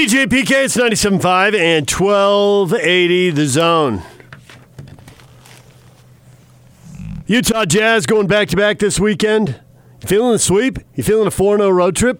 DJ 0.00 0.24
PK, 0.24 0.64
it's 0.64 0.78
97.5 0.78 1.54
and 1.54 1.90
1280 1.90 3.30
the 3.32 3.46
zone. 3.46 4.02
Utah 7.26 7.66
Jazz 7.66 8.06
going 8.06 8.26
back 8.26 8.48
to 8.48 8.56
back 8.56 8.78
this 8.78 8.98
weekend. 8.98 9.60
You 10.00 10.08
feeling 10.08 10.32
the 10.32 10.38
sweep? 10.38 10.78
You 10.94 11.04
feeling 11.04 11.26
a 11.26 11.30
4 11.30 11.58
0 11.58 11.68
road 11.68 11.96
trip? 11.96 12.18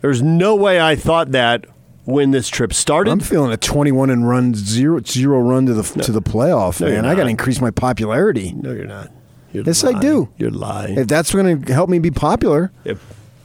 There's 0.00 0.22
no 0.22 0.56
way 0.56 0.80
I 0.80 0.96
thought 0.96 1.30
that 1.30 1.66
when 2.04 2.32
this 2.32 2.48
trip 2.48 2.72
started. 2.74 3.12
I'm 3.12 3.20
feeling 3.20 3.52
a 3.52 3.56
21 3.56 4.10
and 4.10 4.28
run 4.28 4.56
zero 4.56 5.00
zero 5.00 5.38
run 5.38 5.66
to 5.66 5.74
the 5.74 5.84
to 6.02 6.10
the 6.10 6.20
playoff, 6.20 6.80
No, 6.80 6.88
man. 6.88 7.06
I 7.06 7.14
got 7.14 7.24
to 7.24 7.30
increase 7.30 7.60
my 7.60 7.70
popularity. 7.70 8.52
no, 8.54 8.72
you're 8.72 8.86
not. 8.86 9.12
You're 9.52 9.62
Yes, 9.62 9.84
I 9.84 9.96
do. 10.00 10.30
You're 10.36 10.50
lying. 10.50 10.98
If 10.98 11.06
that's 11.06 11.32
going 11.32 11.62
to 11.62 11.72
help 11.72 11.88
me 11.88 12.00
be 12.00 12.10
popular, 12.10 12.72
It, 12.84 12.98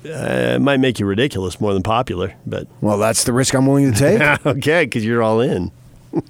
uh, 0.06 0.56
it 0.56 0.62
might 0.62 0.80
make 0.80 1.00
you 1.00 1.06
ridiculous 1.06 1.60
more 1.62 1.74
than 1.74 1.84
popular, 1.84 2.34
but 2.46 2.68
well, 2.82 2.98
that's 2.98 3.24
the 3.24 3.34
risk 3.34 3.54
I'm 3.56 3.66
willing 3.66 3.92
to 3.94 3.98
take. 4.00 4.46
okay, 4.46 4.86
because 4.86 5.06
you're 5.06 5.23
all 5.23 5.40
in. 5.41 5.72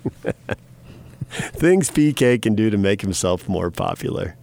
Things 1.30 1.90
PK 1.90 2.42
can 2.42 2.54
do 2.56 2.70
to 2.70 2.78
make 2.78 3.02
himself 3.02 3.50
more 3.50 3.72
popular. 3.72 4.36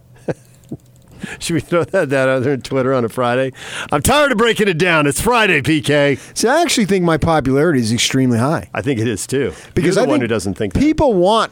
Should 1.39 1.53
we 1.53 1.59
throw 1.59 1.83
that, 1.83 2.09
that 2.09 2.27
out 2.27 2.41
there 2.43 2.53
on 2.53 2.61
Twitter 2.61 2.93
on 2.95 3.05
a 3.05 3.09
Friday? 3.09 3.53
I'm 3.91 4.01
tired 4.01 4.31
of 4.31 4.39
breaking 4.39 4.67
it 4.67 4.79
down. 4.79 5.05
It's 5.05 5.21
Friday, 5.21 5.61
PK. 5.61 6.19
See, 6.35 6.47
I 6.47 6.63
actually 6.63 6.85
think 6.85 7.05
my 7.05 7.17
popularity 7.17 7.79
is 7.79 7.93
extremely 7.93 8.39
high 8.39 8.69
I 8.73 8.81
think 8.81 8.99
it 8.99 9.07
is 9.07 9.27
too. 9.27 9.53
because 9.75 9.95
you're 9.95 10.01
I 10.01 10.05
the 10.05 10.09
one 10.09 10.15
think 10.15 10.23
who 10.23 10.27
doesn't 10.27 10.55
think 10.55 10.73
that. 10.73 10.79
people 10.79 11.13
want 11.13 11.51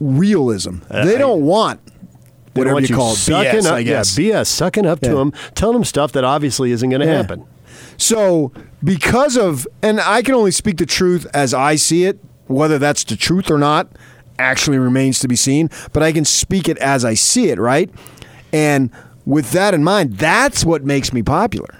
realism. 0.00 0.78
Uh, 0.90 1.04
they 1.04 1.14
I- 1.14 1.18
don't 1.18 1.42
want 1.42 1.80
whatever 2.54 2.74
want 2.74 2.88
you 2.90 2.96
call 2.96 3.12
it, 3.12 3.16
sucking 3.16 3.60
BS. 3.60 3.66
up, 3.66 3.74
I 3.74 3.82
guess. 3.82 4.18
Yeah, 4.18 4.32
BS, 4.42 4.46
sucking 4.48 4.86
up 4.86 5.00
to 5.00 5.14
them, 5.14 5.32
telling 5.54 5.74
them 5.74 5.84
stuff 5.84 6.12
that 6.12 6.24
obviously 6.24 6.70
isn't 6.72 6.88
going 6.90 7.00
to 7.00 7.06
Yeah. 7.06 7.16
happen. 7.16 7.44
So, 7.96 8.52
because 8.82 9.36
of, 9.36 9.66
and 9.82 10.00
I 10.00 10.22
can 10.22 10.34
only 10.34 10.50
speak 10.50 10.78
the 10.78 10.86
truth 10.86 11.26
as 11.34 11.54
I 11.54 11.76
see 11.76 12.04
it, 12.04 12.18
whether 12.46 12.78
that's 12.78 13.04
the 13.04 13.16
truth 13.16 13.50
or 13.50 13.58
not 13.58 13.88
actually 14.38 14.78
remains 14.78 15.18
to 15.20 15.28
be 15.28 15.36
seen, 15.36 15.70
but 15.92 16.02
I 16.02 16.10
can 16.12 16.24
speak 16.24 16.68
it 16.68 16.78
as 16.78 17.04
I 17.04 17.14
see 17.14 17.48
it, 17.50 17.58
right? 17.58 17.88
And 18.52 18.90
with 19.24 19.52
that 19.52 19.72
in 19.72 19.84
mind, 19.84 20.14
that's 20.14 20.64
what 20.64 20.84
makes 20.84 21.12
me 21.12 21.22
popular. 21.22 21.74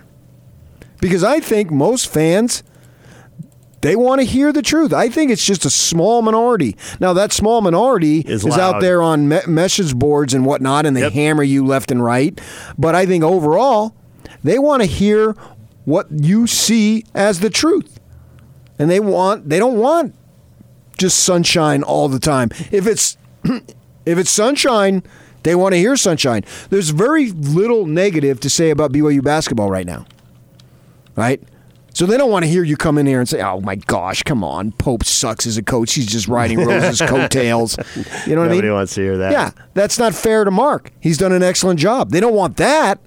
Because 1.01 1.25
I 1.25 1.41
think 1.41 1.71
most 1.71 2.07
fans, 2.09 2.63
they 3.83 3.95
want 3.97 4.21
to 4.21 4.25
hear 4.27 4.53
the 4.53 4.63
truth. 4.63 4.93
I 4.93 5.09
think 5.09 5.31
it's 5.31 5.45
just 5.45 5.65
a 5.67 5.71
small 5.71 6.23
minority. 6.23 6.77
Now, 7.01 7.13
that 7.13 7.33
small 7.33 7.61
minority 7.61 8.21
Is 8.21 8.45
is, 8.47 8.57
out 8.57 8.81
there 8.81 9.03
on 9.03 9.29
me- 9.29 9.41
message 9.47 9.95
boards 9.95 10.33
and 10.35 10.47
whatnot, 10.47 10.87
and 10.87 10.97
they 10.97 11.03
Yep. 11.03 11.13
hammer 11.13 11.43
you 11.43 11.67
left 11.67 11.91
and 11.91 12.03
right. 12.03 12.41
But 12.79 12.95
I 12.95 13.05
think 13.07 13.23
overall, 13.23 13.95
they 14.43 14.59
want 14.59 14.83
to 14.83 14.87
hear 14.89 15.37
what 15.85 16.07
you 16.11 16.47
see 16.47 17.05
as 17.15 17.41
the 17.41 17.51
truth, 17.51 17.99
and 18.79 18.91
they 18.91 19.01
want 19.01 19.49
they 19.49 19.59
don't 19.59 19.79
want 19.79 20.15
just 20.99 21.19
sunshine 21.25 21.83
all 21.83 22.09
the 22.09 22.21
time. 22.21 22.51
If 22.71 22.87
it's 22.87 23.17
if 23.45 24.19
it's 24.19 24.31
sunshine, 24.31 25.03
they 25.43 25.57
want 25.57 25.73
to 25.75 25.79
hear 25.79 25.97
sunshine. 25.97 26.45
There's 26.71 26.91
very 26.91 27.31
little 27.33 27.85
negative 27.87 28.39
to 28.41 28.49
say 28.51 28.71
about 28.71 28.93
BYU 28.93 29.23
basketball 29.25 29.71
right 29.71 29.87
now, 29.87 30.07
right? 31.17 31.43
So 31.95 32.07
they 32.07 32.17
don't 32.17 32.31
want 32.31 32.45
to 32.45 32.51
hear 32.51 32.63
you 32.65 32.77
come 32.77 32.97
in 32.99 33.07
here 33.07 33.21
and 33.21 33.29
say, 33.29 33.43
"Oh 33.43 33.61
my 33.61 33.75
gosh, 33.77 34.23
come 34.23 34.43
on, 34.43 34.73
Pope 34.73 35.05
sucks 35.05 35.47
as 35.47 35.57
a 35.59 35.63
coach. 35.63 35.93
He's 35.95 36.07
just 36.07 36.27
riding 36.29 36.59
Rose's 36.65 37.01
coattails." 37.07 37.77
You 38.27 38.35
know 38.35 38.41
what 38.41 38.49
I 38.49 38.53
mean? 38.53 38.59
Nobody 38.59 38.71
wants 38.71 38.95
to 38.95 39.03
hear 39.03 39.19
that. 39.19 39.33
Yeah, 39.33 39.51
that's 39.75 39.99
not 39.99 40.15
fair 40.15 40.45
to 40.45 40.51
Mark. 40.51 40.91
He's 41.01 41.19
done 41.19 41.33
an 41.33 41.43
excellent 41.43 41.79
job. 41.79 42.11
They 42.11 42.21
don't 42.21 42.35
want 42.35 42.57
that, 42.57 42.99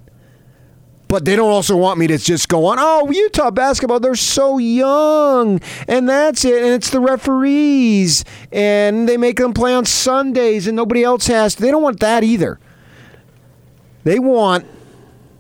but 1.08 1.26
they 1.26 1.36
don't 1.36 1.50
also 1.50 1.76
want 1.76 1.98
me 1.98 2.06
to 2.08 2.18
just 2.20 2.48
go 2.48 2.66
on. 2.68 2.78
Oh, 2.80 3.10
Utah 3.12 3.50
basketball, 3.52 4.00
they're 4.00 4.14
so 4.16 4.60
young, 4.60 5.62
and 5.88 6.08
that's 6.08 6.46
it. 6.46 6.62
And 6.64 6.74
it's 6.74 6.92
the 6.92 7.00
referees, 7.00 8.24
and 8.52 9.10
they 9.10 9.18
make 9.18 9.38
them 9.38 9.54
play 9.54 9.74
on 9.74 9.86
Sundays, 9.86 10.68
and 10.68 10.76
nobody 10.76 11.04
else 11.04 11.26
has. 11.28 11.56
to. 11.56 11.62
They 11.64 11.72
don't 11.72 11.84
want 11.84 12.00
that 12.02 12.24
either. 12.24 12.60
They 14.04 14.20
want 14.20 14.66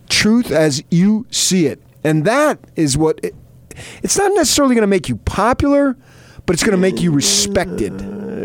truth 0.09 0.49
as 0.49 0.83
you 0.89 1.27
see 1.29 1.67
it, 1.67 1.79
and 2.05 2.25
that 2.25 2.59
is 2.75 2.97
what. 2.97 3.19
It, 3.23 3.35
it's 4.03 4.17
not 4.17 4.31
necessarily 4.35 4.73
going 4.75 4.83
to 4.83 4.87
make 4.87 5.09
you 5.09 5.17
popular, 5.17 5.97
but 6.45 6.53
it's 6.53 6.63
going 6.63 6.71
to 6.71 6.77
make 6.77 7.01
you 7.01 7.11
respected. 7.11 7.93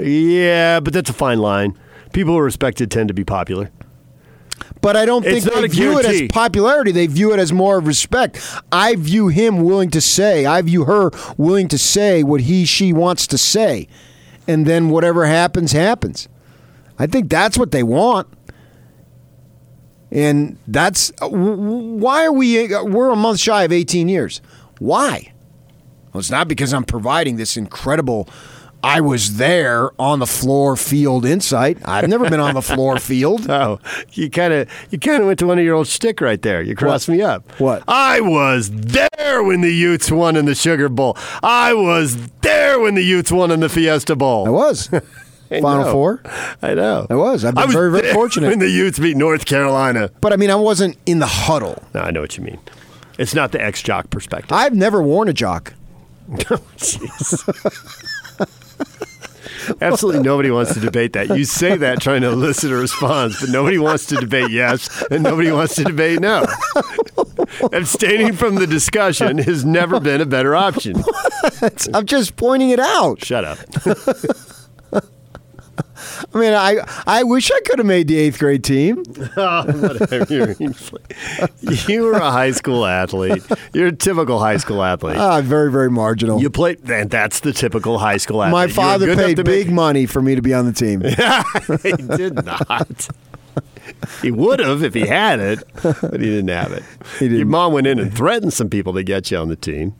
Yeah, 0.05 0.81
but 0.81 0.93
that's 0.93 1.11
a 1.11 1.13
fine 1.13 1.39
line. 1.39 1.79
People 2.13 2.33
who 2.33 2.39
are 2.39 2.45
respected 2.45 2.91
tend 2.91 3.09
to 3.09 3.15
be 3.15 3.25
popular. 3.25 3.71
But 4.81 4.97
I 4.97 5.05
don't 5.05 5.23
think 5.23 5.45
they 5.45 5.67
view 5.69 5.99
it 5.99 6.07
as 6.07 6.23
popularity. 6.31 6.93
They 6.93 7.07
view 7.07 7.33
it 7.33 7.39
as 7.39 7.53
more 7.53 7.79
of 7.79 7.87
respect. 7.87 8.41
I 8.73 8.97
view 8.97 9.29
him 9.29 9.63
willing 9.63 9.91
to 9.91 10.01
say, 10.01 10.47
I 10.47 10.63
view 10.63 10.85
her 10.85 11.11
willing 11.37 11.69
to 11.69 11.79
say 11.79 12.23
what 12.23 12.43
he, 12.43 12.65
she 12.65 12.93
wants 12.93 13.27
to 13.29 13.39
say. 13.39 13.89
And 14.49 14.67
then 14.67 14.89
whatever 14.89 15.27
happens, 15.27 15.73
happens. 15.73 16.29
I 16.99 17.07
think 17.07 17.31
that's 17.31 17.59
what 17.59 17.73
they 17.73 17.83
want. 17.83 18.29
And 20.13 20.59
that's 20.67 21.13
uh, 21.23 21.29
why 21.29 22.25
are 22.25 22.33
we, 22.33 22.75
uh, 22.75 22.85
we're 22.85 23.11
a 23.11 23.17
month 23.17 23.39
shy 23.41 23.65
of 23.65 23.73
18 23.73 24.09
years. 24.09 24.41
Why? 24.79 25.33
Well, 26.13 26.19
it's 26.21 26.31
not 26.31 26.49
because 26.49 26.73
I'm 26.73 26.85
providing 26.85 27.37
this 27.37 27.57
incredible. 27.57 28.29
I 28.83 29.01
was 29.03 29.37
there 29.37 29.91
on 30.01 30.21
the 30.21 30.27
floor 30.27 30.75
field 30.75 31.27
insight. 31.27 31.79
I've 31.85 32.09
never 32.09 32.31
been 32.31 32.41
on 32.41 32.55
the 32.55 32.63
floor 32.63 32.99
field. 32.99 33.49
Oh, 33.51 33.79
you 34.13 34.31
kind 34.31 34.53
of 34.55 34.71
you 34.91 34.99
kind 34.99 35.21
of 35.21 35.27
went 35.27 35.39
to 35.41 35.47
one 35.47 35.59
of 35.59 35.65
your 35.65 35.75
old 35.75 35.87
stick 35.87 36.21
right 36.21 36.41
there. 36.41 36.63
You 36.63 36.75
crossed 36.75 37.09
me 37.09 37.21
up. 37.21 37.61
What? 37.61 37.85
I 37.87 38.23
was 38.23 38.71
there 38.71 39.43
when 39.43 39.61
the 39.61 39.73
Utes 39.73 40.11
won 40.11 40.35
in 40.35 40.47
the 40.47 40.55
Sugar 40.55 40.89
Bowl. 40.89 41.17
I 41.43 41.75
was 41.75 42.17
there 42.41 42.81
when 42.81 42.95
the 42.95 43.05
Utes 43.05 43.31
won 43.31 43.51
in 43.51 43.61
the 43.61 43.69
Fiesta 43.69 44.17
Bowl. 44.17 44.47
I 44.47 44.51
was. 44.51 44.89
I 45.51 45.61
Final 45.61 45.85
know. 45.85 45.93
four. 45.93 46.23
I 46.63 46.75
know. 46.75 47.07
I 47.11 47.15
was. 47.15 47.45
I've 47.45 47.55
been 47.55 47.63
I 47.63 47.67
was 47.67 47.75
very, 47.75 47.91
very 47.91 48.13
fortunate. 48.13 48.49
when 48.51 48.59
the 48.61 48.69
Utes 48.71 48.99
beat 48.99 49.17
North 49.17 49.47
Carolina. 49.47 50.11
But 50.21 50.33
I 50.33 50.37
mean, 50.37 50.51
I 50.51 50.55
wasn't 50.55 50.97
in 51.07 51.19
the 51.19 51.27
huddle. 51.27 51.83
No, 51.95 52.01
I 52.03 52.11
know 52.13 52.21
what 52.21 52.37
you 52.37 52.45
mean. 52.45 52.59
It's 53.19 53.35
not 53.35 53.51
the 53.53 53.61
ex 53.63 53.83
jock 53.83 54.11
perspective. 54.11 54.53
I've 54.53 54.75
never 54.75 55.03
worn 55.03 55.29
a 55.29 55.33
jock. 55.33 55.75
Oh, 56.49 56.57
jeez. 56.77 57.43
Absolutely 59.81 60.23
nobody 60.23 60.51
wants 60.51 60.75
to 60.75 60.81
debate 60.81 61.13
that. 61.13 61.37
You 61.37 61.45
say 61.45 61.77
that 61.77 62.01
trying 62.01 62.23
to 62.23 62.29
elicit 62.29 62.71
a 62.73 62.77
response, 62.77 63.41
but 63.41 63.51
nobody 63.51 63.79
wants 63.79 64.07
to 64.07 64.17
debate 64.17 64.51
yes 64.51 65.03
and 65.11 65.23
nobody 65.23 65.51
wants 65.53 65.75
to 65.77 65.85
debate 65.85 66.21
no. 66.21 66.47
Abstaining 67.73 68.35
from 68.35 68.55
the 68.57 68.67
discussion 68.67 69.39
has 69.39 69.65
never 69.65 70.01
been 70.01 70.21
a 70.21 70.27
better 70.27 70.55
option. 70.55 71.03
I'm 71.95 72.07
just 72.07 72.37
pointing 72.37 72.71
it 72.71 72.81
out. 72.81 73.25
Shut 73.25 73.45
up. 73.45 73.59
I 76.35 76.39
mean, 76.39 76.53
I 76.53 76.77
I 77.07 77.23
wish 77.23 77.51
I 77.51 77.61
could 77.61 77.79
have 77.79 77.87
made 77.87 78.09
the 78.09 78.17
eighth 78.19 78.39
grade 78.39 78.65
team. 78.65 79.03
Oh, 79.37 79.65
whatever. 79.99 80.27
You're- 80.33 82.01
were 82.01 82.13
a 82.13 82.31
high 82.31 82.51
school 82.53 82.87
athlete. 82.87 83.43
You're 83.73 83.89
a 83.89 83.93
typical 83.93 84.39
high 84.39 84.57
school 84.57 84.83
athlete. 84.83 85.17
Ah, 85.17 85.41
very 85.41 85.71
very 85.71 85.91
marginal. 85.91 86.41
You 86.41 86.51
played, 86.51 86.89
and 86.91 87.11
that's 87.11 87.41
the 87.41 87.53
typical 87.53 87.99
high 87.99 88.17
school 88.17 88.43
athlete. 88.43 88.53
My 88.53 88.69
father 88.69 89.15
paid 89.15 89.37
big 89.45 89.67
make- 89.67 89.75
money 89.75 90.07
for 90.07 90.23
me 90.23 90.35
to 90.35 90.43
be 90.43 90.55
on 90.55 90.67
the 90.67 90.73
team. 90.73 91.01
he 91.83 92.17
did 92.17 92.45
not. 92.45 93.09
He 94.23 94.31
would 94.31 94.61
have 94.61 94.83
if 94.83 94.95
he 94.95 95.07
had 95.07 95.41
it, 95.41 95.63
but 95.83 96.21
he 96.21 96.27
didn't 96.27 96.49
have 96.49 96.73
it. 96.73 96.83
Didn't. 97.19 97.37
Your 97.37 97.47
mom 97.47 97.73
went 97.73 97.87
in 97.87 97.99
and 97.99 98.15
threatened 98.15 98.53
some 98.53 98.71
people 98.71 98.93
to 98.95 99.03
get 99.03 99.31
you 99.31 99.37
on 99.39 99.49
the 99.49 99.57
team. 99.57 99.95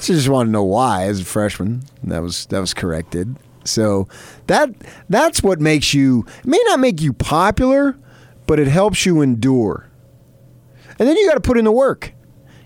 she 0.00 0.14
just 0.14 0.28
wanted 0.28 0.46
to 0.46 0.52
know 0.52 0.62
why 0.64 1.04
as 1.04 1.20
a 1.20 1.24
freshman. 1.24 1.82
That 2.04 2.22
was 2.22 2.46
that 2.46 2.60
was 2.60 2.72
corrected. 2.72 3.36
So 3.64 4.08
that 4.52 4.70
that's 5.08 5.42
what 5.42 5.60
makes 5.60 5.92
you 5.94 6.24
may 6.44 6.60
not 6.66 6.78
make 6.80 7.00
you 7.00 7.12
popular, 7.12 7.96
but 8.46 8.58
it 8.58 8.68
helps 8.68 9.04
you 9.06 9.20
endure. 9.20 9.88
And 10.98 11.08
then 11.08 11.16
you 11.16 11.26
got 11.26 11.34
to 11.34 11.40
put 11.40 11.58
in 11.58 11.64
the 11.64 11.72
work. 11.72 12.12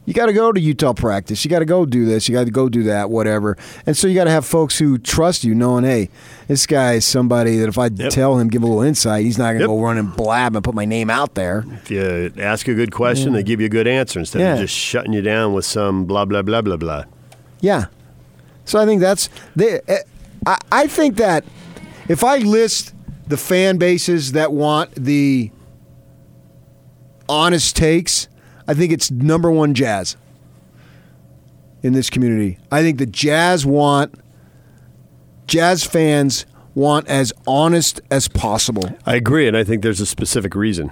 You 0.04 0.14
got 0.14 0.26
to 0.26 0.32
go 0.32 0.52
to 0.52 0.60
Utah 0.60 0.92
practice. 0.92 1.44
You 1.44 1.50
got 1.50 1.58
to 1.60 1.64
go 1.64 1.84
do 1.84 2.04
this. 2.04 2.28
You 2.28 2.32
got 2.34 2.44
to 2.44 2.50
go 2.52 2.68
do 2.68 2.84
that, 2.84 3.10
whatever. 3.10 3.56
And 3.86 3.96
so 3.96 4.06
you 4.06 4.14
got 4.14 4.24
to 4.24 4.30
have 4.30 4.46
folks 4.46 4.78
who 4.78 4.98
trust 4.98 5.42
you, 5.42 5.52
knowing, 5.52 5.82
hey, 5.82 6.10
this 6.46 6.64
guy 6.64 6.92
is 6.94 7.04
somebody 7.04 7.56
that 7.56 7.68
if 7.68 7.76
I 7.76 7.86
Yep. 7.92 8.12
tell 8.12 8.38
him, 8.38 8.46
give 8.46 8.62
a 8.62 8.66
little 8.66 8.82
insight, 8.82 9.24
he's 9.24 9.36
not 9.36 9.46
going 9.46 9.56
to 9.56 9.62
Yep. 9.62 9.68
go 9.68 9.80
run 9.80 9.98
and 9.98 10.14
blab 10.14 10.54
and 10.54 10.64
put 10.64 10.76
my 10.76 10.84
name 10.84 11.10
out 11.10 11.34
there. 11.34 11.64
If 11.82 11.90
you 11.90 12.32
ask 12.38 12.68
a 12.68 12.74
good 12.74 12.92
question, 12.92 13.32
they 13.32 13.42
give 13.42 13.58
you 13.60 13.66
a 13.66 13.70
good 13.70 13.88
answer 13.88 14.20
instead 14.20 14.42
of 14.42 14.58
just 14.60 14.74
shutting 14.74 15.12
you 15.12 15.22
down 15.22 15.54
with 15.54 15.64
some 15.64 16.04
blah 16.04 16.24
blah 16.24 16.42
blah 16.42 16.60
blah 16.62 16.76
blah. 16.76 17.04
Yeah. 17.60 17.86
So 18.64 18.78
I 18.80 18.86
think 18.86 19.00
that's 19.00 19.28
they. 19.56 19.80
eh, 19.88 19.98
I 20.46 20.58
I 20.70 20.86
think 20.86 21.16
that 21.16 21.44
if 22.08 22.22
I 22.24 22.38
list 22.38 22.94
the 23.26 23.36
fan 23.36 23.76
bases 23.78 24.32
that 24.32 24.52
want 24.52 24.94
the 24.94 25.50
honest 27.28 27.76
takes, 27.76 28.28
I 28.68 28.74
think 28.74 28.92
it's 28.92 29.10
number 29.10 29.50
one 29.50 29.74
Jazz 29.74 30.16
in 31.82 31.92
this 31.92 32.10
community. 32.10 32.58
I 32.70 32.82
think 32.82 32.98
the 32.98 33.06
Jazz 33.06 33.64
want 33.66 34.14
Jazz 35.46 35.84
fans 35.84 36.46
want 36.74 37.08
as 37.08 37.32
honest 37.46 38.00
as 38.10 38.28
possible. 38.28 38.96
I 39.06 39.14
agree, 39.16 39.46
and 39.48 39.56
I 39.56 39.64
think 39.64 39.82
there's 39.82 40.00
a 40.00 40.06
specific 40.06 40.54
reason 40.54 40.90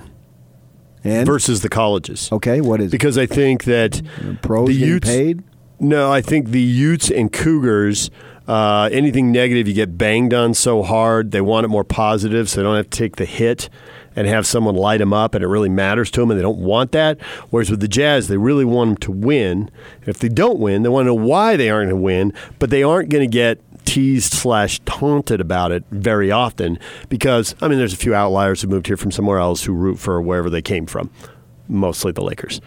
And 1.02 1.26
versus 1.26 1.60
the 1.62 1.69
colleges. 1.69 2.31
okay, 2.32 2.60
what 2.60 2.81
is 2.81 2.87
it? 2.87 2.90
Because 2.93 3.19
I 3.19 3.26
think 3.26 3.64
that 3.64 4.00
pros 4.43 4.69
the 4.69 4.75
Utes, 4.75 5.08
paid? 5.08 5.43
No, 5.81 6.10
I 6.10 6.20
think 6.20 6.49
the 6.50 6.60
Utes 6.62 7.10
and 7.10 7.32
Cougars. 7.32 8.10
Uh, 8.46 8.88
anything 8.93 9.32
negative, 9.32 9.67
you 9.67 9.73
get 9.75 9.96
banged 9.96 10.35
on 10.35 10.52
so 10.52 10.82
hard. 10.82 11.31
They 11.31 11.41
want 11.41 11.64
it 11.64 11.69
more 11.69 11.85
positive, 11.85 12.49
so 12.50 12.61
they 12.61 12.64
don't 12.64 12.76
have 12.76 12.91
to 12.91 12.99
take 12.99 13.17
the 13.17 13.25
hit 13.25 13.70
and 14.17 14.29
have 14.29 14.46
someone 14.46 14.75
light 14.76 14.99
them 14.99 15.12
up, 15.12 15.35
and 15.35 15.43
it 15.43 15.49
really 15.49 15.69
matters 15.70 16.11
to 16.12 16.20
them, 16.20 16.31
and 16.31 16.38
they 16.38 16.43
don't 16.43 16.58
want 16.58 16.93
that. 16.93 17.20
Whereas 17.50 17.70
with 17.70 17.81
the 17.81 17.88
Jazz, 17.88 18.29
they 18.29 18.37
really 18.37 18.64
want 18.64 18.91
them 18.91 18.96
to 18.99 19.12
win. 19.12 19.70
If 20.06 20.19
they 20.19 20.29
don't 20.29 20.58
win, 20.61 20.82
they 20.82 20.88
want 20.88 21.05
to 21.06 21.08
know 21.08 21.14
why 21.14 21.56
they 21.56 21.70
aren't 21.70 21.88
going 21.91 21.99
to 22.00 22.02
win, 22.05 22.32
but 22.58 22.70
they 22.70 22.82
aren't 22.82 23.08
going 23.08 23.29
to 23.29 23.32
get 23.32 23.61
teased 23.87 24.32
slash 24.32 24.79
taunted 24.87 25.41
about 25.41 25.70
it 25.73 25.85
very 25.91 26.31
often 26.31 26.79
because 27.11 27.55
I 27.61 27.69
mean, 27.69 27.76
there's 27.79 27.93
a 27.93 27.99
few 27.99 28.14
outliers 28.14 28.62
who 28.62 28.69
moved 28.69 28.87
here 28.87 28.96
from 28.96 29.11
somewhere 29.11 29.38
else 29.38 29.64
who 29.64 29.75
root 29.75 29.99
for 29.99 30.23
wherever 30.23 30.49
they 30.49 30.62
came 30.62 30.87
from, 30.87 31.11
mostly 31.69 32.11
the 32.12 32.23
Lakers. 32.23 32.61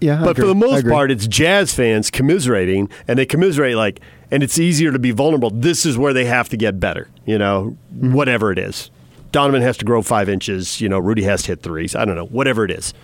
Yeah, 0.00 0.20
I 0.20 0.24
But 0.24 0.30
agree. 0.30 0.42
for 0.42 0.46
the 0.48 0.54
most 0.54 0.86
part, 0.86 1.10
it's 1.10 1.26
Jazz 1.26 1.72
fans 1.74 2.10
commiserating, 2.10 2.88
and 3.08 3.18
they 3.18 3.26
commiserate 3.26 3.76
like, 3.76 4.00
and 4.30 4.42
it's 4.42 4.58
easier 4.58 4.92
to 4.92 4.98
be 4.98 5.10
vulnerable. 5.10 5.50
This 5.50 5.86
is 5.86 5.96
where 5.96 6.12
they 6.12 6.24
have 6.24 6.48
to 6.50 6.56
get 6.56 6.80
better, 6.80 7.08
you 7.24 7.38
know, 7.38 7.76
whatever 7.90 8.52
it 8.52 8.58
is. 8.58 8.90
Donovan 9.32 9.62
has 9.62 9.76
to 9.78 9.84
grow 9.84 10.02
five 10.02 10.28
inches, 10.28 10.80
you 10.80 10.88
know, 10.88 10.98
Rudy 10.98 11.22
has 11.22 11.42
to 11.42 11.52
hit 11.52 11.62
threes. 11.62 11.94
I 11.94 12.04
don't 12.04 12.16
know, 12.16 12.26
whatever 12.26 12.64
it 12.64 12.70
is. 12.70 12.94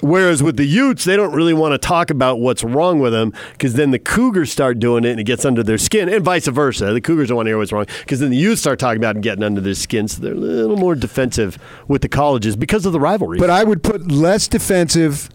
Whereas 0.00 0.42
with 0.42 0.56
the 0.56 0.64
Utes, 0.64 1.04
they 1.04 1.16
don't 1.16 1.34
really 1.34 1.52
want 1.52 1.72
to 1.72 1.78
talk 1.78 2.10
about 2.10 2.38
what's 2.38 2.62
wrong 2.62 3.00
with 3.00 3.12
them 3.12 3.32
because 3.52 3.74
then 3.74 3.90
the 3.90 3.98
Cougars 3.98 4.50
start 4.50 4.78
doing 4.78 5.04
it 5.04 5.10
and 5.10 5.20
it 5.20 5.24
gets 5.24 5.44
under 5.44 5.62
their 5.62 5.78
skin, 5.78 6.08
and 6.08 6.24
vice 6.24 6.46
versa. 6.46 6.92
The 6.92 7.00
Cougars 7.00 7.28
don't 7.28 7.36
want 7.36 7.46
to 7.46 7.50
hear 7.50 7.58
what's 7.58 7.72
wrong 7.72 7.86
because 8.00 8.20
then 8.20 8.30
the 8.30 8.36
Utes 8.36 8.60
start 8.60 8.78
talking 8.78 8.98
about 8.98 9.10
it 9.10 9.16
and 9.16 9.22
getting 9.24 9.42
under 9.42 9.60
their 9.60 9.74
skin. 9.74 10.06
So 10.06 10.22
they're 10.22 10.34
a 10.34 10.36
little 10.36 10.76
more 10.76 10.94
defensive 10.94 11.58
with 11.88 12.02
the 12.02 12.08
colleges 12.08 12.54
because 12.54 12.86
of 12.86 12.92
the 12.92 13.00
rivalry. 13.00 13.38
But 13.38 13.50
I 13.50 13.64
would 13.64 13.82
put 13.82 14.10
less 14.10 14.46
defensive. 14.46 15.30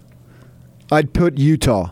I'd 0.89 1.13
put 1.13 1.37
Utah. 1.37 1.91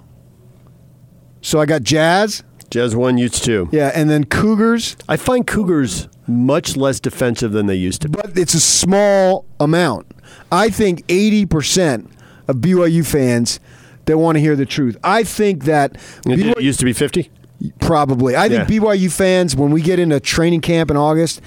So 1.42 1.60
I 1.60 1.66
got 1.66 1.84
Jazz, 1.84 2.44
Jazz 2.72 2.96
one, 2.96 3.18
Utes 3.18 3.40
two. 3.40 3.70
yeah, 3.72 3.92
and 3.94 4.10
then 4.10 4.24
Cougars, 4.24 4.96
I 5.08 5.18
find 5.18 5.46
Cougars 5.46 6.08
much 6.28 6.76
less 6.78 7.00
defensive 7.00 7.52
than 7.52 7.66
they 7.68 7.76
used 7.76 8.02
to 8.04 8.10
be. 8.10 8.18
but 8.22 8.38
it's 8.38 8.54
a 8.54 8.60
small 8.62 9.46
amount. 9.60 10.08
I 10.52 10.70
think 10.70 11.06
80% 11.08 12.08
of 12.48 12.56
BYU 12.58 13.06
fans 13.06 13.60
that 14.06 14.18
want 14.18 14.38
to 14.38 14.40
hear 14.40 14.56
the 14.56 14.66
truth. 14.66 14.98
I 15.04 15.24
think 15.24 15.66
that 15.66 15.96
It 16.26 16.40
BYU 16.40 16.62
used 16.62 16.80
to 16.80 16.86
be 16.86 16.94
50? 16.94 17.30
Probably. 17.80 18.36
I 18.36 18.48
think 18.50 18.70
Yeah. 18.70 18.80
BYU 18.80 19.12
fans, 19.12 19.56
when 19.56 19.72
we 19.72 19.82
get 19.82 20.00
into 20.00 20.20
training 20.20 20.62
camp 20.62 20.90
in 20.90 20.98
August, 20.98 21.42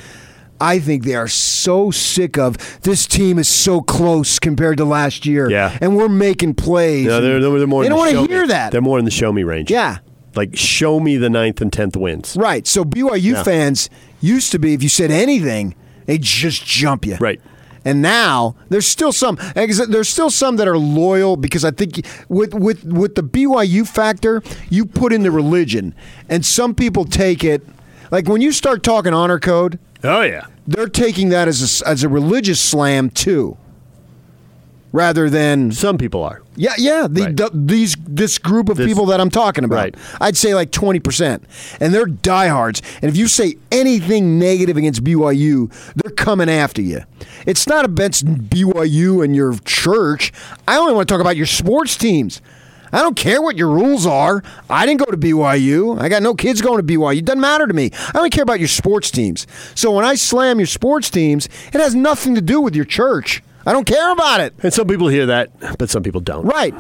I 0.60 0.78
think 0.78 1.04
they 1.04 1.14
are 1.16 1.26
so 1.28 1.90
sick 1.90 2.38
of 2.38 2.80
this 2.82 3.06
team 3.06 3.38
is 3.38 3.48
so 3.48 3.80
close 3.80 4.38
compared 4.38 4.76
to 4.78 4.84
last 4.84 5.26
year. 5.26 5.50
Yeah. 5.50 5.76
And 5.80 5.96
we're 5.96 6.08
making 6.08 6.54
plays. 6.54 7.06
No, 7.06 7.20
they're, 7.20 7.40
they're 7.40 7.66
more 7.66 7.82
They 7.82 7.88
don't 7.88 7.96
the 7.98 8.14
want 8.16 8.28
to 8.28 8.32
hear 8.32 8.42
me- 8.42 8.48
that. 8.48 8.70
They're 8.72 8.80
more 8.80 8.98
in 8.98 9.04
the 9.04 9.10
show 9.10 9.32
me 9.32 9.42
range. 9.42 9.70
Yeah. 9.70 9.98
Like, 10.36 10.56
show 10.56 11.00
me 11.00 11.16
the 11.16 11.30
ninth 11.30 11.60
and 11.60 11.72
tenth 11.72 11.96
wins. 11.96 12.36
Right. 12.38 12.66
So 12.66 12.84
BYU 12.84 13.32
Yeah. 13.34 13.42
fans 13.42 13.88
used 14.20 14.50
to 14.52 14.58
be, 14.58 14.74
if 14.74 14.82
you 14.82 14.88
said 14.88 15.10
anything, 15.10 15.74
they 16.06 16.18
just 16.18 16.64
jump 16.64 17.06
you. 17.06 17.16
Right. 17.20 17.40
And 17.86 18.00
now 18.00 18.56
there's 18.70 18.86
still 18.86 19.12
some. 19.12 19.38
There's 19.54 20.08
still 20.08 20.30
some 20.30 20.56
that 20.56 20.66
are 20.66 20.78
loyal 20.78 21.36
because 21.36 21.66
I 21.66 21.70
think 21.70 22.06
with 22.30 22.54
with 22.54 22.82
with 22.84 23.14
the 23.14 23.22
BYU 23.22 23.86
factor, 23.86 24.42
you 24.70 24.86
put 24.86 25.12
in 25.12 25.22
the 25.22 25.30
religion, 25.30 25.94
and 26.30 26.46
some 26.46 26.74
people 26.74 27.04
take 27.04 27.44
it 27.44 27.60
like 28.10 28.26
when 28.26 28.40
you 28.40 28.52
start 28.52 28.82
talking 28.82 29.12
honor 29.12 29.38
code, 29.38 29.78
Oh, 30.02 30.22
yeah. 30.22 30.46
they're 30.66 30.88
taking 30.88 31.28
that 31.28 31.46
as 31.46 31.82
a, 31.82 31.86
as 31.88 32.02
a 32.02 32.08
religious 32.08 32.58
slam 32.58 33.10
too, 33.10 33.58
rather 34.94 35.28
than 35.28 35.72
Some 35.72 35.98
people 35.98 36.22
are. 36.22 36.40
yeah, 36.56 36.72
yeah. 36.78 37.08
The, 37.10 37.22
Right. 37.22 37.36
the- 37.36 37.50
these 37.52 37.96
this 38.06 38.38
group 38.38 38.68
of 38.68 38.76
This- 38.76 38.86
people 38.86 39.06
that 39.06 39.20
I'm 39.20 39.28
talking 39.28 39.64
about, 39.64 39.76
Right. 39.76 39.94
I'd 40.20 40.36
say 40.36 40.54
like 40.54 40.70
20 40.70 41.00
percent, 41.00 41.42
and 41.80 41.92
they're 41.92 42.06
diehards. 42.06 42.80
And 43.02 43.10
if 43.10 43.16
you 43.16 43.26
say 43.26 43.56
anything 43.72 44.38
negative 44.38 44.76
against 44.76 45.02
BYU, 45.02 45.68
they're 45.96 46.12
coming 46.14 46.48
after 46.48 46.80
you. 46.80 47.00
It's 47.44 47.66
not 47.66 47.84
against 47.84 48.24
BYU 48.48 49.20
and 49.22 49.34
your 49.34 49.54
church. 49.64 50.32
I 50.68 50.76
only 50.76 50.94
want 50.94 51.08
to 51.08 51.12
talk 51.12 51.20
about 51.20 51.36
your 51.36 51.46
sports 51.46 51.96
teams. 51.96 52.40
I 52.92 53.02
don't 53.02 53.16
care 53.16 53.42
what 53.42 53.56
your 53.56 53.70
rules 53.70 54.06
are. 54.06 54.44
I 54.70 54.86
didn't 54.86 55.00
go 55.00 55.10
to 55.10 55.16
BYU. 55.16 55.98
I 56.00 56.08
got 56.08 56.22
no 56.22 56.32
kids 56.34 56.62
going 56.62 56.76
to 56.78 56.84
BYU. 56.84 57.18
It 57.18 57.24
doesn't 57.24 57.40
matter 57.40 57.66
to 57.66 57.74
me. 57.74 57.90
I 58.14 58.18
only 58.18 58.30
care 58.30 58.44
about 58.44 58.60
your 58.60 58.68
sports 58.68 59.10
teams. 59.10 59.48
So 59.74 59.90
when 59.90 60.04
I 60.04 60.14
slam 60.14 60.60
your 60.60 60.68
sports 60.68 61.10
teams, 61.10 61.48
it 61.72 61.80
has 61.80 61.96
nothing 61.96 62.36
to 62.36 62.40
do 62.40 62.60
with 62.60 62.76
your 62.76 62.84
church. 62.84 63.42
I 63.66 63.72
don't 63.72 63.86
care 63.86 64.12
about 64.12 64.40
it. 64.40 64.54
And 64.62 64.72
some 64.72 64.86
people 64.86 65.08
hear 65.08 65.26
that, 65.26 65.78
but 65.78 65.88
some 65.90 66.02
people 66.02 66.20
don't. 66.20 66.44
Right. 66.44 66.74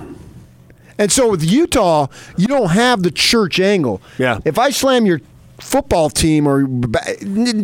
And 0.98 1.10
so 1.10 1.30
with 1.30 1.42
Utah, 1.44 2.06
you 2.36 2.46
don't 2.46 2.70
have 2.70 3.02
the 3.02 3.10
church 3.10 3.58
angle. 3.58 4.00
Yeah. 4.18 4.38
If 4.44 4.58
I 4.58 4.70
slam 4.70 5.06
your 5.06 5.20
football 5.60 6.10
team 6.10 6.46
or 6.48 6.66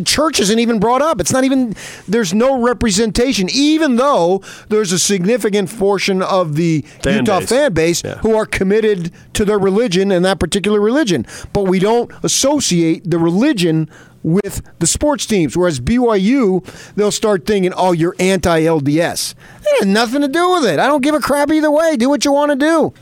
church 0.05 0.39
isn't 0.39 0.59
even 0.59 0.79
brought 0.79 1.01
up. 1.01 1.19
It's 1.19 1.33
not 1.33 1.43
even 1.43 1.75
there's 2.07 2.33
no 2.33 2.61
representation 2.61 3.49
even 3.51 3.97
though 3.97 4.41
there's 4.69 4.93
a 4.93 4.97
significant 4.97 5.69
portion 5.77 6.21
of 6.21 6.55
the 6.55 6.81
Fan 7.03 7.17
Utah 7.19 7.39
base. 7.41 7.49
fan 7.49 7.73
base 7.73 8.03
Yeah. 8.03 8.15
who 8.19 8.33
are 8.35 8.45
committed 8.45 9.11
to 9.33 9.43
their 9.43 9.59
religion 9.59 10.09
and 10.11 10.23
that 10.23 10.39
particular 10.39 10.79
religion. 10.79 11.25
But 11.51 11.63
we 11.63 11.79
don't 11.79 12.09
associate 12.23 13.09
the 13.09 13.19
religion 13.19 13.89
with 14.23 14.61
the 14.79 14.87
sports 14.87 15.25
teams. 15.25 15.57
Whereas 15.57 15.79
BYU, 15.79 16.63
they'll 16.95 17.11
start 17.11 17.45
thinking, 17.45 17.73
oh, 17.75 17.91
you're 17.91 18.15
anti 18.19 18.61
LDS. 18.61 19.35
That 19.35 19.75
has 19.79 19.87
nothing 19.87 20.21
to 20.21 20.27
do 20.27 20.51
with 20.53 20.65
it. 20.65 20.79
I 20.79 20.87
don't 20.87 21.01
give 21.03 21.15
a 21.15 21.19
crap 21.19 21.51
either 21.51 21.71
way. 21.71 21.97
Do 21.97 22.09
what 22.09 22.25
you 22.25 22.31
want 22.31 22.51
to 22.51 22.55
do. 22.55 22.93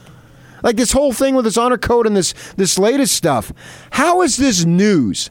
Like 0.64 0.76
this 0.76 0.92
whole 0.92 1.14
thing 1.14 1.36
with 1.36 1.46
this 1.46 1.58
honor 1.58 1.78
code 1.78 2.06
and 2.06 2.16
this 2.16 2.34
this 2.58 2.78
latest 2.78 3.16
stuff. 3.16 3.54
How 3.92 4.22
is 4.22 4.38
this 4.38 4.66
news? 4.66 5.30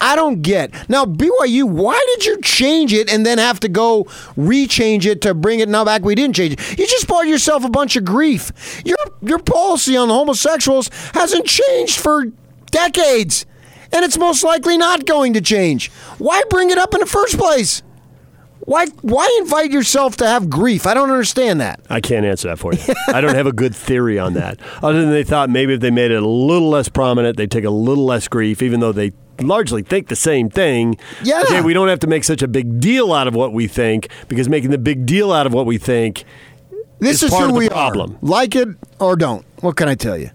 I 0.00 0.16
don't 0.16 0.42
get. 0.42 0.72
Now 0.88 1.04
BYU, 1.04 1.64
why 1.64 2.04
did 2.14 2.26
you 2.26 2.40
change 2.40 2.92
it 2.92 3.12
and 3.12 3.24
then 3.24 3.38
have 3.38 3.60
to 3.60 3.68
go 3.68 4.04
rechange 4.36 5.06
it 5.06 5.20
to 5.22 5.32
bring 5.32 5.60
it 5.60 5.68
now 5.68 5.84
back? 5.84 6.02
We 6.02 6.16
didn't 6.16 6.34
change 6.34 6.54
it. 6.54 6.78
You 6.78 6.86
just 6.86 7.06
bought 7.06 7.28
yourself 7.28 7.64
a 7.64 7.70
bunch 7.70 7.94
of 7.96 8.04
grief. 8.04 8.82
Your 8.84 8.96
your 9.20 9.38
policy 9.38 9.96
on 9.96 10.08
the 10.08 10.14
homosexuals 10.14 10.90
hasn't 11.14 11.46
changed 11.46 12.00
for 12.00 12.26
decades, 12.70 13.46
and 13.92 14.04
it's 14.04 14.18
most 14.18 14.42
likely 14.44 14.76
not 14.78 15.06
going 15.06 15.34
to 15.34 15.40
change. 15.40 15.90
Why 16.18 16.42
bring 16.50 16.70
it 16.70 16.78
up 16.78 16.94
in 16.94 17.00
the 17.00 17.06
first 17.06 17.38
place? 17.38 17.82
Why 18.64 18.86
why 19.02 19.28
invite 19.40 19.72
yourself 19.72 20.16
to 20.18 20.26
have 20.26 20.48
grief? 20.48 20.86
I 20.86 20.94
don't 20.94 21.10
understand 21.10 21.60
that. 21.60 21.80
I 21.90 22.00
can't 22.00 22.24
answer 22.24 22.46
that 22.48 22.58
for 22.60 22.72
you. 22.72 22.80
I 23.08 23.20
don't 23.20 23.34
have 23.34 23.46
a 23.48 23.52
good 23.52 23.74
theory 23.74 24.20
on 24.20 24.34
that. 24.34 24.60
Other 24.82 25.00
than 25.00 25.10
they 25.10 25.24
thought 25.24 25.50
maybe 25.50 25.74
if 25.74 25.80
they 25.80 25.90
made 25.90 26.12
it 26.12 26.22
a 26.22 26.26
little 26.26 26.68
less 26.68 26.88
prominent, 26.88 27.36
they'd 27.36 27.50
take 27.50 27.64
a 27.64 27.70
little 27.70 28.04
less 28.04 28.28
grief, 28.28 28.62
even 28.62 28.78
though 28.78 28.92
they 28.92 29.12
largely 29.40 29.82
think 29.82 30.06
the 30.06 30.14
same 30.14 30.48
thing. 30.48 30.96
Yeah. 31.24 31.42
Okay, 31.42 31.60
we 31.60 31.72
don't 31.74 31.88
have 31.88 31.98
to 32.00 32.06
make 32.06 32.22
such 32.22 32.40
a 32.40 32.46
big 32.46 32.78
deal 32.78 33.12
out 33.12 33.26
of 33.26 33.34
what 33.34 33.52
we 33.52 33.66
think 33.66 34.08
because 34.28 34.48
making 34.48 34.70
the 34.70 34.78
big 34.78 35.06
deal 35.06 35.32
out 35.32 35.46
of 35.48 35.52
what 35.52 35.66
we 35.66 35.76
think 35.76 36.22
This 37.00 37.24
is 37.24 37.32
is 37.32 37.38
who 37.38 37.52
we 37.52 37.68
problem. 37.68 38.12
are. 38.12 38.18
Like 38.22 38.54
it 38.54 38.68
or 39.00 39.16
don't. 39.16 39.44
What 39.60 39.76
can 39.76 39.88
I 39.88 39.96
tell 39.96 40.16
you? 40.16 40.30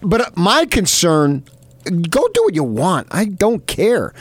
But 0.00 0.36
my 0.36 0.66
concern, 0.66 1.44
go 1.84 2.28
do 2.28 2.42
what 2.44 2.54
you 2.54 2.64
want. 2.64 3.08
I 3.10 3.26
don't 3.26 3.66
care. 3.66 4.12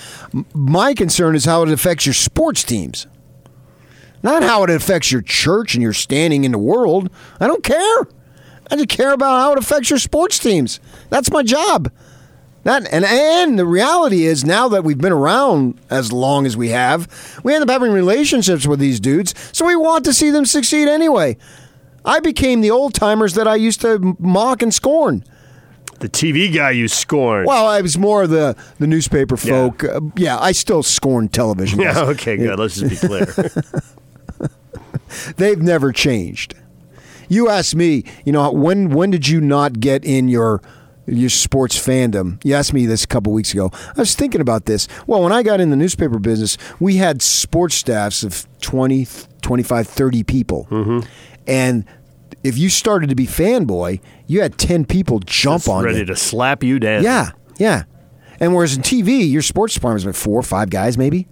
My 0.54 0.94
concern 0.94 1.36
is 1.36 1.46
how 1.46 1.64
it 1.64 1.70
affects 1.70 2.06
your 2.06 2.14
sports 2.14 2.64
teams, 2.64 3.08
not 4.24 4.44
how 4.44 4.64
it 4.64 4.70
affects 4.70 5.12
your 5.12 5.22
church 5.22 5.74
and 5.74 5.84
your 5.84 5.94
standing 5.94 6.44
in 6.44 6.52
the 6.52 6.58
world. 6.58 7.10
I 7.40 7.48
don't 7.48 7.64
care. 7.64 8.08
I 8.70 8.76
just 8.76 8.90
care 8.90 9.12
about 9.14 9.40
how 9.40 9.52
it 9.54 9.58
affects 9.58 9.90
your 9.90 10.00
sports 10.00 10.40
teams. 10.40 10.80
That's 11.10 11.32
my 11.32 11.44
job. 11.44 11.92
That 12.64 12.88
and 12.94 13.04
and 13.06 13.58
the 13.58 13.66
reality 13.66 14.26
is 14.26 14.46
now 14.46 14.68
that 14.70 14.84
we've 14.84 14.98
been 14.98 15.12
around 15.12 15.80
as 15.90 16.12
long 16.12 16.46
as 16.46 16.56
we 16.56 16.70
have, 16.70 17.40
we 17.44 17.56
end 17.56 17.64
up 17.64 17.70
having 17.70 17.92
relationships 17.92 18.68
with 18.68 18.80
these 18.80 19.00
dudes, 19.00 19.34
so 19.52 19.66
we 19.66 19.76
want 19.76 20.06
to 20.06 20.14
see 20.14 20.30
them 20.30 20.46
succeed 20.46 20.88
anyway. 20.88 21.38
I 22.06 22.20
became 22.20 22.62
the 22.62 22.72
old 22.72 22.94
timers 22.94 23.34
that 23.34 23.48
I 23.48 23.56
used 23.56 23.82
to 23.82 24.16
mock 24.20 24.62
and 24.62 24.74
scorn. 24.74 25.24
The 26.02 26.10
TV 26.10 26.54
guy 26.54 26.72
you 26.72 26.88
scorned. 26.88 27.48
Well, 27.48 27.66
I 27.68 27.82
was 27.82 27.98
more 27.98 28.24
of 28.24 28.30
the 28.30 28.56
the 28.80 28.88
newspaper 28.88 29.36
Yeah. 29.36 29.44
folk. 29.70 29.84
Uh, 29.84 30.02
yeah, 30.16 30.38
I 30.40 30.52
still 30.52 30.84
scorn 30.84 31.30
television. 31.30 31.80
yeah, 31.82 32.02
okay, 32.02 32.38
good. 32.38 32.60
Let's 32.60 32.80
just 32.80 33.02
be 33.02 33.08
clear. 33.08 33.26
They've 35.38 35.62
never 35.62 35.92
changed. 35.92 36.56
You 37.28 37.50
asked 37.50 37.76
me, 37.76 38.04
you 38.26 38.32
know, 38.32 38.52
when 38.52 38.90
when 38.90 39.10
did 39.12 39.28
you 39.28 39.40
not 39.42 39.80
get 39.80 40.04
in 40.04 40.28
your 40.28 40.62
your 41.06 41.30
sports 41.30 41.78
fandom? 41.78 42.44
You 42.44 42.56
asked 42.56 42.74
me 42.74 42.86
this 42.86 43.04
a 43.04 43.08
couple 43.08 43.32
weeks 43.34 43.54
ago. 43.54 43.72
I 43.74 44.00
was 44.00 44.16
thinking 44.16 44.42
about 44.42 44.66
this. 44.66 44.88
Well, 45.08 45.22
when 45.24 45.32
I 45.32 45.44
got 45.44 45.60
in 45.60 45.70
the 45.70 45.76
newspaper 45.76 46.20
business, 46.20 46.58
we 46.80 46.98
had 46.98 47.22
sports 47.22 47.76
staffs 47.76 48.24
of 48.24 48.48
20, 48.62 49.08
25, 49.42 49.88
30 49.88 50.24
people. 50.24 50.68
Mm-hmm. 50.70 51.00
And 51.48 51.86
if 52.44 52.58
you 52.58 52.70
started 52.70 53.10
to 53.10 53.16
be 53.16 53.28
fanboy, 53.28 54.00
you 54.28 54.42
had 54.42 54.58
10 54.58 54.86
people 54.86 55.20
jump 55.20 55.68
on 55.68 55.82
you. 55.82 55.88
Ready 55.88 56.00
you. 56.00 56.06
to 56.06 56.16
slap 56.16 56.64
you 56.64 56.80
down. 56.80 57.04
Yeah, 57.04 57.32
yeah. 57.58 57.84
And 58.40 58.56
whereas 58.56 58.76
in 58.76 58.82
TV, 58.82 59.30
your 59.30 59.44
sports 59.44 59.76
department's 59.76 60.06
like 60.06 60.16
four 60.16 60.40
or 60.40 60.44
five 60.44 60.70
guys, 60.70 60.98
maybe. 60.98 61.28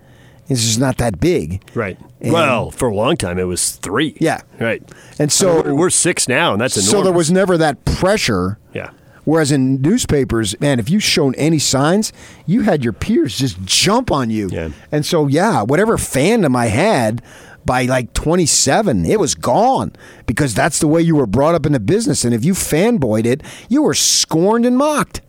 It's 0.47 0.63
just 0.63 0.79
not 0.79 0.97
that 0.97 1.19
big. 1.19 1.61
Right. 1.75 1.97
And- 2.21 2.33
well, 2.33 2.71
for 2.71 2.87
a 2.89 2.95
long 2.95 3.17
time 3.17 3.37
it 3.37 3.43
was 3.43 3.71
three. 3.73 4.15
Yeah. 4.19 4.41
Right. 4.59 4.83
And 5.19 5.31
so 5.31 5.61
we're, 5.63 5.75
we're 5.75 5.89
six 5.89 6.27
now, 6.27 6.53
and 6.53 6.61
that's 6.61 6.75
enormous. 6.75 6.91
So 6.91 7.03
there 7.03 7.13
was 7.13 7.31
never 7.31 7.57
that 7.57 7.85
pressure. 7.85 8.59
Yeah. 8.73 8.91
Whereas 9.25 9.51
in 9.51 9.79
newspapers, 9.81 10.59
man, 10.59 10.79
if 10.79 10.89
you 10.89 10.99
shown 10.99 11.35
any 11.35 11.59
signs, 11.59 12.11
you 12.47 12.61
had 12.61 12.83
your 12.83 12.93
peers 12.93 13.37
just 13.37 13.63
jump 13.63 14.11
on 14.11 14.31
you. 14.31 14.49
Yeah. 14.51 14.69
And 14.91 15.05
so, 15.05 15.27
yeah, 15.27 15.61
whatever 15.61 15.97
fandom 15.97 16.55
I 16.55 16.65
had 16.67 17.21
by 17.69 17.83
like 17.83 18.11
27, 18.15 19.05
it 19.05 19.19
was 19.19 19.35
gone 19.35 19.93
because 20.25 20.55
that's 20.55 20.79
the 20.79 20.87
way 20.87 20.99
you 20.99 21.15
were 21.15 21.27
brought 21.27 21.53
up 21.53 21.67
in 21.67 21.71
the 21.71 21.79
business. 21.79 22.25
And 22.25 22.33
if 22.33 22.43
you 22.43 22.53
fanboyed 22.53 23.27
it, 23.27 23.43
you 23.69 23.83
were 23.83 23.93
scorned 23.93 24.65
and 24.65 24.75
mocked. 24.75 25.21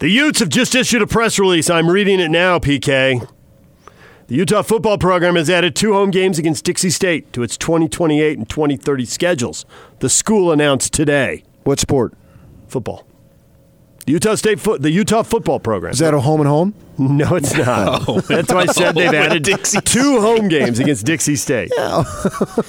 The 0.00 0.08
Utes 0.08 0.40
have 0.40 0.48
just 0.48 0.74
issued 0.74 1.00
a 1.00 1.06
press 1.06 1.38
release. 1.38 1.70
I'm 1.70 1.90
reading 1.90 2.18
it 2.18 2.32
now, 2.32 2.58
PK. 2.58 3.24
The 4.26 4.34
Utah 4.34 4.62
football 4.62 4.98
program 4.98 5.36
has 5.36 5.48
added 5.48 5.76
two 5.76 5.92
home 5.92 6.10
games 6.10 6.40
against 6.40 6.64
Dixie 6.64 6.90
State 6.90 7.32
to 7.34 7.44
its 7.44 7.56
2028 7.56 8.36
and 8.36 8.48
2030 8.48 9.04
schedules. 9.04 9.64
The 10.00 10.08
school 10.08 10.50
announced 10.50 10.92
today. 10.92 11.44
What 11.62 11.78
sport? 11.78 12.14
Football. 12.66 13.07
The 14.08 14.12
Utah 14.12 14.36
State 14.36 14.58
foot, 14.58 14.80
the 14.80 14.90
Utah 14.90 15.22
football 15.22 15.60
program. 15.60 15.92
Is 15.92 15.98
that 15.98 16.14
a 16.14 16.20
home 16.20 16.40
and 16.40 16.48
home? 16.48 16.72
no, 16.96 17.34
it's 17.34 17.52
not. 17.58 18.08
Oh. 18.08 18.20
That's 18.22 18.50
why 18.50 18.60
I 18.60 18.64
said 18.64 18.94
they've 18.94 19.12
oh, 19.12 19.14
added 19.14 19.44
two 19.84 20.22
home 20.22 20.48
games 20.48 20.78
against 20.78 21.04
Dixie 21.04 21.36
State. 21.36 21.70
Yeah, 21.76 22.04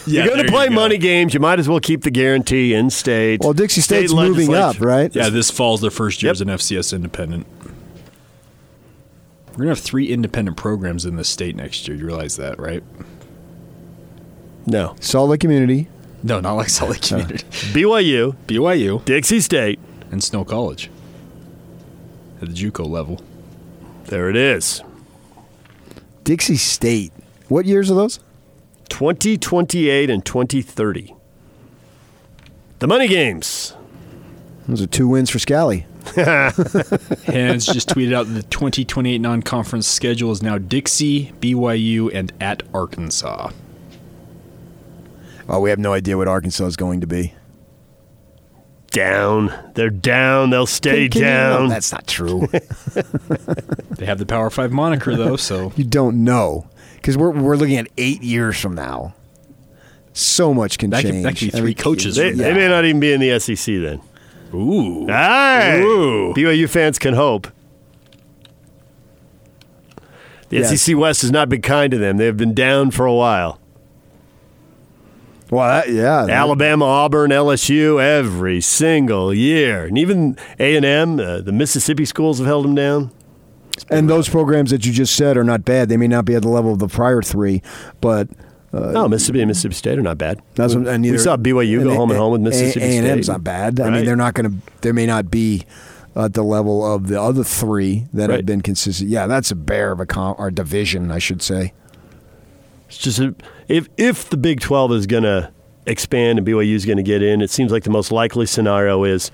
You're 0.05 0.25
going 0.35 0.45
to 0.45 0.51
play 0.51 0.65
you 0.65 0.69
go. 0.71 0.75
money 0.75 0.97
games. 0.97 1.33
You 1.33 1.39
might 1.39 1.57
as 1.57 1.69
well 1.69 1.79
keep 1.79 2.01
the 2.03 2.11
guarantee 2.11 2.73
in 2.73 2.89
state. 2.89 3.39
Well, 3.41 3.53
Dixie 3.53 3.79
State 3.79 4.09
State's 4.09 4.13
moving 4.13 4.53
up, 4.53 4.81
right? 4.81 5.15
Yeah, 5.15 5.29
this 5.29 5.49
fall's 5.49 5.79
their 5.79 5.89
first 5.91 6.21
year 6.21 6.27
Yep. 6.27 6.33
as 6.33 6.41
an 6.41 6.47
FCS 6.49 6.91
independent. 6.93 7.47
We're 9.51 9.59
gonna 9.59 9.69
have 9.69 9.79
three 9.79 10.09
independent 10.09 10.57
programs 10.57 11.05
in 11.05 11.15
the 11.15 11.23
state 11.23 11.55
next 11.55 11.87
year. 11.87 11.95
You 11.95 12.05
realize 12.05 12.35
that, 12.35 12.59
right? 12.59 12.83
No. 14.65 14.97
Salt 14.99 15.29
Lake 15.29 15.39
Community. 15.39 15.87
No, 16.21 16.41
not 16.41 16.55
like 16.55 16.67
Salt 16.67 16.91
Lake 16.91 17.03
uh, 17.05 17.07
Community, 17.07 17.45
BYU, 17.71 18.35
BYU, 18.45 19.05
Dixie 19.05 19.39
State. 19.39 19.79
and 20.11 20.21
Snow 20.21 20.43
College 20.43 20.89
at 22.41 22.49
the 22.49 22.53
JUCO 22.53 22.87
level. 22.87 23.21
There 24.05 24.29
it 24.29 24.35
is. 24.35 24.81
Dixie 26.23 26.57
State. 26.57 27.11
What 27.47 27.65
years 27.65 27.89
are 27.89 27.95
those? 27.95 28.19
2028 28.89 30.09
and 30.09 30.25
2030. 30.25 31.15
The 32.79 32.87
money 32.87 33.07
games. 33.07 33.75
Those 34.67 34.81
are 34.81 34.87
two 34.87 35.07
wins 35.07 35.29
for 35.29 35.39
Scally. 35.39 35.85
Hans 36.15 37.65
just 37.65 37.89
tweeted 37.89 38.13
out 38.13 38.33
the 38.33 38.43
2028 38.43 39.19
non-conference 39.19 39.87
schedule 39.87 40.31
is 40.31 40.41
now 40.41 40.57
Dixie, 40.57 41.33
BYU, 41.39 42.13
and 42.13 42.31
at 42.39 42.63
Arkansas. 42.73 43.51
Oh, 45.47 45.59
we 45.59 45.71
have 45.71 45.79
no 45.79 45.93
idea 45.93 46.17
what 46.17 46.27
Arkansas 46.27 46.65
is 46.65 46.75
going 46.75 47.01
to 47.01 47.07
be. 47.07 47.33
Down. 48.91 49.53
They're 49.75 49.89
down. 49.89 50.49
They'll 50.49 50.65
stay 50.65 51.07
Can- 51.09 51.11
can 51.11 51.21
you- 51.21 51.27
down. 51.27 51.63
no, 51.63 51.69
that's 51.69 51.91
not 51.91 52.07
true. 52.07 52.47
They 53.97 54.05
have 54.05 54.17
the 54.17 54.25
Power 54.25 54.49
Five 54.49 54.71
moniker 54.71 55.15
though, 55.15 55.35
so 55.35 55.73
you 55.77 55.83
don't 55.83 56.23
know 56.23 56.67
because 56.95 57.17
we're 57.17 57.31
we're 57.31 57.57
looking 57.57 57.75
at 57.77 57.87
eight 57.97 58.23
years 58.23 58.57
from 58.59 58.73
now. 58.75 59.13
So 60.13 60.53
much 60.53 60.77
can 60.77 60.89
that 60.91 61.01
change. 61.03 61.15
could, 61.15 61.23
that 61.25 61.37
could 61.37 61.51
be 61.51 61.57
three 61.57 61.65
mean, 61.71 61.75
coaches. 61.75 62.15
they, 62.15 62.29
from 62.29 62.37
they 62.39 62.53
may 62.53 62.67
not 62.69 62.85
even 62.85 62.99
be 63.01 63.11
in 63.11 63.19
the 63.19 63.37
SEC 63.39 63.65
then. 63.65 64.01
Ooh, 64.53 65.05
Hey! 65.07 65.81
Ooh. 65.83 66.33
BYU 66.33 66.67
fans 66.69 66.97
can 66.97 67.13
hope. 67.13 67.47
The 70.49 70.57
Yes. 70.59 70.81
SEC 70.81 70.95
West 70.97 71.21
has 71.21 71.31
not 71.31 71.49
been 71.49 71.61
kind 71.61 71.91
to 71.91 71.97
them. 71.97 72.17
They've 72.17 72.35
been 72.35 72.53
down 72.55 72.91
for 72.91 73.05
a 73.05 73.13
while. 73.13 73.59
Well, 75.51 75.67
that, 75.67 75.89
yeah. 75.91 76.25
Alabama, 76.29 76.85
Auburn, 76.85 77.31
LSU, 77.31 78.01
every 78.01 78.61
single 78.61 79.33
year, 79.33 79.85
and 79.85 79.97
even 79.97 80.37
A 80.59 80.75
and 80.75 80.85
M, 80.85 81.19
uh, 81.19 81.41
the 81.41 81.51
Mississippi 81.51 82.05
schools 82.05 82.37
have 82.37 82.45
held 82.47 82.65
them 82.65 82.75
down. 82.75 83.11
and 83.89 84.09
those 84.09 84.29
programs 84.29 84.69
that 84.71 84.85
you 84.85 84.91
just 84.93 85.15
said 85.15 85.37
are 85.37 85.43
not 85.43 85.65
bad. 85.65 85.89
They 85.89 85.97
may 85.97 86.07
not 86.07 86.25
be 86.25 86.35
at 86.35 86.43
the 86.43 86.49
level 86.49 86.71
of 86.73 86.79
the 86.79 86.87
prior 86.87 87.21
three, 87.23 87.61
but 88.01 88.27
no, 88.71 89.07
Mississippi 89.07 89.41
and 89.41 89.47
Mississippi 89.47 89.73
State 89.73 89.97
are 89.97 90.03
not 90.03 90.17
bad. 90.19 90.39
that's 90.53 90.75
we, 90.75 90.83
what, 90.83 90.93
and 90.93 91.03
we 91.03 91.17
saw 91.17 91.35
BYU 91.37 91.83
go 91.83 91.95
home 91.95 92.11
and 92.11 92.19
home 92.19 92.33
with 92.33 92.41
Mississippi 92.41 92.85
A 92.85 92.97
and 92.99 93.07
M's 93.07 93.25
State. 93.25 93.31
not 93.33 93.43
bad. 93.43 93.79
I 93.79 93.89
mean, 93.89 94.05
they're 94.05 94.15
not 94.15 94.35
going 94.35 94.51
to. 94.51 94.57
They 94.81 94.91
may 94.91 95.07
not 95.07 95.31
be 95.31 95.65
at 96.15 96.33
the 96.35 96.43
level 96.43 96.85
of 96.85 97.07
the 97.07 97.19
other 97.19 97.43
three 97.43 98.05
that 98.13 98.29
Right. 98.29 98.37
have 98.37 98.45
been 98.45 98.61
consistent. 98.61 99.09
Yeah, 99.09 99.25
that's 99.25 99.49
a 99.49 99.55
bear 99.55 99.91
of 99.91 99.99
a 99.99 100.05
com- 100.05 100.35
or 100.37 100.51
division, 100.51 101.09
I 101.11 101.17
should 101.19 101.41
say. 101.41 101.73
It's 102.89 102.97
just 102.97 103.19
a, 103.19 103.35
if 103.67 103.87
if 103.97 104.29
the 104.29 104.37
Big 104.37 104.59
Twelve 104.59 104.91
is 104.91 105.07
going 105.07 105.23
to 105.23 105.51
expand 105.85 106.39
and 106.39 106.47
BYU 106.47 106.73
is 106.73 106.85
going 106.85 106.97
to 106.97 107.03
get 107.03 107.23
in, 107.23 107.41
it 107.41 107.49
seems 107.49 107.71
like 107.71 107.83
the 107.83 107.89
most 107.89 108.11
likely 108.11 108.45
scenario 108.45 109.03
is 109.03 109.31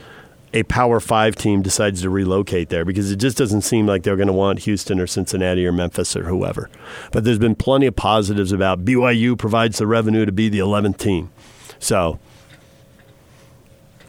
a 0.53 0.63
Power 0.63 0.99
Five 0.99 1.35
team 1.35 1.61
decides 1.61 2.01
to 2.01 2.09
relocate 2.09 2.69
there 2.69 2.85
because 2.85 3.11
it 3.11 3.17
just 3.17 3.37
doesn't 3.37 3.61
seem 3.61 3.85
like 3.85 4.03
they're 4.03 4.15
going 4.15 4.27
to 4.27 4.33
want 4.33 4.59
Houston 4.59 4.99
or 4.99 5.07
Cincinnati 5.07 5.65
or 5.65 5.71
Memphis 5.71 6.15
or 6.15 6.25
whoever. 6.25 6.69
But 7.11 7.23
there's 7.23 7.39
been 7.39 7.55
plenty 7.55 7.87
of 7.87 7.95
positives 7.95 8.51
about 8.51 8.85
BYU 8.85 9.37
provides 9.37 9.77
the 9.77 9.87
revenue 9.87 10.25
to 10.25 10.31
be 10.31 10.49
the 10.49 10.59
11th 10.59 10.97
team. 10.97 11.31
So 11.79 12.19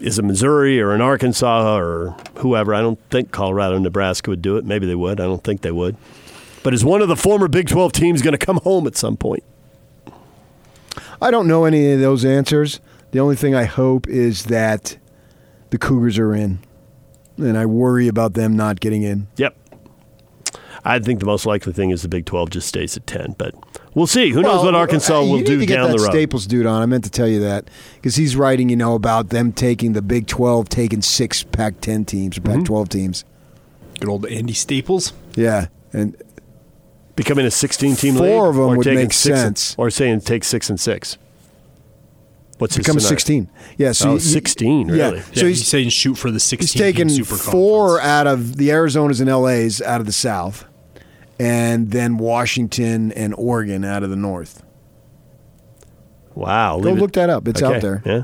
is 0.01 0.19
it 0.19 0.25
Missouri 0.25 0.81
or 0.81 0.93
an 0.93 1.01
Arkansas 1.01 1.77
or 1.77 2.17
whoever? 2.39 2.75
I 2.75 2.81
don't 2.81 3.01
think 3.11 3.31
Colorado 3.31 3.79
Nebraska 3.79 4.31
would 4.31 4.43
do 4.43 4.57
it. 4.57 4.65
Maybe 4.65 4.87
they 4.87 4.95
would. 4.95 5.21
I 5.21 5.25
don't 5.25 5.43
think 5.43 5.63
they 5.63 5.73
would. 5.73 5.97
But 6.67 6.75
is 6.75 6.85
one 6.85 7.01
of 7.01 7.07
the 7.07 7.15
former 7.15 7.47
Big 7.47 7.69
12 7.69 7.93
teams 7.93 8.23
going 8.23 8.37
to 8.37 8.45
come 8.45 8.57
home 8.57 8.89
at 8.89 8.97
some 8.97 9.17
point? 9.17 9.45
I 11.23 11.31
don't 11.31 11.47
know 11.47 11.65
any 11.65 11.93
of 11.93 12.01
those 12.01 12.25
answers. 12.25 12.81
The 13.13 13.21
only 13.21 13.37
thing 13.37 13.55
I 13.55 13.63
hope 13.67 14.09
is 14.09 14.47
that 14.47 14.99
the 15.71 15.79
Cougars 15.79 16.19
are 16.19 16.35
in, 16.35 16.59
and 17.37 17.57
I 17.57 17.67
worry 17.67 18.09
about 18.09 18.35
them 18.35 18.57
not 18.57 18.81
getting 18.81 19.05
in. 19.05 19.29
Yep. 19.37 19.57
I 20.85 20.99
think 20.99 21.21
the 21.21 21.27
most 21.27 21.47
likely 21.47 21.73
thing 21.73 21.91
is 21.91 22.03
the 22.03 22.09
Big 22.09 22.27
12 22.27 22.51
just 22.51 22.67
stays 22.67 22.97
at 22.97 23.07
10, 23.07 23.37
but 23.39 23.55
we'll 23.95 24.09
see. 24.09 24.31
Who 24.31 24.43
knows 24.43 24.65
what 24.65 24.73
Well, 24.73 24.81
Arkansas 24.81 25.21
will 25.21 25.39
you 25.39 25.45
do 25.45 25.59
need 25.59 25.61
to 25.61 25.67
get 25.67 25.77
down 25.77 25.93
that 25.93 25.99
the 25.99 26.03
road. 26.03 26.11
Staples 26.11 26.49
dude 26.49 26.67
on. 26.67 26.83
I 26.83 26.87
meant 26.87 27.05
to 27.05 27.11
tell 27.11 27.29
you 27.29 27.39
that 27.43 27.71
because 27.95 28.17
he's 28.17 28.35
writing, 28.35 28.71
you 28.71 28.77
know, 28.77 28.97
about 28.97 29.29
them 29.29 29.53
taking 29.53 29.93
the 29.93 30.03
Big 30.03 30.27
Twelve, 30.27 30.69
taking 30.69 31.01
six 31.01 31.45
Pac-10 31.45 32.09
teams 32.09 32.37
or 32.37 32.41
Mm-hmm. 32.41 32.63
Pac-12 32.65 32.89
teams. 32.89 33.25
good 34.01 34.09
old 34.09 34.27
Andy 34.27 34.53
Staples. 34.53 35.13
Yeah, 35.37 35.69
and 35.93 36.21
Becoming 37.17 37.47
a 37.47 37.51
16 37.51 37.97
team 37.97 38.15
Four 38.17 38.25
league 38.27 38.51
of 38.51 38.55
'em 38.57 38.61
or 38.61 38.77
would 38.77 38.85
taking 38.85 39.01
make 39.01 39.13
six 39.13 39.27
and- 39.39 39.59
sense. 39.59 39.75
or 39.79 39.91
saying 39.91 40.21
take 40.21 40.45
6 40.45 40.69
and 40.71 40.79
6. 40.79 41.19
What's 42.59 42.75
his 42.77 42.85
become 42.87 42.99
scenario? 42.99 43.09
sixteen. 43.11 43.49
Yeah, 43.77 43.93
so 43.93 44.11
Oh, 44.11 44.13
you- 44.15 44.21
16, 44.21 44.89
Yeah, 44.89 44.95
really? 44.95 45.17
Yeah, 45.19 45.23
so 45.35 45.47
he's, 45.47 45.59
he's, 45.59 45.67
saying 45.69 45.89
shoot 45.91 46.15
for 46.17 46.31
the 46.31 46.37
he's 46.37 46.45
16 46.45 46.81
taken 46.81 47.09
team 47.09 47.25
super 47.25 47.37
four 47.37 47.89
conference. 47.99 48.07
out 48.09 48.27
of 48.27 48.57
the 48.57 48.69
Arizonas 48.71 49.21
and 49.21 49.29
LA's 49.29 49.83
out 49.83 50.01
of 50.01 50.07
the 50.07 50.13
South, 50.13 50.65
and 51.39 51.91
then 51.91 52.17
Washington 52.17 53.13
and 53.13 53.35
Oregon 53.37 53.85
out 53.85 54.03
of 54.03 54.09
the 54.09 54.17
North. 54.17 54.63
Wow. 56.35 56.79
Go 56.81 56.89
leave 56.89 56.97
it- 56.97 57.01
look 57.01 57.13
that 57.13 57.29
up. 57.31 57.47
It's 57.49 57.63
Okay, 57.63 57.75
out 57.77 57.83
there. 57.83 58.03
Yeah. 58.07 58.23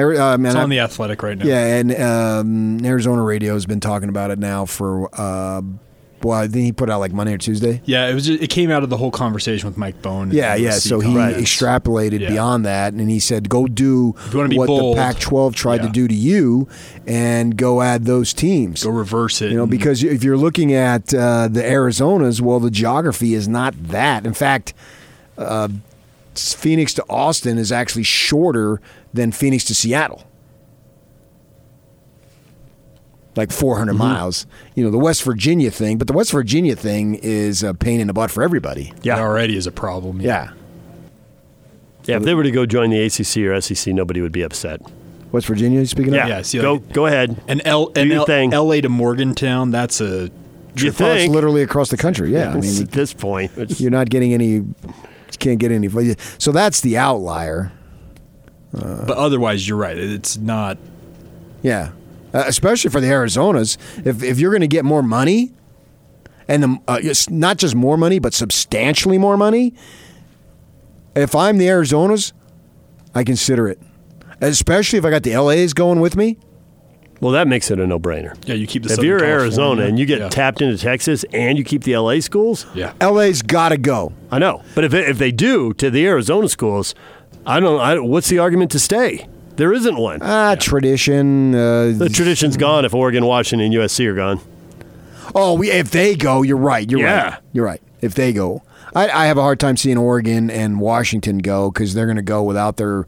Ari- 0.00 0.18
uh, 0.18 0.38
man, 0.38 0.50
It's 0.52 0.56
I- 0.56 0.62
on 0.62 0.68
the 0.70 0.78
Athletic 0.80 1.22
right 1.22 1.36
now. 1.38 1.44
Yeah, 1.44 1.64
and 1.78 2.00
um, 2.00 2.84
Arizona 2.86 3.22
Radio 3.22 3.54
has 3.54 3.66
been 3.66 3.80
talking 3.80 4.08
about 4.08 4.30
it 4.30 4.38
now 4.38 4.64
for. 4.66 5.08
Uh, 5.18 5.62
well, 6.22 6.46
then 6.48 6.62
he 6.62 6.72
put 6.72 6.90
out 6.90 7.00
like 7.00 7.12
Monday 7.12 7.34
or 7.34 7.38
Tuesday. 7.38 7.80
Yeah, 7.84 8.08
it 8.08 8.14
was. 8.14 8.28
It 8.28 8.50
came 8.50 8.70
out 8.70 8.82
of 8.82 8.90
the 8.90 8.96
whole 8.96 9.10
conversation 9.10 9.68
with 9.68 9.76
Mike 9.76 10.00
Bohn. 10.02 10.30
Yeah, 10.32 10.54
yeah. 10.54 10.72
So 10.72 11.00
he 11.00 11.14
conference. 11.14 11.36
extrapolated 11.48 12.20
Yeah. 12.20 12.30
beyond 12.30 12.64
that, 12.66 12.92
and 12.92 13.10
he 13.10 13.18
said, 13.20 13.48
"Go 13.48 13.66
do 13.66 14.14
If 14.26 14.32
you 14.32 14.38
wanna 14.38 14.48
be 14.48 14.58
what 14.58 14.66
bold, 14.66 14.96
the 14.96 15.00
Pac-12 15.00 15.54
tried 15.54 15.82
to 15.82 15.88
do 15.88 16.08
to 16.08 16.14
you, 16.14 16.68
and 17.06 17.56
go 17.56 17.82
add 17.82 18.04
those 18.04 18.32
teams." 18.32 18.82
go 18.84 18.90
reverse 18.90 19.40
it. 19.42 19.50
You 19.50 19.56
know, 19.56 19.66
because 19.66 20.02
if 20.02 20.22
you're 20.24 20.36
looking 20.36 20.72
at 20.72 21.12
uh, 21.14 21.48
the 21.48 21.62
Arizonas, 21.62 22.40
well, 22.40 22.60
the 22.60 22.70
geography 22.70 23.34
is 23.34 23.48
not 23.48 23.74
that. 23.88 24.26
In 24.26 24.34
fact, 24.34 24.74
uh, 25.36 25.68
Phoenix 26.34 26.94
to 26.94 27.04
Austin 27.08 27.58
is 27.58 27.72
actually 27.72 28.02
shorter 28.04 28.80
than 29.12 29.32
Phoenix 29.32 29.64
to 29.64 29.74
Seattle. 29.74 30.24
Like 33.38 33.52
400 33.52 33.92
Mm-hmm. 33.92 33.98
miles. 33.98 34.46
You 34.74 34.82
know, 34.84 34.90
the 34.90 34.98
West 34.98 35.22
Virginia 35.22 35.70
thing, 35.70 35.96
but 35.96 36.06
the 36.08 36.12
West 36.12 36.32
Virginia 36.32 36.74
thing 36.76 37.14
is 37.22 37.62
a 37.62 37.72
pain 37.72 38.00
in 38.00 38.06
the 38.08 38.12
butt 38.12 38.30
for 38.30 38.42
everybody. 38.42 38.92
it 38.96 39.06
Yeah. 39.06 39.20
already 39.20 39.56
is 39.56 39.66
a 39.66 39.70
problem. 39.72 40.20
Yeah. 40.20 40.50
Yeah, 42.04 42.16
if 42.16 42.22
they 42.24 42.34
were 42.34 42.42
to 42.42 42.50
go 42.50 42.66
join 42.66 42.90
the 42.90 43.00
ACC 43.00 43.44
or 43.46 43.54
SEC, 43.60 43.94
nobody 43.94 44.20
would 44.20 44.32
be 44.32 44.42
upset. 44.42 44.80
West 45.30 45.46
Virginia, 45.46 45.78
you 45.80 45.86
speaking 45.86 46.14
Yeah, 46.14 46.22
of? 46.24 46.28
Yeah, 46.30 46.42
see, 46.42 46.58
go 46.58 46.72
like- 46.74 46.92
go 46.92 47.06
ahead. 47.06 47.36
And 47.46 47.60
L 47.64 47.92
and 47.94 48.10
L- 48.10 48.24
thing. 48.24 48.50
LA 48.52 48.80
to 48.80 48.88
Morgantown. 48.88 49.70
That's 49.70 50.00
a 50.00 50.30
You 50.76 50.86
Oh, 50.86 50.88
it's 50.88 50.96
think? 50.98 51.34
literally 51.34 51.62
across 51.62 51.90
the 51.90 51.96
country. 51.96 52.32
Yeah. 52.32 52.50
I 52.52 52.58
mean, 52.60 52.82
at 52.82 52.92
this 52.92 53.12
point, 53.12 53.50
it's- 53.56 53.80
you're 53.80 53.90
not 53.90 54.08
getting 54.10 54.32
any, 54.32 54.46
you 54.46 54.74
can't 55.38 55.58
get 55.58 55.70
any. 55.70 55.88
So 56.38 56.50
that's 56.52 56.80
the 56.80 56.96
outlier. 56.96 57.72
but 58.72 59.16
otherwise, 59.16 59.66
you're 59.68 59.78
right. 59.78 59.96
It's 59.98 60.36
not. 60.38 60.76
Yeah, 61.62 61.88
uh, 62.34 62.44
especially 62.46 62.90
for 62.90 63.00
the 63.00 63.08
Arizonas. 63.08 63.76
If 64.06 64.22
if 64.22 64.38
you're 64.38 64.50
going 64.50 64.60
to 64.62 64.68
get 64.68 64.84
more 64.84 65.02
money, 65.02 65.52
and 66.46 66.62
the, 66.62 66.78
uh, 66.88 66.98
it's 67.02 67.28
not 67.28 67.58
just 67.58 67.74
more 67.74 67.96
money, 67.96 68.18
but 68.18 68.34
substantially 68.34 69.18
more 69.18 69.36
money. 69.36 69.74
If 71.14 71.34
I'm 71.34 71.58
the 71.58 71.66
Arizonas, 71.66 72.32
I 73.14 73.24
consider 73.24 73.68
it, 73.68 73.80
especially 74.40 74.98
if 74.98 75.04
I 75.04 75.10
got 75.10 75.22
the 75.22 75.36
LA's 75.36 75.74
going 75.74 76.00
with 76.00 76.16
me. 76.16 76.38
Well, 77.20 77.32
that 77.32 77.48
makes 77.48 77.68
it 77.72 77.80
a 77.80 77.86
no-brainer. 77.86 78.36
Yeah, 78.46 78.54
you 78.54 78.68
keep 78.68 78.84
the 78.84 78.90
If 78.90 78.94
Southern 78.94 79.08
you're 79.08 79.18
California. 79.18 79.42
Arizona 79.42 79.82
and 79.86 79.98
you 79.98 80.06
get 80.06 80.20
yeah. 80.20 80.28
tapped 80.28 80.62
into 80.62 80.78
Texas 80.78 81.24
and 81.32 81.58
you 81.58 81.64
keep 81.64 81.82
the 81.82 81.96
LA 81.96 82.20
schools, 82.20 82.64
yeah. 82.74 82.92
LA's 83.02 83.42
got 83.42 83.70
to 83.70 83.76
go. 83.76 84.12
I 84.30 84.38
know. 84.38 84.62
But 84.76 84.84
if 84.84 84.94
if 84.94 85.18
they 85.18 85.32
do 85.32 85.72
to 85.74 85.90
the 85.90 86.06
Arizona 86.06 86.48
schools, 86.48 86.94
I 87.44 87.58
don't. 87.58 87.80
I, 87.80 87.98
what's 87.98 88.28
the 88.28 88.38
argument 88.38 88.70
to 88.70 88.78
stay? 88.78 89.26
There 89.58 89.72
isn't 89.74 89.96
one. 89.96 90.20
Ah, 90.22 90.54
tradition. 90.58 91.54
Uh, 91.54 91.92
the 91.94 92.08
tradition's 92.08 92.56
gone 92.56 92.84
if 92.84 92.94
Oregon, 92.94 93.26
Washington, 93.26 93.66
and 93.66 93.74
USC 93.74 94.06
are 94.06 94.14
gone. 94.14 94.40
oh, 95.34 95.54
we, 95.54 95.70
if 95.70 95.90
they 95.90 96.14
go, 96.16 96.40
you're 96.42 96.56
right. 96.56 96.90
You're 96.90 97.00
Yeah. 97.00 97.22
right. 97.30 97.38
You're 97.52 97.64
right. 97.66 97.82
If 98.00 98.14
they 98.14 98.32
go, 98.32 98.62
I, 98.94 99.08
I 99.10 99.26
have 99.26 99.36
a 99.36 99.42
hard 99.42 99.60
time 99.60 99.76
seeing 99.76 99.98
Oregon 99.98 100.48
and 100.48 100.80
Washington 100.80 101.38
go 101.38 101.70
because 101.70 101.92
they're 101.92 102.06
going 102.06 102.16
to 102.16 102.22
go 102.22 102.42
without 102.42 102.76
their 102.78 103.06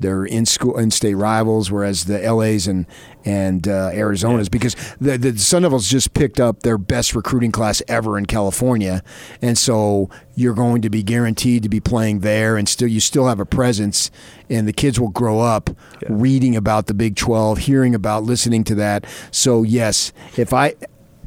their 0.00 0.24
in 0.24 0.46
school 0.46 0.78
in 0.78 0.90
state 0.90 1.14
rivals, 1.14 1.70
whereas 1.70 2.04
the 2.04 2.18
LA's 2.20 2.66
and 2.66 2.86
and 3.24 3.66
uh, 3.66 3.90
Arizona's 3.92 4.48
because 4.48 4.74
the 5.00 5.16
the 5.18 5.36
Sun 5.38 5.62
Devils 5.62 5.88
just 5.88 6.14
picked 6.14 6.38
up 6.38 6.60
their 6.62 6.78
best 6.78 7.14
recruiting 7.14 7.50
class 7.52 7.82
ever 7.88 8.16
in 8.18 8.26
California, 8.26 9.02
and 9.42 9.56
so 9.58 10.08
you're 10.34 10.54
going 10.54 10.82
to 10.82 10.90
be 10.90 11.02
guaranteed 11.02 11.62
to 11.62 11.68
be 11.68 11.80
playing 11.80 12.20
there, 12.20 12.56
and 12.56 12.68
still 12.68 12.88
you 12.88 13.00
still 13.00 13.26
have 13.26 13.40
a 13.40 13.46
presence, 13.46 14.10
and 14.50 14.68
the 14.68 14.72
kids 14.72 15.00
will 15.00 15.08
grow 15.08 15.40
up 15.40 15.70
reading 16.08 16.54
about 16.54 16.86
the 16.86 16.94
Big 16.94 17.16
Twelve, 17.16 17.58
hearing 17.58 17.94
about, 17.94 18.22
listening 18.24 18.64
to 18.64 18.74
that. 18.76 19.06
So 19.30 19.62
yes, 19.62 20.12
if 20.36 20.52
I 20.52 20.74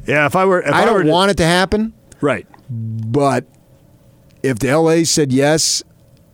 Yeah, 0.06 0.26
if 0.26 0.34
I 0.36 0.44
were, 0.46 0.62
if 0.62 0.72
I 0.72 0.80
were 0.90 0.98
don't 0.98 1.06
to- 1.06 1.12
want 1.12 1.30
it 1.32 1.36
to 1.38 1.44
happen, 1.46 1.92
right. 2.20 2.46
but 2.70 3.44
if 4.42 4.58
the 4.58 4.68
LA 4.74 5.04
said 5.04 5.32
yes, 5.32 5.82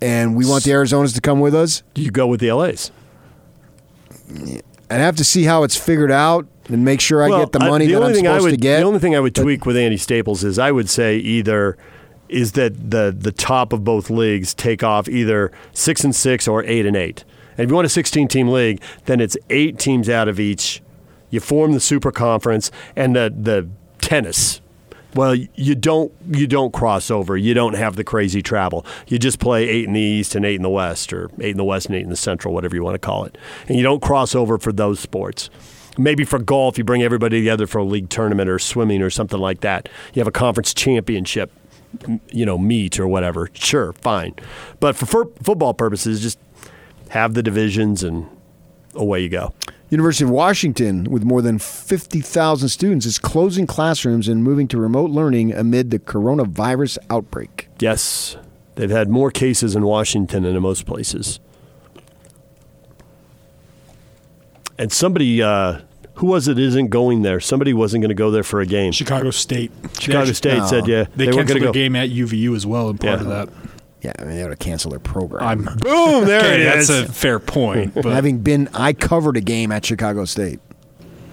and 0.07 0.37
we 0.37 0.47
want 0.47 0.63
the 0.63 0.71
Arizonas 0.71 1.15
to 1.17 1.21
come 1.21 1.41
with 1.41 1.55
us. 1.55 1.83
Do 1.95 2.03
you 2.03 2.13
go 2.13 2.29
with 2.29 2.39
the 2.39 2.53
LA's. 2.53 2.93
I'd 4.89 5.01
have 5.01 5.17
to 5.17 5.25
see 5.25 5.43
how 5.43 5.65
it's 5.65 5.77
figured 5.77 6.13
out 6.13 6.47
and 6.69 6.85
make 6.85 7.01
sure 7.01 7.25
I 7.25 7.29
Well, 7.29 7.41
get 7.41 7.53
the 7.53 7.59
money 7.59 7.87
the 7.87 7.93
that 7.93 7.99
only 7.99 8.11
I'm 8.11 8.15
thing 8.15 8.29
I 8.29 8.41
would, 8.41 8.51
to 8.53 8.57
get. 8.57 8.79
The 8.79 8.87
only 8.87 9.01
thing 9.01 9.17
I 9.17 9.21
would 9.21 9.35
tweak 9.35 9.67
with 9.67 9.77
Andy 9.77 9.97
Staples 9.97 10.45
is 10.45 10.61
I 10.61 10.71
would 10.71 10.89
say 10.89 11.17
either 11.17 11.77
is 12.29 12.53
that 12.53 12.91
the 12.91 13.15
the 13.17 13.33
top 13.33 13.73
of 13.73 13.83
both 13.85 14.09
leagues 14.09 14.55
take 14.55 14.85
off 14.85 15.09
either 15.09 15.51
six 15.73 16.05
and 16.05 16.15
six 16.15 16.47
or 16.47 16.65
eight 16.65 16.87
and 16.87 16.97
eight. 16.97 17.25
And 17.59 17.65
if 17.65 17.71
you 17.71 17.75
want 17.75 17.87
a 17.87 17.89
16 17.89 18.29
team 18.29 18.49
league, 18.49 18.83
then 19.07 19.21
it's 19.21 19.37
eight 19.51 19.79
teams 19.79 20.09
out 20.09 20.29
of 20.29 20.39
each. 20.39 20.83
You 21.31 21.41
form 21.41 21.73
the 21.73 21.81
super 21.81 22.13
conference 22.13 22.71
and 22.95 23.17
the 23.17 23.35
the 23.37 23.69
tennis. 24.01 24.61
Well, 25.17 25.35
you 25.35 25.75
don't 25.75 26.13
you 26.31 26.47
don't 26.47 26.75
cross 26.75 27.11
over. 27.11 27.39
You 27.39 27.55
don't 27.55 27.75
have 27.75 27.97
the 27.97 28.05
crazy 28.05 28.43
travel. 28.43 28.85
You 29.09 29.19
just 29.19 29.39
play 29.39 29.67
eight 29.67 29.87
in 29.87 29.95
the 29.95 30.01
east 30.01 30.35
and 30.35 30.45
eight 30.45 30.57
in 30.57 30.63
the 30.63 30.69
west, 30.71 31.11
or 31.13 31.31
eight 31.41 31.53
in 31.53 31.57
the 31.57 31.65
west 31.65 31.87
and 31.87 31.97
eight 31.97 32.03
in 32.03 32.11
the 32.11 32.17
central, 32.17 32.53
whatever 32.53 32.77
you 32.77 32.83
want 32.85 32.97
to 32.97 32.99
call 32.99 33.25
it. 33.25 33.39
And 33.67 33.79
you 33.79 33.83
don't 33.83 34.03
cross 34.03 34.35
over 34.35 34.59
for 34.59 34.73
those 34.73 35.01
sports. 35.01 35.49
Maybe 35.97 36.25
for 36.25 36.39
golf, 36.39 36.77
you 36.77 36.85
bring 36.85 37.03
everybody 37.03 37.41
together 37.41 37.67
for 37.67 37.79
a 37.79 37.85
league 37.85 38.11
tournament 38.11 38.51
or 38.51 38.59
swimming 38.59 39.01
or 39.01 39.09
something 39.09 39.41
like 39.41 39.63
that. 39.63 39.89
You 40.13 40.21
have 40.21 40.29
a 40.29 40.33
conference 40.33 40.75
championship, 40.75 41.51
you 42.29 42.45
know, 42.45 42.59
meet 42.59 43.01
or 43.01 43.09
whatever. 43.09 43.49
Sure, 43.55 43.95
fine. 43.95 44.35
But 44.81 44.97
for 44.97 45.07
fur- 45.07 45.31
football 45.43 45.73
purposes, 45.73 46.21
just 46.21 46.39
have 47.09 47.33
the 47.33 47.43
divisions 47.43 48.03
and 48.03 48.29
away 48.95 49.23
you 49.23 49.31
go. 49.31 49.55
University 49.89 50.25
of 50.25 50.31
Washington, 50.31 51.05
with 51.05 51.23
more 51.23 51.41
than 51.41 51.59
50,000 51.61 52.69
students, 52.69 53.07
is 53.07 53.19
closing 53.19 53.67
classrooms 53.69 54.27
and 54.27 54.43
moving 54.43 54.67
to 54.69 54.79
remote 54.79 55.11
learning 55.11 55.53
amid 55.53 55.91
the 55.91 55.99
coronavirus 56.01 56.99
outbreak. 57.09 57.69
Yes, 57.79 58.37
they've 58.75 58.91
had 58.91 59.09
more 59.09 59.31
cases 59.31 59.77
in 59.77 59.85
Washington 59.85 60.43
than 60.43 60.57
in 60.57 60.63
most 60.63 60.87
places. 60.87 61.39
And 64.79 64.93
somebody, 64.93 65.41
uh, 65.43 65.81
who 66.15 66.27
was 66.27 66.49
it, 66.49 66.59
isn't 66.59 66.89
going 66.89 67.23
there? 67.23 67.41
Somebody 67.41 67.73
wasn't 67.73 68.03
going 68.03 68.09
to 68.11 68.15
go 68.15 68.31
there 68.31 68.43
for 68.43 68.61
a 68.61 68.67
game. 68.67 68.93
Chicago 68.93 69.31
State. 69.31 69.71
Chicago 69.99 70.27
They, 70.27 70.33
State 70.33 70.59
No. 70.59 70.67
said, 70.67 70.87
yeah, 70.89 71.05
they, 71.15 71.27
they, 71.27 71.33
weren't 71.33 71.47
canceled 71.47 71.49
going 71.49 71.61
to 71.61 71.67
go. 71.67 71.73
game 71.73 71.97
at 71.97 72.11
UVU 72.11 72.55
as 72.57 72.67
well, 72.67 72.91
and 72.91 73.01
part 73.01 73.21
Yeah. 73.23 73.27
of 73.27 73.29
that. 73.29 73.49
Yeah, 74.07 74.13
I 74.19 74.25
mean, 74.25 74.37
they 74.37 74.43
ought 74.45 74.49
to 74.49 74.57
cancel 74.57 74.91
their 74.91 75.01
program. 75.01 75.43
I'm 75.45 75.65
Boom, 75.65 76.25
there 76.27 76.41
okay, 76.41 76.63
it 76.63 76.65
that's 76.65 76.89
a 76.89 77.07
fair 77.13 77.39
point, 77.41 77.93
but 78.03 78.05
Having 78.05 78.39
been, 78.41 78.69
I 78.73 78.93
covered 78.93 79.37
a 79.37 79.41
game 79.41 79.73
at 79.73 79.85
Chicago 79.85 80.25
State. 80.25 80.61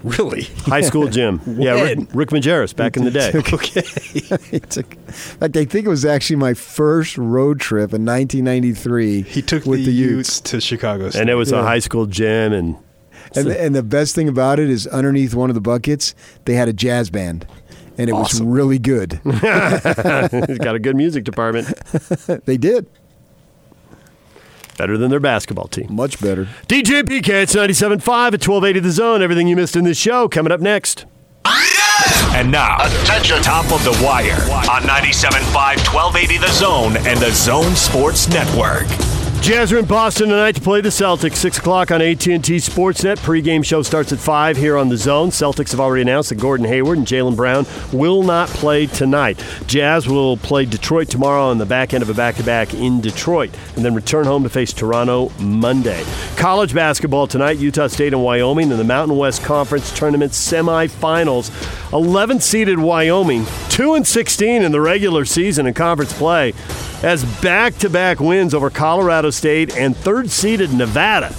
really, 0.04 0.44
High 0.66 0.82
school 0.82 1.08
gym. 1.08 1.40
yeah, 1.48 1.74
Rick, 1.74 1.98
When? 2.00 2.08
Rick 2.14 2.30
Majerus 2.30 2.76
back 2.76 2.98
in 2.98 3.04
the 3.06 3.12
day. 3.12 3.32
okay. 3.36 3.82
He 4.50 4.60
took- 4.60 4.94
in 4.96 5.14
fact, 5.14 5.56
I 5.56 5.66
think 5.66 5.86
it 5.86 5.90
was 5.90 6.04
actually 6.04 6.38
my 6.38 6.54
first 6.56 7.18
road 7.18 7.60
trip 7.60 7.94
in 7.94 8.04
1993. 8.06 9.22
He 9.22 9.42
took 9.44 9.66
with 9.66 9.80
the, 9.80 9.86
the 9.86 9.92
Utes 9.94 10.40
to 10.42 10.60
Chicago 10.60 11.10
State. 11.12 11.22
And 11.22 11.30
it 11.30 11.36
was 11.36 11.52
Yeah. 11.52 11.60
a 11.60 11.64
high 11.64 11.80
school 11.80 12.06
gym, 12.08 12.52
and 12.54 12.76
And, 13.36 13.48
and 13.50 13.74
the 13.76 13.84
best 13.84 14.16
thing 14.16 14.28
about 14.28 14.60
it 14.60 14.70
is 14.70 14.88
underneath 14.88 15.34
one 15.36 15.50
of 15.50 15.54
the 15.54 15.62
buckets, 15.62 16.14
they 16.46 16.56
had 16.56 16.68
a 16.68 16.74
jazz 16.74 17.10
band. 17.10 17.46
And 17.98 18.10
it 18.10 18.14
was 18.14 18.42
really 18.42 18.80
good. 18.80 19.20
he's 19.24 19.34
got 20.60 20.76
a 20.76 20.80
good 20.80 20.96
music 20.96 21.24
department. 21.24 21.68
they 22.46 22.58
did. 22.58 22.88
Better 24.78 24.98
than 24.98 25.12
their 25.12 25.20
basketball 25.20 25.68
team. 25.68 25.94
Much 25.94 26.20
better. 26.20 26.46
DJ 26.68 27.02
and 27.02 27.10
PK, 27.10 27.44
it's 27.44 27.56
97.5 27.56 27.94
at 27.94 28.08
1280 28.08 28.80
The 28.80 28.92
Zone. 28.92 29.22
Everything 29.22 29.48
you 29.48 29.56
missed 29.56 29.76
in 29.76 29.84
this 29.84 29.98
show 29.98 30.28
coming 30.28 30.52
up 30.52 30.60
next. 30.60 31.06
And 32.36 32.52
now, 32.52 32.78
attention, 32.80 33.44
top 33.44 33.72
of 33.72 33.84
the 33.84 33.92
wire 34.04 34.42
on 34.72 34.82
97.5, 34.82 35.54
1280 35.94 36.38
The 36.40 36.52
Zone 36.52 36.98
and 36.98 37.20
the 37.20 37.32
Zone 37.32 37.76
Sports 37.76 38.28
Network. 38.28 38.88
Jazz 39.44 39.74
are 39.74 39.78
in 39.78 39.84
Boston 39.84 40.30
tonight 40.30 40.56
to 40.56 40.62
play 40.62 40.80
the 40.80 40.88
Celtics. 40.88 41.36
Six 41.36 41.58
o'clock 41.58 41.92
on 41.92 42.02
AT&T 42.02 42.40
Sportsnet. 42.40 43.22
Pre-game 43.24 43.62
show 43.62 43.82
starts 43.82 44.14
at 44.14 44.20
five 44.20 44.56
here 44.56 44.78
on 44.78 44.88
the 44.88 44.96
Zone. 44.96 45.32
Celtics 45.32 45.72
have 45.72 45.82
already 45.82 46.02
announced 46.02 46.30
that 46.30 46.40
Gordon 46.40 46.66
Hayward 46.66 46.98
and 46.98 47.06
Jaylen 47.06 47.36
Brown 47.36 47.66
will 47.92 48.24
not 48.24 48.48
play 48.48 48.86
tonight. 48.86 49.44
Jazz 49.68 50.08
will 50.08 50.38
play 50.38 50.64
Detroit 50.64 51.10
tomorrow 51.10 51.50
on 51.50 51.58
the 51.58 51.66
back 51.66 51.94
end 51.94 52.02
of 52.02 52.10
a 52.10 52.14
back-to-back 52.14 52.74
in 52.74 53.02
Detroit, 53.02 53.50
and 53.76 53.84
then 53.84 53.94
return 53.94 54.24
home 54.24 54.44
to 54.44 54.50
face 54.50 54.72
Toronto 54.72 55.30
Monday. 55.40 56.06
College 56.38 56.74
basketball 56.74 57.28
tonight: 57.28 57.58
Utah 57.58 57.88
State 57.88 58.14
and 58.14 58.24
Wyoming 58.24 58.72
in 58.72 58.78
the 58.78 58.84
Mountain 58.86 59.18
West 59.18 59.44
Conference 59.44 59.92
Tournament 59.92 60.32
semifinals. 60.32 61.50
11th 61.92 62.44
seeded 62.44 62.80
Wyoming, 62.80 63.46
two 63.68 63.94
and 63.94 64.08
16 64.08 64.62
in 64.62 64.72
the 64.72 64.80
regular 64.80 65.26
season 65.26 65.68
in 65.68 65.74
conference 65.74 66.14
play 66.14 66.54
as 67.04 67.26
back-to-back 67.42 68.22
wins 68.22 68.54
over 68.54 68.70
Colorado 68.70 69.30
State 69.34 69.76
and 69.76 69.98
third-seeded 69.98 70.74
Nevada. 70.74 71.36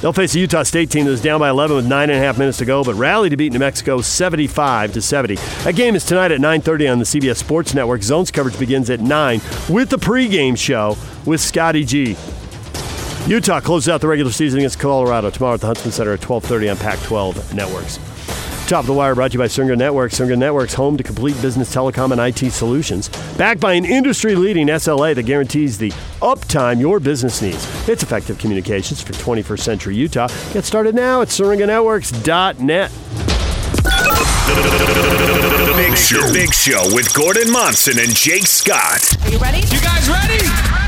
They'll 0.00 0.12
face 0.12 0.34
a 0.34 0.40
Utah 0.40 0.64
State 0.64 0.90
team 0.90 1.04
that 1.04 1.12
was 1.12 1.22
down 1.22 1.38
by 1.38 1.48
11 1.48 1.76
with 1.76 1.86
nine 1.86 2.10
and 2.10 2.18
a 2.18 2.22
half 2.22 2.36
minutes 2.36 2.58
to 2.58 2.64
go, 2.64 2.82
but 2.82 2.94
rallied 2.94 3.30
to 3.30 3.36
beat 3.36 3.52
New 3.52 3.60
Mexico 3.60 4.00
75 4.00 4.92
to 4.94 5.00
70. 5.00 5.36
That 5.62 5.76
game 5.76 5.94
is 5.94 6.04
tonight 6.04 6.32
at 6.32 6.40
9:30 6.40 6.88
on 6.88 6.98
the 6.98 7.04
CBS 7.04 7.38
Sports 7.38 7.72
Network. 7.72 8.02
Zones 8.02 8.32
coverage 8.32 8.58
begins 8.58 8.90
at 8.90 9.00
9 9.00 9.40
with 9.68 9.90
the 9.90 9.98
pregame 9.98 10.58
show 10.58 10.96
with 11.24 11.40
Scotty 11.40 11.84
G. 11.84 12.16
Utah 13.28 13.60
closes 13.60 13.88
out 13.88 14.00
the 14.00 14.08
regular 14.08 14.32
season 14.32 14.58
against 14.58 14.80
Colorado 14.80 15.30
tomorrow 15.30 15.54
at 15.54 15.60
the 15.60 15.68
Huntsman 15.68 15.92
Center 15.92 16.14
at 16.14 16.20
12:30 16.20 16.68
on 16.68 16.76
Pac-12 16.76 17.54
networks. 17.54 18.00
Top 18.72 18.84
of 18.84 18.86
the 18.86 18.94
Wire 18.94 19.14
brought 19.14 19.32
to 19.32 19.34
you 19.34 19.38
by 19.38 19.48
Syringa 19.48 19.76
Networks. 19.76 20.16
Syringa 20.16 20.34
Networks, 20.34 20.72
home 20.72 20.96
to 20.96 21.02
complete 21.02 21.38
business 21.42 21.74
telecom 21.74 22.10
and 22.10 22.18
IT 22.18 22.50
solutions. 22.52 23.10
Backed 23.36 23.60
by 23.60 23.74
an 23.74 23.84
industry 23.84 24.34
leading 24.34 24.68
SLA 24.68 25.14
that 25.14 25.24
guarantees 25.24 25.76
the 25.76 25.90
uptime 26.22 26.80
your 26.80 26.98
business 26.98 27.42
needs. 27.42 27.62
It's 27.86 28.02
effective 28.02 28.38
communications 28.38 29.02
for 29.02 29.12
21st 29.12 29.60
century 29.60 29.94
Utah. 29.96 30.28
Get 30.54 30.64
started 30.64 30.94
now 30.94 31.20
at 31.20 31.28
SyringaNetworks.net. 31.28 32.90
The 35.60 35.74
Big 35.76 35.94
Show. 35.94 36.32
Big 36.32 36.54
Show 36.54 36.94
with 36.94 37.12
Gordon 37.12 37.52
Monson 37.52 37.98
and 37.98 38.16
Jake 38.16 38.46
Scott. 38.46 39.18
Are 39.26 39.28
you 39.28 39.36
ready? 39.36 39.58
You 39.66 39.82
guys 39.82 40.08
ready? 40.08 40.81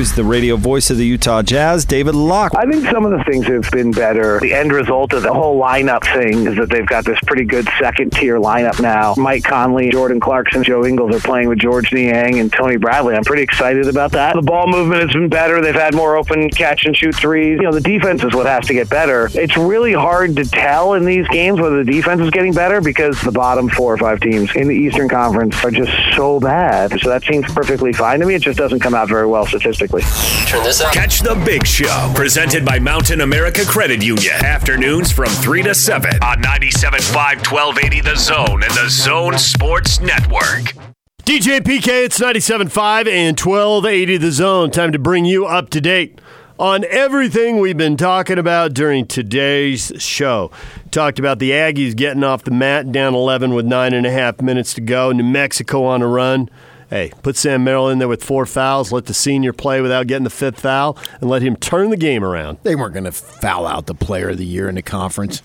Is 0.00 0.14
the 0.14 0.24
radio 0.24 0.56
voice 0.56 0.88
of 0.88 0.96
the 0.96 1.04
Utah 1.04 1.42
Jazz, 1.42 1.84
David 1.84 2.14
Locke. 2.14 2.54
I 2.56 2.64
think 2.64 2.88
some 2.88 3.04
of 3.04 3.10
the 3.10 3.22
things 3.24 3.46
have 3.48 3.70
been 3.70 3.90
better. 3.90 4.40
The 4.40 4.54
end 4.54 4.72
result 4.72 5.12
of 5.12 5.22
the 5.22 5.34
whole 5.34 5.60
lineup 5.60 6.02
thing 6.14 6.46
is 6.46 6.56
that 6.56 6.70
they've 6.70 6.86
got 6.86 7.04
this 7.04 7.18
pretty 7.26 7.44
good 7.44 7.68
second 7.78 8.10
tier 8.14 8.38
lineup 8.38 8.80
now. 8.80 9.14
Mike 9.18 9.44
Conley, 9.44 9.90
Jordan 9.90 10.18
Clarkson, 10.18 10.64
Joe 10.64 10.86
Ingles 10.86 11.14
are 11.14 11.20
playing 11.20 11.48
with 11.48 11.58
Georges 11.58 11.92
Niang 11.92 12.40
and 12.40 12.50
Tony 12.50 12.78
Bradley. 12.78 13.14
I'm 13.14 13.24
pretty 13.24 13.42
excited 13.42 13.88
about 13.88 14.12
that. 14.12 14.36
The 14.36 14.40
ball 14.40 14.68
movement 14.68 15.02
has 15.02 15.12
been 15.12 15.28
better. 15.28 15.60
They've 15.60 15.74
had 15.74 15.94
more 15.94 16.16
open 16.16 16.48
catch 16.48 16.86
and 16.86 16.96
shoot 16.96 17.14
threes. 17.14 17.58
You 17.58 17.64
know, 17.64 17.72
the 17.72 17.82
defense 17.82 18.24
is 18.24 18.34
what 18.34 18.46
has 18.46 18.66
to 18.68 18.72
get 18.72 18.88
better. 18.88 19.28
It's 19.34 19.58
really 19.58 19.92
hard 19.92 20.34
to 20.36 20.46
tell 20.46 20.94
in 20.94 21.04
these 21.04 21.28
games 21.28 21.60
whether 21.60 21.84
the 21.84 21.92
defense 21.92 22.22
is 22.22 22.30
getting 22.30 22.54
better 22.54 22.80
because 22.80 23.20
the 23.20 23.32
bottom 23.32 23.68
four 23.68 23.92
or 23.92 23.98
five 23.98 24.20
teams 24.20 24.50
in 24.56 24.66
the 24.66 24.74
Eastern 24.74 25.10
Conference 25.10 25.62
are 25.62 25.70
just 25.70 25.92
so 26.16 26.40
bad. 26.40 26.98
So 27.00 27.10
that 27.10 27.22
seems 27.24 27.44
perfectly 27.52 27.92
fine 27.92 28.20
to 28.20 28.26
me. 28.26 28.36
It 28.36 28.40
just 28.42 28.56
doesn't 28.56 28.80
come 28.80 28.94
out 28.94 29.10
very 29.10 29.26
well 29.26 29.44
statistically. 29.44 29.89
Turn 29.90 30.62
this 30.62 30.80
up. 30.80 30.92
Catch 30.92 31.18
the 31.20 31.34
Big 31.44 31.66
Show, 31.66 32.12
presented 32.14 32.64
by 32.64 32.78
Mountain 32.78 33.22
America 33.22 33.64
Credit 33.64 34.00
Union. 34.00 34.34
Afternoons 34.44 35.10
from 35.10 35.26
3 35.26 35.64
to 35.64 35.74
7 35.74 36.12
on 36.22 36.40
97.5, 36.40 37.50
1280 37.50 38.00
The 38.00 38.14
Zone 38.14 38.62
and 38.62 38.72
the 38.74 38.88
Zone 38.88 39.36
Sports 39.36 40.00
Network. 40.00 40.76
DJ 41.24 41.58
PK, 41.58 42.04
it's 42.04 42.20
97.5 42.20 43.08
and 43.08 43.38
1280 43.38 44.16
The 44.18 44.30
Zone. 44.30 44.70
Time 44.70 44.92
to 44.92 44.98
bring 45.00 45.24
you 45.24 45.46
up 45.46 45.70
to 45.70 45.80
date 45.80 46.20
on 46.56 46.84
everything 46.84 47.58
we've 47.58 47.76
been 47.76 47.96
talking 47.96 48.38
about 48.38 48.72
during 48.72 49.08
today's 49.08 49.92
show. 49.98 50.52
Talked 50.92 51.18
about 51.18 51.40
the 51.40 51.50
Aggies 51.50 51.96
getting 51.96 52.22
off 52.22 52.44
the 52.44 52.52
mat 52.52 52.92
down 52.92 53.14
11 53.14 53.54
with 53.54 53.66
nine 53.66 53.92
and 53.92 54.06
a 54.06 54.12
half 54.12 54.40
minutes 54.40 54.72
to 54.74 54.80
go. 54.80 55.10
New 55.10 55.24
Mexico 55.24 55.82
on 55.84 56.00
a 56.00 56.06
run. 56.06 56.48
Hey, 56.90 57.12
put 57.22 57.36
Sam 57.36 57.62
Merrill 57.62 57.88
in 57.88 58.00
there 58.00 58.08
with 58.08 58.24
four 58.24 58.44
fouls, 58.46 58.90
let 58.90 59.06
the 59.06 59.14
senior 59.14 59.52
play 59.52 59.80
without 59.80 60.08
getting 60.08 60.24
the 60.24 60.30
fifth 60.30 60.58
foul, 60.60 60.98
and 61.20 61.30
let 61.30 61.40
him 61.40 61.54
turn 61.54 61.90
the 61.90 61.96
game 61.96 62.24
around. 62.24 62.58
They 62.64 62.74
weren't 62.74 62.94
going 62.94 63.04
to 63.04 63.12
foul 63.12 63.64
out 63.64 63.86
the 63.86 63.94
player 63.94 64.30
of 64.30 64.38
the 64.38 64.44
year 64.44 64.68
in 64.68 64.74
the 64.74 64.82
conference. 64.82 65.40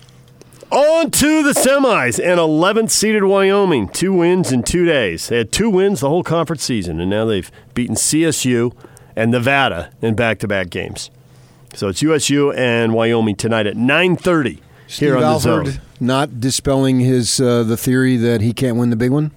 On 0.72 1.08
to 1.08 1.42
the 1.44 1.52
semis 1.52 2.18
and 2.18 2.40
11th 2.40 2.90
seeded 2.90 3.22
Wyoming. 3.22 3.88
Two 3.88 4.12
wins 4.12 4.50
in 4.50 4.64
two 4.64 4.84
days. 4.84 5.28
They 5.28 5.38
had 5.38 5.52
two 5.52 5.70
wins 5.70 6.00
the 6.00 6.08
whole 6.08 6.24
conference 6.24 6.64
season, 6.64 6.98
and 7.00 7.08
now 7.08 7.24
they've 7.24 7.50
beaten 7.74 7.94
CSU 7.94 8.72
and 9.14 9.30
Nevada 9.30 9.92
in 10.02 10.16
back-to-back 10.16 10.68
games. 10.70 11.12
So 11.74 11.86
it's 11.86 12.02
USU 12.02 12.50
and 12.52 12.92
Wyoming 12.92 13.36
tonight 13.36 13.68
at 13.68 13.76
9:30 13.76 14.58
here 14.88 15.14
on 15.14 15.20
the 15.20 15.26
Alford 15.28 15.66
zone. 15.68 15.80
not 16.00 16.40
dispelling 16.40 16.98
his 16.98 17.40
uh, 17.40 17.62
the 17.62 17.76
theory 17.76 18.16
that 18.16 18.40
he 18.40 18.52
can't 18.52 18.76
win 18.76 18.90
the 18.90 18.96
big 18.96 19.12
one. 19.12 19.30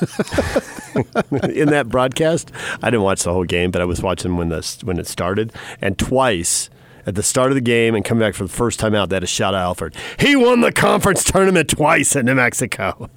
in 1.54 1.68
that 1.68 1.86
broadcast, 1.88 2.50
I 2.82 2.90
didn't 2.90 3.02
watch 3.02 3.22
the 3.22 3.32
whole 3.32 3.44
game, 3.44 3.70
but 3.70 3.80
I 3.80 3.84
was 3.84 4.02
watching 4.02 4.36
when 4.36 4.48
the 4.48 4.76
when 4.84 4.98
it 4.98 5.06
started, 5.06 5.52
and 5.80 5.98
twice 5.98 6.70
at 7.06 7.14
the 7.14 7.22
start 7.22 7.50
of 7.50 7.54
the 7.54 7.60
game 7.60 7.94
and 7.94 8.04
coming 8.04 8.20
back 8.20 8.34
for 8.34 8.44
the 8.44 8.52
first 8.52 8.80
time 8.80 8.94
out, 8.94 9.08
they 9.10 9.16
had 9.16 9.22
a 9.22 9.26
shot 9.26 9.54
at 9.54 9.60
Alford. 9.60 9.94
He 10.18 10.36
won 10.36 10.60
the 10.60 10.72
conference 10.72 11.22
tournament 11.24 11.68
twice 11.70 12.16
in 12.16 12.26
New 12.26 12.34
Mexico. 12.34 13.10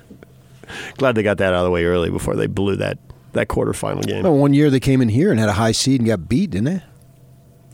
Glad 0.98 1.16
they 1.16 1.24
got 1.24 1.38
that 1.38 1.54
out 1.54 1.60
of 1.60 1.64
the 1.66 1.72
way 1.72 1.86
early 1.86 2.10
before 2.10 2.36
they 2.36 2.48
blew 2.48 2.76
that 2.76 2.98
that 3.34 3.48
quarterfinal 3.48 4.06
game 4.06 4.26
Oh, 4.26 4.32
one 4.32 4.54
year 4.54 4.70
they 4.70 4.80
came 4.80 5.02
in 5.02 5.10
here 5.10 5.32
and 5.32 5.40
had 5.40 5.50
a 5.50 5.54
high 5.54 5.72
seed 5.72 6.02
and 6.02 6.08
got 6.08 6.28
beat, 6.28 6.52
didn't 6.52 6.66
they? 6.66 6.82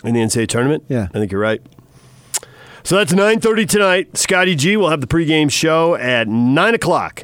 in 0.03 0.13
the 0.13 0.19
NCAA 0.19 0.47
tournament. 0.47 0.83
Yeah. 0.89 1.07
I 1.13 1.17
think 1.19 1.31
you're 1.31 1.39
right. 1.41 1.61
So 2.83 2.97
that's 2.97 3.13
9:30 3.13 3.65
tonight. 3.69 4.17
Scotty 4.17 4.55
G 4.55 4.75
will 4.75 4.89
have 4.89 4.99
the 4.99 5.07
pregame 5.07 5.49
show 5.49 5.95
at 5.95 6.27
nine 6.27 6.75
o'clock. 6.75 7.23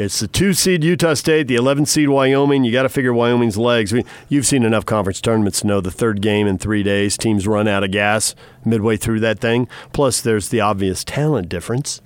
It's 0.00 0.18
the 0.18 0.28
two 0.28 0.54
seed 0.54 0.82
Utah 0.82 1.12
State, 1.12 1.46
the 1.46 1.56
11 1.56 1.84
seed 1.84 2.08
Wyoming. 2.08 2.64
You 2.64 2.72
got 2.72 2.84
to 2.84 2.88
figure 2.88 3.12
Wyoming's 3.12 3.58
legs. 3.58 3.92
We, 3.92 4.02
you've 4.30 4.46
seen 4.46 4.62
enough 4.62 4.86
conference 4.86 5.20
tournaments 5.20 5.60
to 5.60 5.66
know 5.66 5.82
the 5.82 5.90
third 5.90 6.22
game 6.22 6.46
in 6.46 6.56
three 6.56 6.82
days. 6.82 7.18
Teams 7.18 7.46
run 7.46 7.68
out 7.68 7.84
of 7.84 7.90
gas 7.90 8.34
midway 8.64 8.96
through 8.96 9.20
that 9.20 9.40
thing. 9.40 9.68
Plus, 9.92 10.22
there's 10.22 10.48
the 10.48 10.58
obvious 10.58 11.04
talent 11.04 11.50
difference. 11.50 12.00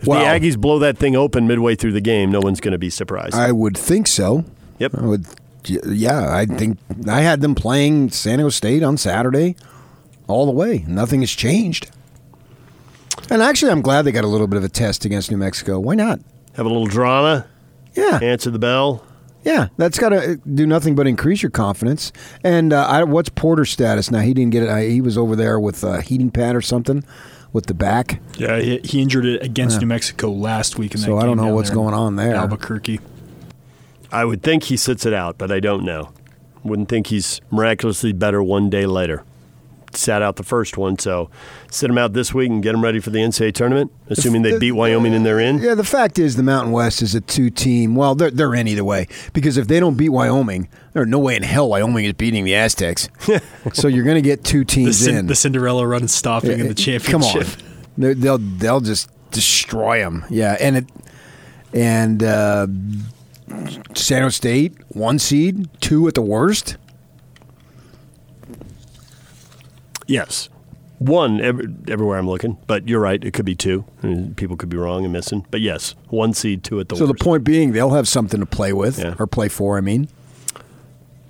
If 0.00 0.04
the 0.04 0.10
Aggies 0.10 0.58
blow 0.58 0.78
that 0.80 0.98
thing 0.98 1.16
open 1.16 1.46
midway 1.46 1.76
through 1.76 1.92
the 1.92 2.00
game, 2.02 2.30
no 2.30 2.40
one's 2.40 2.60
going 2.60 2.72
to 2.72 2.78
be 2.78 2.90
surprised. 2.90 3.36
I 3.36 3.52
would 3.52 3.76
think 3.76 4.06
so. 4.06 4.44
Yep. 4.78 4.96
I 4.96 5.06
would. 5.06 5.26
Yeah, 5.64 6.28
I 6.30 6.44
think 6.44 6.78
I 7.08 7.22
had 7.22 7.40
them 7.40 7.54
playing 7.54 8.10
San 8.10 8.36
Diego 8.36 8.50
State 8.50 8.82
on 8.82 8.98
Saturday, 8.98 9.56
all 10.26 10.44
the 10.44 10.52
way. 10.52 10.84
Nothing 10.86 11.20
has 11.20 11.30
changed. 11.30 11.90
And 13.30 13.40
actually, 13.40 13.72
I'm 13.72 13.80
glad 13.80 14.02
they 14.02 14.12
got 14.12 14.24
a 14.24 14.28
little 14.28 14.46
bit 14.46 14.58
of 14.58 14.64
a 14.64 14.68
test 14.68 15.06
against 15.06 15.30
New 15.30 15.38
Mexico. 15.38 15.78
Why 15.80 15.94
not? 15.94 16.20
Have 16.54 16.66
a 16.66 16.68
little 16.68 16.86
drama. 16.86 17.46
Yeah, 17.94 18.18
Answer 18.22 18.50
the 18.50 18.58
bell. 18.58 19.04
yeah. 19.42 19.68
That's 19.76 19.98
got 19.98 20.10
to 20.10 20.32
uh, 20.32 20.36
do 20.54 20.66
nothing 20.66 20.94
but 20.94 21.06
increase 21.06 21.42
your 21.42 21.50
confidence. 21.50 22.12
And 22.44 22.72
uh, 22.72 22.86
I, 22.86 23.04
what's 23.04 23.28
Porter's 23.30 23.70
status 23.70 24.10
now? 24.10 24.20
He 24.20 24.32
didn't 24.34 24.52
get 24.52 24.62
it. 24.62 24.68
I, 24.68 24.84
he 24.86 25.00
was 25.00 25.18
over 25.18 25.34
there 25.34 25.58
with 25.58 25.82
a 25.82 26.00
heating 26.00 26.30
pad 26.30 26.54
or 26.54 26.60
something 26.60 27.04
with 27.52 27.66
the 27.66 27.74
back. 27.74 28.20
Yeah, 28.36 28.58
he, 28.60 28.78
he 28.84 29.02
injured 29.02 29.26
it 29.26 29.42
against 29.42 29.80
New 29.80 29.86
Mexico 29.88 30.30
last 30.30 30.78
week. 30.78 30.94
In 30.94 31.00
So 31.00 31.16
that 31.16 31.22
I 31.22 31.26
don't 31.26 31.36
know 31.36 31.46
down 31.46 31.54
what's 31.54 31.70
there 31.70 31.78
in 31.78 31.84
going 31.84 31.94
on 31.94 32.16
there. 32.16 32.34
Albuquerque. 32.36 33.00
I 34.12 34.24
would 34.24 34.42
think 34.42 34.64
he 34.64 34.76
sits 34.76 35.04
it 35.06 35.12
out, 35.12 35.36
but 35.38 35.50
I 35.50 35.58
don't 35.60 35.84
know. 35.84 36.12
Wouldn't 36.62 36.88
think 36.88 37.08
he's 37.08 37.40
miraculously 37.50 38.12
better 38.12 38.42
one 38.42 38.70
day 38.70 38.86
later. 38.86 39.24
Sat 39.92 40.22
out 40.22 40.36
the 40.36 40.42
first 40.44 40.76
one, 40.78 40.98
so 40.98 41.30
sit 41.70 41.88
them 41.88 41.98
out 41.98 42.12
this 42.12 42.32
week 42.32 42.48
and 42.48 42.62
get 42.62 42.72
them 42.72 42.82
ready 42.82 43.00
for 43.00 43.10
the 43.10 43.18
NCAA 43.18 43.52
tournament, 43.54 43.90
assuming 44.08 44.42
they 44.42 44.56
beat 44.58 44.72
Wyoming 44.72 45.14
and 45.14 45.26
they're 45.26 45.40
in. 45.40 45.58
Yeah, 45.58 45.74
the 45.74 45.82
fact 45.84 46.18
is 46.18 46.36
the 46.36 46.42
Mountain 46.44 46.72
West 46.72 47.02
is 47.02 47.14
a 47.16 47.20
two 47.20 47.50
team. 47.50 47.96
Well, 47.96 48.14
they're, 48.14 48.30
they're 48.30 48.54
in 48.54 48.68
either 48.68 48.84
way 48.84 49.08
because 49.32 49.56
if 49.56 49.66
they 49.66 49.80
don't 49.80 49.96
beat 49.96 50.10
Wyoming, 50.10 50.68
there's 50.92 51.08
no 51.08 51.18
way 51.18 51.34
in 51.36 51.42
hell 51.42 51.68
Wyoming 51.68 52.04
is 52.04 52.12
beating 52.12 52.44
the 52.44 52.54
Aztecs. 52.54 53.08
so 53.72 53.88
you're 53.88 54.04
going 54.04 54.14
to 54.14 54.22
get 54.22 54.44
two 54.44 54.60
The, 54.60 54.64
teams 54.64 54.98
Cin- 54.98 55.16
in. 55.16 55.26
the 55.26 55.34
Cinderella 55.34 55.86
run 55.86 56.02
and 56.02 56.10
stopping 56.10 56.60
in 56.60 56.68
the 56.68 56.74
championship. 56.74 57.10
Come 57.10 57.22
on, 57.24 57.46
They're- 57.98 58.14
they'll 58.14 58.38
they'll 58.38 58.80
just 58.80 59.08
destroy 59.32 59.98
them. 59.98 60.24
Yeah, 60.30 60.56
and 60.60 60.76
it 60.76 60.86
and 61.74 62.22
uh, 62.22 62.66
San 63.94 64.22
Jose 64.22 64.36
State 64.36 64.74
one 64.88 65.18
seed, 65.18 65.68
two 65.80 66.06
at 66.08 66.14
the 66.14 66.22
worst. 66.22 66.76
Yes. 70.10 70.48
One 70.98 71.40
every, 71.40 71.66
everywhere 71.88 72.18
I'm 72.18 72.28
looking, 72.28 72.58
but 72.66 72.86
you're 72.86 73.00
right. 73.00 73.22
It 73.24 73.30
could 73.32 73.46
be 73.46 73.54
two. 73.54 73.86
I 74.02 74.08
mean, 74.08 74.34
People 74.34 74.58
could 74.58 74.68
be 74.68 74.76
wrong 74.76 75.04
and 75.04 75.12
missing. 75.14 75.46
But 75.50 75.62
yes, 75.62 75.94
one 76.08 76.34
seed, 76.34 76.62
two 76.62 76.78
at 76.78 76.90
the 76.90 76.96
So 76.96 77.06
worst. 77.06 77.16
the 77.18 77.24
point 77.24 77.42
being, 77.44 77.72
they'll 77.72 77.90
have 77.94 78.06
something 78.06 78.38
to 78.40 78.44
play 78.44 78.74
with 78.74 78.98
Yeah. 78.98 79.14
or 79.18 79.26
play 79.26 79.48
for. 79.48 79.78
I 79.78 79.80
mean, 79.80 80.08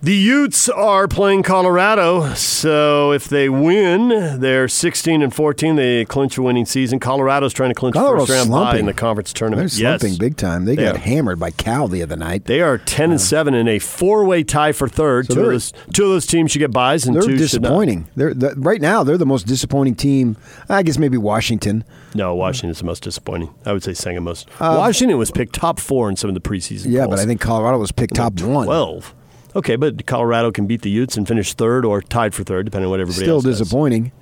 The 0.03 0.15
Utes 0.15 0.67
are 0.71 1.07
playing 1.07 1.43
Colorado, 1.43 2.33
so 2.33 3.13
if 3.13 3.29
they 3.29 3.51
win, 3.51 4.41
they're 4.41 4.67
16 4.67 5.21
and 5.21 5.35
14. 5.35 5.77
They 5.77 6.07
clinch 6.07 6.39
a 6.39 6.43
winning 6.43 6.65
season. 6.65 6.99
Colorado's 6.99 7.53
trying 7.53 7.69
to 7.69 7.75
clinch 7.75 7.93
Colorado's 7.97 8.29
first 8.29 8.39
round 8.39 8.51
bye 8.51 8.57
slumping. 8.63 8.81
in 8.81 8.87
the 8.87 8.95
conference 8.95 9.35
tournament. 9.35 9.71
they're 9.73 9.79
tournament. 9.79 10.01
slumping 10.01 10.13
yes, 10.13 10.19
big 10.19 10.37
time. 10.39 10.65
They 10.65 10.75
They 10.75 10.85
got 10.85 10.95
are. 10.97 10.99
hammered 11.01 11.39
by 11.39 11.51
Cal 11.51 11.87
the 11.87 12.03
other 12.03 12.17
night. 12.17 12.47
They 12.47 12.63
are 12.63 12.79
10 12.79 13.11
and 13.11 13.21
7 13.21 13.53
in 13.53 13.69
a 13.69 13.79
four 13.79 14.25
way 14.25 14.43
tie 14.43 14.73
for 14.73 14.89
third. 14.89 15.27
So 15.27 15.35
two, 15.35 15.41
of 15.43 15.47
those, 15.49 15.73
two 15.93 16.05
of 16.05 16.11
those 16.13 16.25
teams 16.25 16.51
should 16.53 16.61
get 16.61 16.73
byes, 16.73 17.05
and 17.05 17.15
They're 17.15 17.21
two 17.21 17.33
should 17.33 17.61
not. 17.61 17.69
disappointing. 17.69 18.09
They're 18.17 18.33
the, 18.33 18.55
right 18.57 18.81
now. 18.81 19.05
They're 19.05 19.19
the 19.19 19.27
most 19.27 19.47
disappointing 19.47 19.97
team. 19.97 20.39
I 20.71 20.83
guess 20.83 20.97
maybe 20.97 21.19
Washington. 21.19 21.85
No, 22.15 22.35
Washington's 22.35 22.79
the 22.79 22.87
most 22.87 23.03
disappointing. 23.03 23.53
I 23.67 23.75
would 23.75 23.83
say 23.83 23.93
second 23.93 24.23
most. 24.25 24.49
Washington 24.61 25.19
was 25.19 25.31
picked 25.31 25.53
top 25.57 25.79
four 25.79 26.09
in 26.09 26.17
some 26.17 26.31
of 26.31 26.35
the 26.35 26.41
preseason. 26.41 26.87
Uh, 26.87 26.89
Yeah, 26.89 27.05
polls. 27.05 27.17
but 27.17 27.23
I 27.23 27.27
think 27.27 27.43
Colorado 27.43 27.77
was 27.77 27.93
picked 27.93 28.15
top 28.15 28.41
one. 28.41 28.65
12. 28.65 29.15
Okay, 29.57 29.77
but 29.77 30.07
Colorado 30.07 30.53
can 30.53 30.67
beat 30.67 30.83
the 30.83 30.91
Utes 30.91 31.17
and 31.17 31.27
finish 31.27 31.55
third 31.55 31.85
or 31.85 32.01
tied 32.03 32.35
for 32.35 32.45
third, 32.45 32.67
depending 32.67 32.87
on 32.87 32.91
what 32.91 33.01
everybody 33.01 33.25
Still 33.25 33.37
else 33.37 33.45
does. 33.45 33.59
disappointing. 33.59 34.13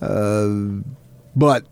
Uh, 0.00 0.82
but 1.36 1.64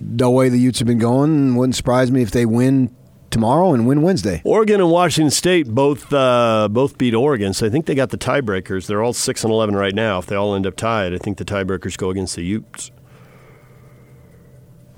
the 0.00 0.28
way 0.28 0.48
the 0.48 0.58
Utes 0.58 0.78
have 0.80 0.86
been 0.88 0.98
going, 0.98 1.54
wouldn't 1.56 1.76
surprise 1.76 2.10
me 2.10 2.22
if 2.22 2.30
they 2.30 2.44
win 2.44 2.94
tomorrow 3.30 3.72
and 3.72 3.86
win 3.86 4.02
Wednesday. 4.02 4.42
Oregon 4.44 4.80
and 4.80 4.90
Washington 4.90 5.30
State 5.30 5.68
both 5.68 6.12
uh, 6.12 6.68
both 6.70 6.98
beat 6.98 7.14
Oregon, 7.14 7.54
so 7.54 7.66
I 7.66 7.70
think 7.70 7.86
they 7.86 7.94
got 7.94 8.10
the 8.10 8.18
tiebreakers. 8.18 8.86
They're 8.86 9.02
all 9.02 9.14
six 9.14 9.42
and 9.44 9.50
eleven 9.52 9.74
right 9.74 9.94
now. 9.94 10.18
If 10.18 10.26
they 10.26 10.36
all 10.36 10.54
end 10.54 10.66
up 10.66 10.76
tied, 10.76 11.14
I 11.14 11.18
think 11.18 11.38
the 11.38 11.44
tiebreakers 11.46 11.96
go 11.96 12.10
against 12.10 12.36
the 12.36 12.42
Utes. 12.42 12.90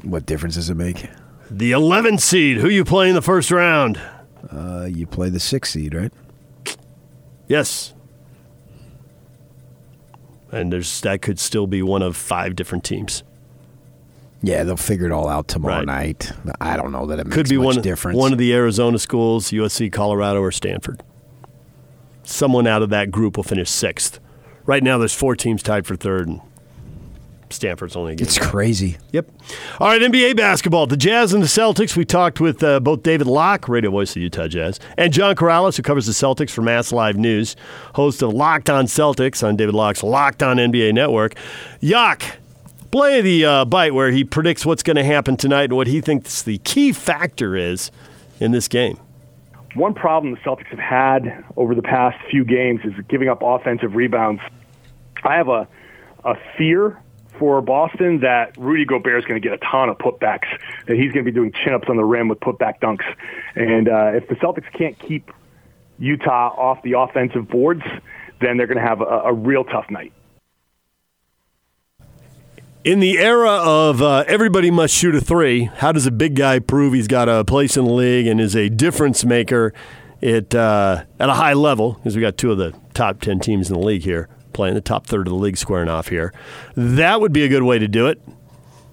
What 0.03 0.27
difference 0.27 0.57
does 0.57 0.69
it 0.69 0.75
make? 0.77 1.09
The 1.51 1.73
11 1.73 2.19
seed. 2.19 2.59
Who 2.59 2.69
you 2.69 2.85
play 2.85 3.09
in 3.09 3.15
the 3.15 3.23
first 3.23 3.51
round? 3.51 4.01
Uh, 4.51 4.87
you 4.91 5.07
play 5.07 5.29
the 5.31 5.41
six 5.41 5.71
seed, 5.71 5.95
right? 5.95 6.13
Yes. 7.49 7.95
And 10.53 10.73
there's 10.73 11.01
that 11.01 11.21
could 11.23 11.39
still 11.39 11.67
be 11.67 11.83
one 11.83 12.03
of 12.03 12.17
five 12.17 12.55
different 12.57 12.85
teams. 12.85 13.23
Yeah, 14.43 14.63
they'll 14.63 14.77
figure 14.77 15.07
it 15.07 15.13
all 15.13 15.29
out 15.29 15.49
tomorrow 15.49 15.79
Right. 15.79 15.87
night. 15.87 16.33
I 16.61 16.77
don't 16.77 16.93
know 16.93 17.07
that 17.07 17.19
it 17.19 17.25
makes 17.27 17.35
Could 17.35 17.49
be 17.49 17.57
one 17.57 17.81
difference. 17.81 18.17
one 18.19 18.33
of 18.33 18.39
the 18.39 18.53
Arizona 18.55 18.99
schools, 18.99 19.53
USC, 19.53 19.89
Colorado, 19.91 20.41
or 20.41 20.53
Stanford. 20.53 21.03
Someone 22.23 22.67
out 22.67 22.83
of 22.83 22.91
that 22.91 23.11
group 23.11 23.37
will 23.37 23.45
finish 23.45 23.71
sixth. 23.71 24.21
Right 24.67 24.83
now, 24.83 24.99
there's 24.99 25.15
four 25.15 25.35
teams 25.35 25.63
tied 25.63 25.87
for 25.87 25.97
third, 25.97 26.29
and 26.29 26.41
Stanford's 27.55 27.97
only 27.97 28.13
a 28.13 28.17
game. 28.17 28.27
it's 28.27 28.39
crazy. 28.39 28.97
Yep. 29.13 29.31
All 29.81 29.89
right, 29.89 30.01
NBA 30.01 30.37
basketball. 30.37 30.87
The 30.87 30.97
Jazz 30.97 31.33
and 31.33 31.43
the 31.43 31.47
Celtics. 31.47 31.97
We 31.97 32.05
talked 32.05 32.41
with 32.41 32.63
uh, 32.63 32.81
both 32.81 33.03
David 33.03 33.27
Locke, 33.27 33.69
radio 33.69 33.91
voice 33.91 34.11
of 34.11 34.15
the 34.15 34.21
Utah 34.23 34.49
Jazz, 34.49 34.81
and 34.99 35.13
John 35.13 35.35
Karalis, 35.37 35.77
who 35.77 35.83
covers 35.83 36.07
the 36.07 36.13
Celtics 36.13 36.51
for 36.51 36.63
Mass 36.63 36.93
Live 36.93 37.17
News, 37.17 37.57
host 37.95 38.23
of 38.23 38.33
Locked 38.33 38.69
On 38.69 38.87
Celtics 38.87 39.47
on 39.47 39.57
David 39.57 39.75
Locke's 39.75 40.03
Locked 40.03 40.43
On 40.43 40.57
NBA 40.57 40.93
Network. 40.95 41.35
Yak, 41.81 42.39
play 42.91 43.21
the 43.21 43.45
uh, 43.45 43.65
bite 43.65 43.95
where 43.95 44.11
he 44.11 44.25
predicts 44.25 44.67
what's 44.67 44.83
going 44.83 44.97
to 44.97 45.05
happen 45.05 45.37
tonight 45.37 45.65
and 45.65 45.77
what 45.77 45.87
he 45.87 46.01
thinks 46.01 46.43
the 46.43 46.59
key 46.59 46.93
factor 46.93 47.57
is 47.57 47.91
in 48.41 48.53
this 48.53 48.69
game. 48.69 48.99
One 49.75 49.95
problem 49.95 50.35
the 50.35 50.41
Celtics 50.41 50.67
have 50.69 50.79
had 50.79 51.45
over 51.57 51.75
the 51.75 51.83
past 51.83 52.17
few 52.31 52.45
games 52.45 52.81
is 52.85 52.93
giving 53.09 53.29
up 53.29 53.41
offensive 53.43 53.95
rebounds. 53.95 54.41
I 55.25 55.37
have 55.37 55.49
a 55.49 55.67
a 56.25 56.37
fear 56.57 57.01
for 57.39 57.61
Boston 57.61 58.21
that 58.21 58.57
Rudy 58.57 58.85
Gobert 58.85 59.19
is 59.19 59.25
going 59.25 59.41
to 59.41 59.49
get 59.49 59.55
a 59.55 59.65
ton 59.65 59.89
of 59.89 59.99
putbacks, 59.99 60.47
that 60.87 60.97
he's 60.97 61.13
going 61.13 61.25
to 61.25 61.31
be 61.31 61.33
doing 61.33 61.53
chin 61.53 61.75
ups 61.75 61.89
on 61.89 61.97
the 61.97 62.05
rim 62.05 62.29
with 62.29 62.41
putback 62.41 62.81
dunks. 62.81 63.05
And 63.55 63.89
uh, 63.89 64.13
if 64.15 64.29
the 64.29 64.35
Celtics 64.37 64.71
can't 64.73 64.99
keep 64.99 65.31
Utah 65.99 66.49
off 66.57 66.83
the 66.83 66.99
offensive 66.99 67.49
boards, 67.49 67.83
then 68.41 68.57
they're 68.57 68.67
going 68.67 68.79
to 68.79 68.87
have 68.87 69.01
a, 69.01 69.05
a 69.05 69.33
real 69.33 69.65
tough 69.65 69.91
night. 69.91 70.13
In 72.85 73.01
the 73.01 73.19
era 73.19 73.51
of 73.51 74.03
uh, 74.03 74.25
everybody 74.27 74.71
must 74.71 74.95
shoot 74.95 75.15
a 75.15 75.21
three, 75.21 75.65
how 75.65 75.91
does 75.91 76.05
a 76.05 76.11
big 76.11 76.37
guy 76.37 76.59
prove 76.59 76.93
he's 76.93 77.09
got 77.09 77.31
a 77.31 77.43
place 77.43 77.79
in 77.79 77.87
the 77.87 77.93
league 77.93 78.27
and 78.27 78.41
is 78.41 78.55
a 78.55 78.69
difference 78.69 79.25
maker 79.25 79.73
at, 80.23 80.55
uh, 80.55 81.05
at 81.19 81.31
a 81.31 81.33
high 81.33 81.55
level? 81.55 81.95
Because 81.95 82.15
we 82.15 82.21
got 82.21 82.37
two 82.37 82.53
of 82.53 82.59
the 82.59 82.79
top 82.93 83.23
10 83.23 83.41
teams 83.41 83.71
in 83.71 83.75
the 83.75 83.81
league 83.81 84.03
here 84.03 84.29
playing 84.55 84.75
the 84.75 84.81
top 84.81 85.07
third 85.07 85.27
of 85.27 85.33
the 85.33 85.39
league 85.39 85.59
squaring 85.59 85.89
off 85.91 86.09
here. 86.09 86.33
That 86.75 87.21
would 87.21 87.33
be 87.33 87.45
a 87.45 87.49
good 87.49 87.63
way 87.65 87.79
to 87.79 87.87
do 87.89 88.07
it. 88.07 88.23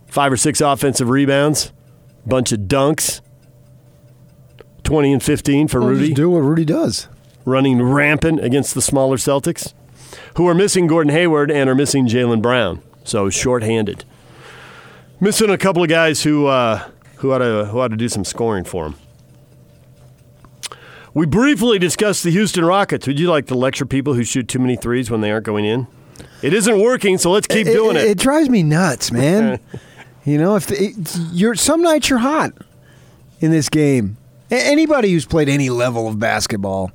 Five 0.08 0.34
or 0.34 0.38
six 0.38 0.60
offensive 0.60 1.08
rebounds, 1.10 1.72
bunch 2.26 2.52
of 2.52 2.62
dunks, 2.62 3.22
20 4.84 5.14
and 5.14 5.24
15 5.24 5.68
for 5.70 5.80
Well, 5.80 5.90
Rudy 5.90 6.14
do 6.14 6.30
what 6.32 6.40
Rudy 6.40 6.66
does. 6.66 7.08
running 7.46 7.82
rampant 7.82 8.44
against 8.44 8.74
the 8.76 8.82
smaller 8.82 9.16
Celtics, 9.18 9.74
who 10.36 10.48
are 10.48 10.54
missing 10.54 10.88
Gordon 10.88 11.14
Hayward 11.14 11.50
and 11.50 11.70
are 11.70 11.76
missing 11.76 12.08
Jaylen 12.08 12.42
Brown. 12.42 12.82
So 13.04 13.30
shorthanded. 13.30 14.04
Missing 15.20 15.50
a 15.50 15.58
couple 15.58 15.82
of 15.84 15.90
guys 15.90 16.24
who 16.24 16.48
uh, 16.48 16.88
who 17.18 17.32
ought 17.32 17.40
to 17.40 17.66
who 17.66 17.80
ought 17.80 17.90
to 17.90 17.96
do 17.98 18.10
some 18.10 18.26
scoring 18.26 18.64
for 18.64 18.88
him. 18.88 18.96
We 21.14 21.26
briefly 21.26 21.78
discussed 21.78 22.24
the 22.24 22.32
Houston 22.32 22.64
Rockets. 22.64 23.06
Would 23.08 23.20
you 23.20 23.30
like 23.30 23.48
to 23.48 23.56
lecture 23.56 23.86
people 23.86 24.14
who 24.14 24.24
shoot 24.24 24.48
too 24.48 24.60
many 24.60 24.76
threes 24.76 25.12
when 25.12 25.22
they 25.22 25.32
aren't 25.32 25.46
going 25.46 25.66
in? 25.66 25.88
It 26.42 26.54
isn't 26.54 26.80
working, 26.80 27.18
so 27.18 27.32
let's 27.32 27.48
keep 27.48 27.68
doing 27.68 27.98
it. 27.98 28.06
It 28.06 28.18
drives 28.18 28.50
me 28.50 28.64
nuts, 28.64 29.12
man. 29.12 29.60
you 30.26 30.38
know, 30.38 30.56
if 30.56 30.72
it, 30.72 30.96
you're 31.32 31.56
some 31.56 31.82
nights 31.82 32.10
you're 32.10 32.20
hot 32.20 32.54
in 33.40 33.52
this 33.52 33.70
game. 33.70 34.18
A- 34.50 34.72
Anybody 34.72 35.12
who's 35.12 35.26
played 35.26 35.50
any 35.50 35.70
level 35.70 36.08
of 36.08 36.18
basketball 36.20 36.92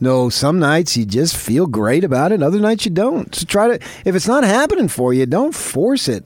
no, 0.00 0.28
some 0.28 0.58
nights 0.58 0.96
you 0.96 1.04
just 1.04 1.36
feel 1.36 1.66
great 1.66 2.04
about 2.04 2.30
it. 2.30 2.42
Other 2.42 2.60
nights 2.60 2.84
you 2.84 2.90
don't. 2.90 3.34
So 3.34 3.44
try 3.44 3.66
to. 3.78 3.84
If 4.04 4.14
it's 4.14 4.28
not 4.28 4.44
happening 4.44 4.88
for 4.88 5.12
you, 5.12 5.26
don't 5.26 5.54
force 5.54 6.08
it. 6.08 6.24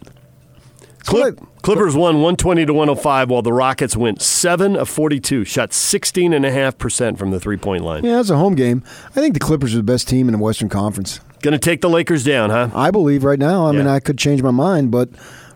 Clip, 1.04 1.40
Clippers 1.62 1.94
won 1.94 2.16
120 2.16 2.66
to 2.66 2.72
105, 2.72 3.30
while 3.30 3.42
the 3.42 3.52
Rockets 3.52 3.96
went 3.96 4.22
7 4.22 4.76
of 4.76 4.88
42, 4.88 5.44
shot 5.44 5.70
16.5% 5.70 7.18
from 7.18 7.30
the 7.30 7.40
three 7.40 7.56
point 7.56 7.84
line. 7.84 8.04
Yeah, 8.04 8.20
it's 8.20 8.30
a 8.30 8.36
home 8.36 8.54
game. 8.54 8.82
I 9.10 9.20
think 9.20 9.34
the 9.34 9.40
Clippers 9.40 9.74
are 9.74 9.78
the 9.78 9.82
best 9.82 10.08
team 10.08 10.28
in 10.28 10.32
the 10.32 10.38
Western 10.38 10.68
Conference. 10.68 11.20
Going 11.40 11.52
to 11.52 11.58
take 11.58 11.80
the 11.80 11.90
Lakers 11.90 12.24
down, 12.24 12.50
huh? 12.50 12.70
I 12.74 12.90
believe 12.90 13.24
right 13.24 13.38
now. 13.38 13.66
I 13.66 13.72
mean, 13.72 13.86
I 13.86 13.98
could 13.98 14.16
change 14.16 14.42
my 14.42 14.52
mind, 14.52 14.92
but 14.92 15.08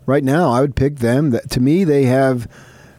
right 0.04 0.24
now 0.24 0.50
I 0.50 0.60
would 0.60 0.74
pick 0.74 0.96
them. 0.96 1.30
That 1.30 1.48
to 1.50 1.60
me, 1.60 1.84
they 1.84 2.04
have 2.04 2.48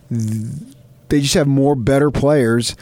they 0.09 1.21
just 1.21 1.33
have 1.33 1.47
more 1.47 1.75
better 1.75 2.11
players, 2.11 2.75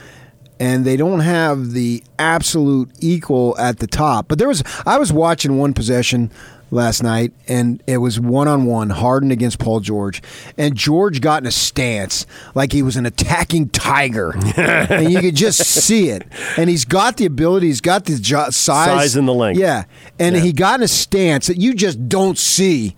and 0.59 0.85
they 0.85 0.95
don't 0.95 1.21
have 1.21 1.71
the 1.71 2.03
absolute 2.19 2.91
equal 2.99 3.57
at 3.57 3.79
the 3.79 3.87
top. 3.87 4.27
But 4.27 4.37
there 4.37 4.47
was 4.47 4.63
I 4.85 4.99
was 4.99 5.11
watching 5.11 5.57
one 5.57 5.73
possession 5.73 6.31
last 6.71 7.03
night, 7.03 7.31
and 7.47 7.81
it 7.87 7.97
was 7.97 8.19
one 8.19 8.47
on 8.47 8.65
one 8.65 8.89
Harden 8.89 9.31
against 9.31 9.59
Paul 9.59 9.79
George, 9.79 10.21
and 10.57 10.75
George 10.75 11.21
got 11.21 11.43
in 11.43 11.47
a 11.47 11.51
stance 11.51 12.25
like 12.55 12.71
he 12.71 12.81
was 12.81 12.95
an 12.97 13.05
attacking 13.05 13.69
tiger, 13.69 14.33
and 14.57 15.11
you 15.11 15.19
could 15.21 15.35
just 15.35 15.59
see 15.59 16.09
it. 16.09 16.23
And 16.57 16.69
he's 16.69 16.85
got 16.85 17.17
the 17.17 17.25
ability, 17.25 17.67
he's 17.67 17.81
got 17.81 18.05
the 18.05 18.17
jo- 18.17 18.49
size, 18.49 18.87
Size 18.87 19.15
and 19.15 19.27
the 19.27 19.33
length. 19.33 19.59
Yeah, 19.59 19.83
and 20.19 20.35
Yeah. 20.35 20.41
he 20.41 20.51
got 20.53 20.79
in 20.79 20.83
a 20.83 20.87
stance 20.87 21.47
that 21.47 21.57
you 21.57 21.73
just 21.73 22.09
don't 22.09 22.37
see 22.37 22.95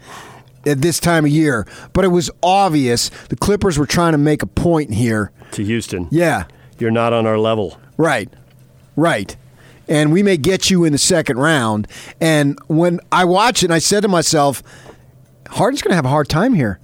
at 0.66 0.82
this 0.82 1.00
time 1.00 1.26
of 1.26 1.32
year. 1.32 1.66
But 1.94 2.04
it 2.06 2.10
was 2.10 2.30
obvious 2.42 3.10
the 3.30 3.36
Clippers 3.36 3.78
were 3.78 3.86
trying 3.86 4.14
to 4.14 4.18
make 4.18 4.42
a 4.44 4.48
point 4.48 4.94
here. 4.94 5.32
To 5.52 5.64
Houston. 5.64 6.08
Yeah, 6.12 6.46
You're 6.80 6.92
not 6.92 7.14
on 7.14 7.26
our 7.26 7.38
level. 7.38 7.78
right, 7.98 8.30
right. 8.96 9.36
And 9.90 10.12
we 10.12 10.22
may 10.24 10.38
get 10.38 10.70
you 10.70 10.84
in 10.84 10.92
the 10.92 10.98
second 10.98 11.38
round. 11.38 11.88
And 12.20 12.60
when 12.68 13.00
I 13.12 13.26
watched 13.26 13.64
it, 13.64 13.72
I 13.72 13.80
said 13.80 14.02
to 14.02 14.08
myself, 14.08 14.62
Harden's 15.50 15.82
going 15.82 15.92
to 15.92 15.96
have 15.96 16.06
a 16.06 16.10
hard 16.10 16.28
time 16.28 16.54
here 16.54 16.80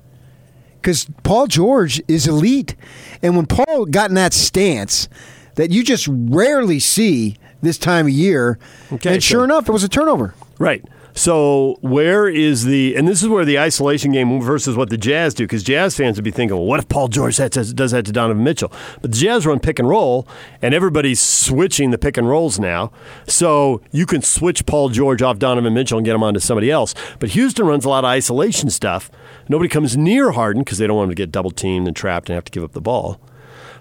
because 0.81 1.07
Paul 1.23 1.47
George 1.47 2.01
is 2.07 2.27
elite. 2.27 2.75
And 3.21 3.35
when 3.35 3.45
Paul 3.45 3.85
got 3.85 4.09
in 4.09 4.15
that 4.15 4.33
stance 4.33 5.09
that 5.55 5.69
you 5.71 5.83
just 5.83 6.07
rarely 6.09 6.79
see 6.79 7.35
this 7.61 7.77
time 7.77 8.05
of 8.07 8.11
year, 8.13 8.57
Okay, 8.91 9.13
and 9.15 9.23
sure 9.23 9.41
so- 9.41 9.43
enough, 9.43 9.67
it 9.67 9.71
was 9.71 9.83
a 9.83 9.89
turnover. 9.89 10.33
Right. 10.59 10.83
So 11.15 11.77
where 11.81 12.27
is 12.27 12.65
the 12.65 12.95
and 12.95 13.07
this 13.07 13.21
is 13.21 13.29
where 13.29 13.45
the 13.45 13.59
isolation 13.59 14.11
game 14.11 14.41
versus 14.41 14.75
what 14.75 14.89
the 14.89 14.97
Jazz 14.97 15.33
do 15.33 15.43
because 15.43 15.61
Jazz 15.61 15.95
fans 15.95 16.17
would 16.17 16.23
be 16.23 16.31
thinking, 16.31 16.57
well, 16.57 16.65
what 16.65 16.79
if 16.79 16.89
Paul 16.89 17.07
George 17.07 17.37
does, 17.37 17.73
that 17.73 18.05
to 18.05 18.11
Donovan 18.11 18.43
Mitchell? 18.43 18.71
But 19.01 19.11
the 19.11 19.17
Jazz 19.17 19.45
run 19.45 19.59
pick 19.59 19.77
and 19.77 19.87
roll, 19.87 20.27
and 20.61 20.73
everybody's 20.73 21.21
switching 21.21 21.91
the 21.91 21.97
pick 21.97 22.17
and 22.17 22.27
rolls 22.27 22.59
now. 22.59 22.91
So 23.27 23.81
you 23.91 24.05
can 24.05 24.21
switch 24.21 24.65
Paul 24.65 24.89
George 24.89 25.21
off 25.21 25.37
Donovan 25.37 25.73
Mitchell 25.73 25.99
and 25.99 26.05
get 26.05 26.15
him 26.15 26.23
onto 26.23 26.39
somebody 26.39 26.71
else. 26.71 26.95
But 27.19 27.29
Houston 27.29 27.67
runs 27.67 27.85
a 27.85 27.89
lot 27.89 28.03
of 28.03 28.09
isolation 28.09 28.69
stuff. 28.69 29.11
Nobody 29.47 29.69
comes 29.69 29.95
near 29.95 30.31
Harden 30.31 30.63
because 30.63 30.79
they 30.79 30.87
don't 30.87 30.97
want 30.97 31.09
him 31.09 31.15
to 31.15 31.21
get 31.21 31.31
double 31.31 31.51
teamed 31.51 31.87
and 31.87 31.95
trapped 31.95 32.29
and 32.29 32.35
have 32.35 32.45
to 32.45 32.51
give 32.51 32.63
up 32.63 32.71
the 32.71 32.81
ball. 32.81 33.19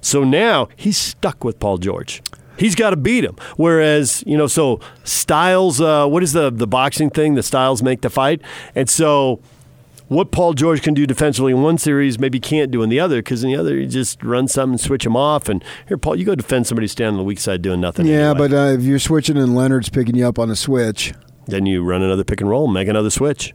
So 0.01 0.25
now 0.25 0.69
he's 0.77 0.99
stuck 0.99 1.45
with 1.45 1.59
Paul 1.61 1.79
George. 1.79 2.23
He's 2.63 2.77
got 2.77 2.91
to 2.91 2.97
beat 2.97 3.25
him. 3.25 3.37
Whereas, 3.57 4.23
you 4.25 4.39
know, 4.39 4.47
so 4.47 4.79
Styles, 5.03 5.81
uh, 5.81 6.07
what 6.07 6.23
is 6.23 6.33
the 6.33 6.49
the 6.49 6.69
boxing 6.69 7.11
thing? 7.11 7.35
The 7.35 7.43
Styles 7.43 7.83
make 7.83 8.03
the 8.03 8.11
fight, 8.11 8.41
and 8.77 8.89
so 8.89 9.41
what 10.07 10.31
Paul 10.31 10.53
George 10.53 10.81
can 10.81 10.95
do 10.95 11.05
defensively 11.05 11.51
in 11.53 11.63
one 11.63 11.77
series, 11.77 12.21
maybe 12.21 12.39
can't 12.39 12.71
do 12.71 12.83
in 12.83 12.89
the 12.89 13.01
other 13.01 13.17
because 13.17 13.43
in 13.43 13.51
the 13.51 13.57
other 13.57 13.77
you 13.77 13.89
just 13.89 14.23
run 14.23 14.47
something, 14.47 14.79
switch 14.79 15.05
him 15.05 15.17
off, 15.17 15.49
and 15.49 15.65
here, 15.89 15.99
Paul, 15.99 16.15
you 16.15 16.25
go 16.25 16.37
defend 16.37 16.69
somebody 16.69 16.87
standing 16.87 17.15
on 17.15 17.19
the 17.19 17.25
weak 17.25 17.41
side 17.41 17.63
doing 17.63 17.81
nothing. 17.81 18.07
Yeah, 18.07 18.31
anyway. 18.31 18.49
but 18.49 18.53
uh, 18.53 18.79
if 18.79 18.83
you're 18.83 19.01
switching 19.01 19.37
and 19.37 19.57
Leonard's 19.57 19.89
picking 19.89 20.15
you 20.15 20.29
up 20.29 20.39
on 20.39 20.49
the 20.49 20.57
switch, 20.57 21.15
then 21.47 21.67
you 21.67 21.83
run 21.83 22.01
another 22.03 22.23
pick 22.23 22.41
and 22.41 22.49
roll, 22.49 22.69
make 22.69 22.87
another 22.87 23.11
switch. 23.11 23.55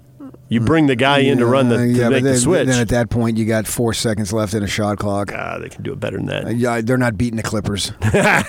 You 0.49 0.62
bring 0.62 0.88
the 0.88 0.95
guy 0.95 1.19
in 1.19 1.39
to 1.39 1.45
run 1.45 1.67
the 1.69 1.77
to 1.77 1.88
yeah, 1.88 2.10
make 2.10 2.23
then, 2.23 2.33
the 2.33 2.39
switch. 2.39 2.67
Then 2.67 2.79
at 2.79 2.89
that 2.89 3.10
point, 3.10 3.38
you 3.38 3.45
got 3.45 3.67
four 3.67 3.93
seconds 3.93 4.31
left 4.31 4.53
in 4.53 4.63
a 4.63 4.67
shot 4.67 4.97
clock. 4.97 5.31
ah, 5.33 5.57
they 5.60 5.67
can 5.69 5.83
do 5.83 5.91
it 5.91 5.99
better 5.99 6.17
than 6.17 6.27
that. 6.27 6.45
Uh, 6.45 6.49
yeah, 6.49 6.79
they're 6.81 6.97
not 6.97 7.17
beating 7.17 7.36
the 7.38 7.43
Clippers. 7.43 7.91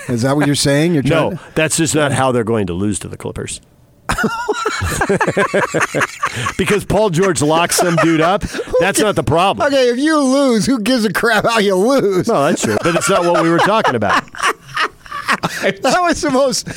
Is 0.07 0.21
that 0.21 0.35
what 0.35 0.45
you're 0.45 0.55
saying? 0.55 0.93
You're 0.93 1.03
No, 1.03 1.37
that's 1.55 1.75
just 1.77 1.95
not 1.95 2.13
how 2.13 2.31
they're 2.31 2.43
going 2.45 2.67
to 2.67 2.73
lose 2.73 2.99
to 2.99 3.09
the 3.09 3.17
Clippers. 3.17 3.59
because 6.57 6.85
Paul 6.85 7.09
George 7.09 7.41
locks 7.41 7.77
some 7.77 7.95
dude 7.97 8.21
up. 8.21 8.41
That's 8.79 8.99
not 8.99 9.15
the 9.15 9.23
problem. 9.23 9.67
Okay, 9.67 9.89
if 9.89 9.99
you 9.99 10.17
lose, 10.19 10.65
who 10.65 10.79
gives 10.81 11.05
a 11.05 11.13
crap 11.13 11.45
how 11.45 11.59
you 11.59 11.75
lose? 11.75 12.27
No, 12.27 12.45
that's 12.45 12.63
true. 12.63 12.77
But 12.81 12.95
it's 12.95 13.09
not 13.09 13.23
what 13.23 13.43
we 13.43 13.49
were 13.49 13.59
talking 13.59 13.95
about. 13.95 14.23
That 15.81 15.99
was 16.01 16.21
the 16.21 16.31
most 16.31 16.67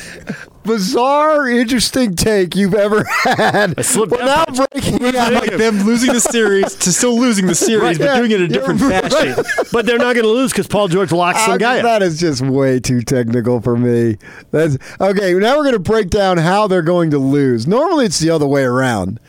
bizarre, 0.63 1.47
interesting 1.49 2.15
take 2.15 2.55
you've 2.55 2.73
ever 2.73 3.03
had. 3.23 3.77
A 3.77 3.83
slip 3.83 4.11
We're 4.11 4.17
down 4.19 4.45
now 4.55 4.65
breaking 4.71 5.03
it 5.03 5.13
Yeah, 5.13 5.25
up. 5.27 5.33
like 5.33 5.57
them 5.57 5.83
losing 5.83 6.13
the 6.13 6.19
series 6.21 6.73
to 6.75 6.91
still 6.93 7.19
losing 7.19 7.47
the 7.47 7.55
series, 7.55 7.97
but 7.97 8.05
yeah. 8.05 8.17
doing 8.17 8.31
it 8.31 8.41
in 8.41 8.45
a 8.45 8.53
different 8.53 8.79
Yeah, 8.79 9.01
fashion. 9.07 9.43
But 9.71 9.85
they're 9.85 9.97
not 9.97 10.13
going 10.13 10.25
to 10.25 10.31
lose 10.31 10.51
because 10.51 10.67
Paul 10.67 10.87
George 10.87 11.11
locks 11.11 11.41
some 11.41 11.53
Uh, 11.53 11.57
guy 11.57 11.77
up. 11.79 11.83
that 11.83 12.01
is 12.03 12.19
just 12.19 12.41
way 12.41 12.79
too 12.79 13.01
technical 13.01 13.59
for 13.61 13.75
me. 13.77 14.17
That's 14.51 14.77
okay. 15.01 15.33
Now 15.33 15.57
we're 15.57 15.63
going 15.63 15.73
to 15.73 15.79
break 15.79 16.09
down 16.09 16.37
how 16.37 16.67
they're 16.67 16.81
going 16.81 17.11
to 17.11 17.19
lose. 17.19 17.67
Normally, 17.67 18.05
it's 18.05 18.19
the 18.19 18.29
other 18.29 18.47
way 18.47 18.63
around. 18.63 19.19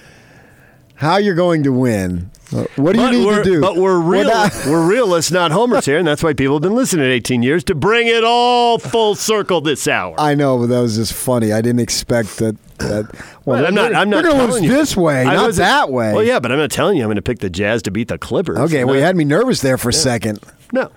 How 0.97 1.17
you're 1.17 1.35
going 1.35 1.65
to 1.65 1.73
win. 1.73 2.31
What 2.77 2.95
do 2.95 3.01
you 3.03 3.11
need 3.11 3.27
we're, 3.27 3.43
to 3.43 3.51
do? 3.51 3.61
but 3.61 3.77
we're 3.77 3.99
real. 3.99 4.29
not- 4.29 4.53
we're 4.67 4.87
realists, 4.87 5.31
not 5.31 5.51
homers 5.51 5.85
here, 5.85 5.99
and 5.99 6.07
that's 6.07 6.23
why 6.23 6.33
people 6.33 6.55
have 6.57 6.63
been 6.63 6.75
listening 6.75 7.11
18 7.11 7.43
years 7.43 7.65
to 7.65 7.75
bring 7.75 8.07
it 8.07 8.25
all 8.25 8.79
full 8.79 9.15
circle 9.15 9.61
this 9.61 9.87
hour. 9.89 10.15
I 10.19 10.35
know, 10.35 10.59
but 10.59 10.67
that 10.69 10.81
was 10.81 10.97
just 10.97 11.13
funny. 11.13 11.53
I 11.53 11.61
didn't 11.61 11.81
expect 11.81 12.37
that. 12.39 12.57
that 12.79 13.13
well, 13.45 13.63
Well, 13.63 13.67
I'm 13.67 13.75
not. 13.75 13.95
I'm 13.95 14.11
not 14.11 14.25
We're 14.25 14.31
going 14.31 14.47
to 14.47 14.53
lose 14.55 14.63
you. 14.63 14.71
this 14.71 14.97
way, 14.97 15.23
I 15.23 15.35
not 15.35 15.55
that 15.55 15.91
way. 15.91 16.13
Well, 16.13 16.23
yeah, 16.23 16.39
but 16.41 16.53
I'm 16.53 16.59
not 16.59 16.71
telling 16.71 16.97
you. 16.97 17.03
I'm 17.03 17.09
going 17.09 17.17
to 17.17 17.23
pick 17.23 17.39
the 17.41 17.51
Jazz 17.51 17.83
to 17.83 17.91
beat 17.91 18.09
the 18.09 18.19
Clippers. 18.19 18.59
Okay, 18.59 18.85
well, 18.85 18.97
you 18.97 19.03
had 19.03 19.17
me 19.17 19.25
nervous 19.25 19.61
there 19.61 19.79
for 19.79 19.89
a 19.89 19.93
second 19.93 20.41
no. 20.73 20.91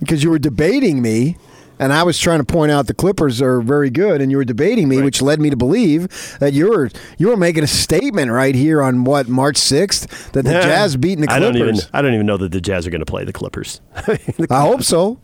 because 0.00 0.22
you 0.24 0.30
were 0.30 0.38
debating 0.38 1.02
me, 1.02 1.36
and 1.80 1.92
I 1.92 2.04
was 2.04 2.16
trying 2.18 2.38
to 2.38 2.44
point 2.44 2.70
out 2.70 2.86
the 2.86 2.94
Clippers 2.94 3.42
are 3.42 3.60
very 3.60 3.90
good, 3.90 4.20
and 4.20 4.30
you 4.30 4.36
were 4.36 4.44
debating 4.44 4.88
me, 4.88 5.02
which 5.02 5.20
led 5.20 5.40
me 5.40 5.50
to 5.50 5.56
believe 5.56 6.36
that 6.38 6.52
you 6.52 6.68
were 6.70 6.90
you 7.18 7.26
were 7.28 7.36
making 7.36 7.64
a 7.64 7.66
statement 7.66 8.30
right 8.30 8.54
here 8.54 8.80
on 8.82 9.02
what 9.02 9.26
March 9.28 9.56
sixth 9.56 10.30
that 10.32 10.44
the 10.44 10.52
Yeah. 10.52 10.60
Jazz 10.62 10.96
beating 10.96 11.24
the 11.24 11.32
I 11.32 11.38
Clippers. 11.38 11.58
don't 11.58 11.68
even. 11.68 11.80
I 11.92 12.02
don't 12.02 12.14
even 12.14 12.26
know 12.26 12.36
that 12.36 12.52
the 12.52 12.60
Jazz 12.60 12.86
are 12.86 12.90
going 12.90 13.00
to 13.00 13.06
play 13.06 13.24
the 13.24 13.32
Clippers. 13.32 13.80
I 14.06 14.60
hope 14.60 14.82
so. 14.84 15.18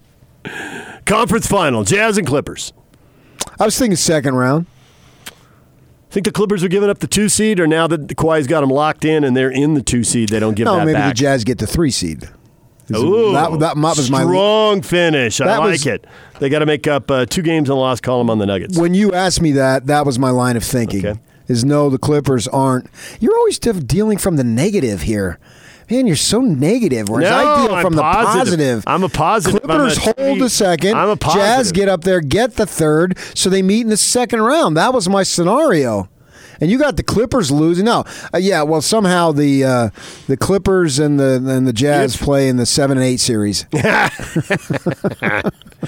Conference 1.04 1.46
final: 1.46 1.84
Jazz 1.84 2.18
and 2.18 2.26
Clippers. 2.26 2.72
I 3.60 3.64
was 3.64 3.78
thinking 3.78 3.96
second 3.96 4.34
round. 4.34 4.66
Think 6.10 6.24
the 6.24 6.32
Clippers 6.32 6.64
are 6.64 6.68
giving 6.68 6.88
up 6.88 7.00
the 7.00 7.06
two 7.06 7.28
seed, 7.28 7.60
or 7.60 7.66
now 7.66 7.86
that 7.88 8.06
Kawhi's 8.16 8.46
got 8.46 8.62
them 8.62 8.70
locked 8.70 9.04
in 9.04 9.24
and 9.24 9.36
they're 9.36 9.50
in 9.50 9.74
the 9.74 9.82
two 9.82 10.02
seed, 10.04 10.30
they 10.30 10.40
don't 10.40 10.54
give 10.54 10.64
No, 10.64 10.76
that 10.76 10.86
maybe 10.86 10.94
back. 10.94 11.10
the 11.10 11.14
Jazz 11.14 11.44
get 11.44 11.58
the 11.58 11.66
three 11.66 11.90
seed. 11.90 12.28
Ooh, 12.94 13.32
that, 13.32 13.58
that, 13.60 13.76
was 13.76 14.10
my 14.10 14.22
strong 14.22 14.82
finish. 14.82 15.40
I 15.40 15.58
like 15.58 15.70
was- 15.72 15.86
it. 15.86 16.06
They 16.38 16.48
got 16.48 16.58
to 16.60 16.66
make 16.66 16.86
up 16.86 17.10
uh, 17.10 17.26
two 17.26 17.42
games 17.42 17.68
in 17.68 17.74
the 17.74 17.76
loss 17.76 18.00
column 18.00 18.28
on 18.30 18.38
the 18.38 18.46
Nuggets. 18.46 18.78
when 18.78 18.94
you 18.94 19.12
asked 19.12 19.40
me 19.40 19.52
that. 19.52 19.86
That 19.86 20.04
was 20.06 20.18
my 20.18 20.30
line 20.30 20.56
of 20.56 20.64
thinking. 20.64 21.06
Okay. 21.06 21.20
Is 21.48 21.64
no, 21.64 21.88
the 21.90 21.98
Clippers 21.98 22.46
aren't. 22.48 22.88
You're 23.20 23.36
always 23.36 23.58
de- 23.58 23.72
dealing 23.74 24.18
from 24.18 24.36
the 24.36 24.44
negative 24.44 25.02
here. 25.02 25.38
Man, 25.88 26.08
you're 26.08 26.16
so 26.16 26.40
negative. 26.40 27.08
Whereas 27.08 27.30
No, 27.30 27.36
I 27.36 27.66
deal 27.66 27.74
I'm 27.76 27.84
from 27.84 27.94
the 27.94 28.02
positive. 28.02 28.44
positive. 28.44 28.84
I'm 28.88 29.04
a 29.04 29.08
positive. 29.08 29.62
Clippers 29.62 29.96
a 29.98 30.00
hold 30.00 30.40
the 30.40 30.50
second. 30.50 30.96
I'm 30.96 31.08
a 31.10 31.16
positive. 31.16 31.46
Jazz 31.46 31.72
get 31.72 31.88
up 31.88 32.02
there, 32.02 32.20
get 32.20 32.56
the 32.56 32.66
third, 32.66 33.16
so 33.34 33.48
they 33.48 33.62
meet 33.62 33.82
in 33.82 33.88
the 33.90 33.96
second 33.96 34.42
round. 34.42 34.76
That 34.76 34.92
was 34.92 35.08
my 35.08 35.22
scenario. 35.22 36.08
And 36.60 36.70
you 36.70 36.78
got 36.78 36.96
the 36.96 37.02
Clippers 37.02 37.50
losing. 37.50 37.84
No, 37.84 38.04
uh, 38.32 38.38
yeah. 38.38 38.62
Well, 38.62 38.82
somehow 38.82 39.32
the 39.32 39.64
uh, 39.64 39.90
the 40.26 40.36
Clippers 40.36 40.98
and 40.98 41.18
the 41.20 41.34
and 41.46 41.66
the 41.66 41.72
Jazz 41.72 42.16
play 42.16 42.48
in 42.48 42.56
the 42.56 42.66
seven 42.66 42.98
and 42.98 43.04
eight 43.06 43.20
series. 43.20 43.66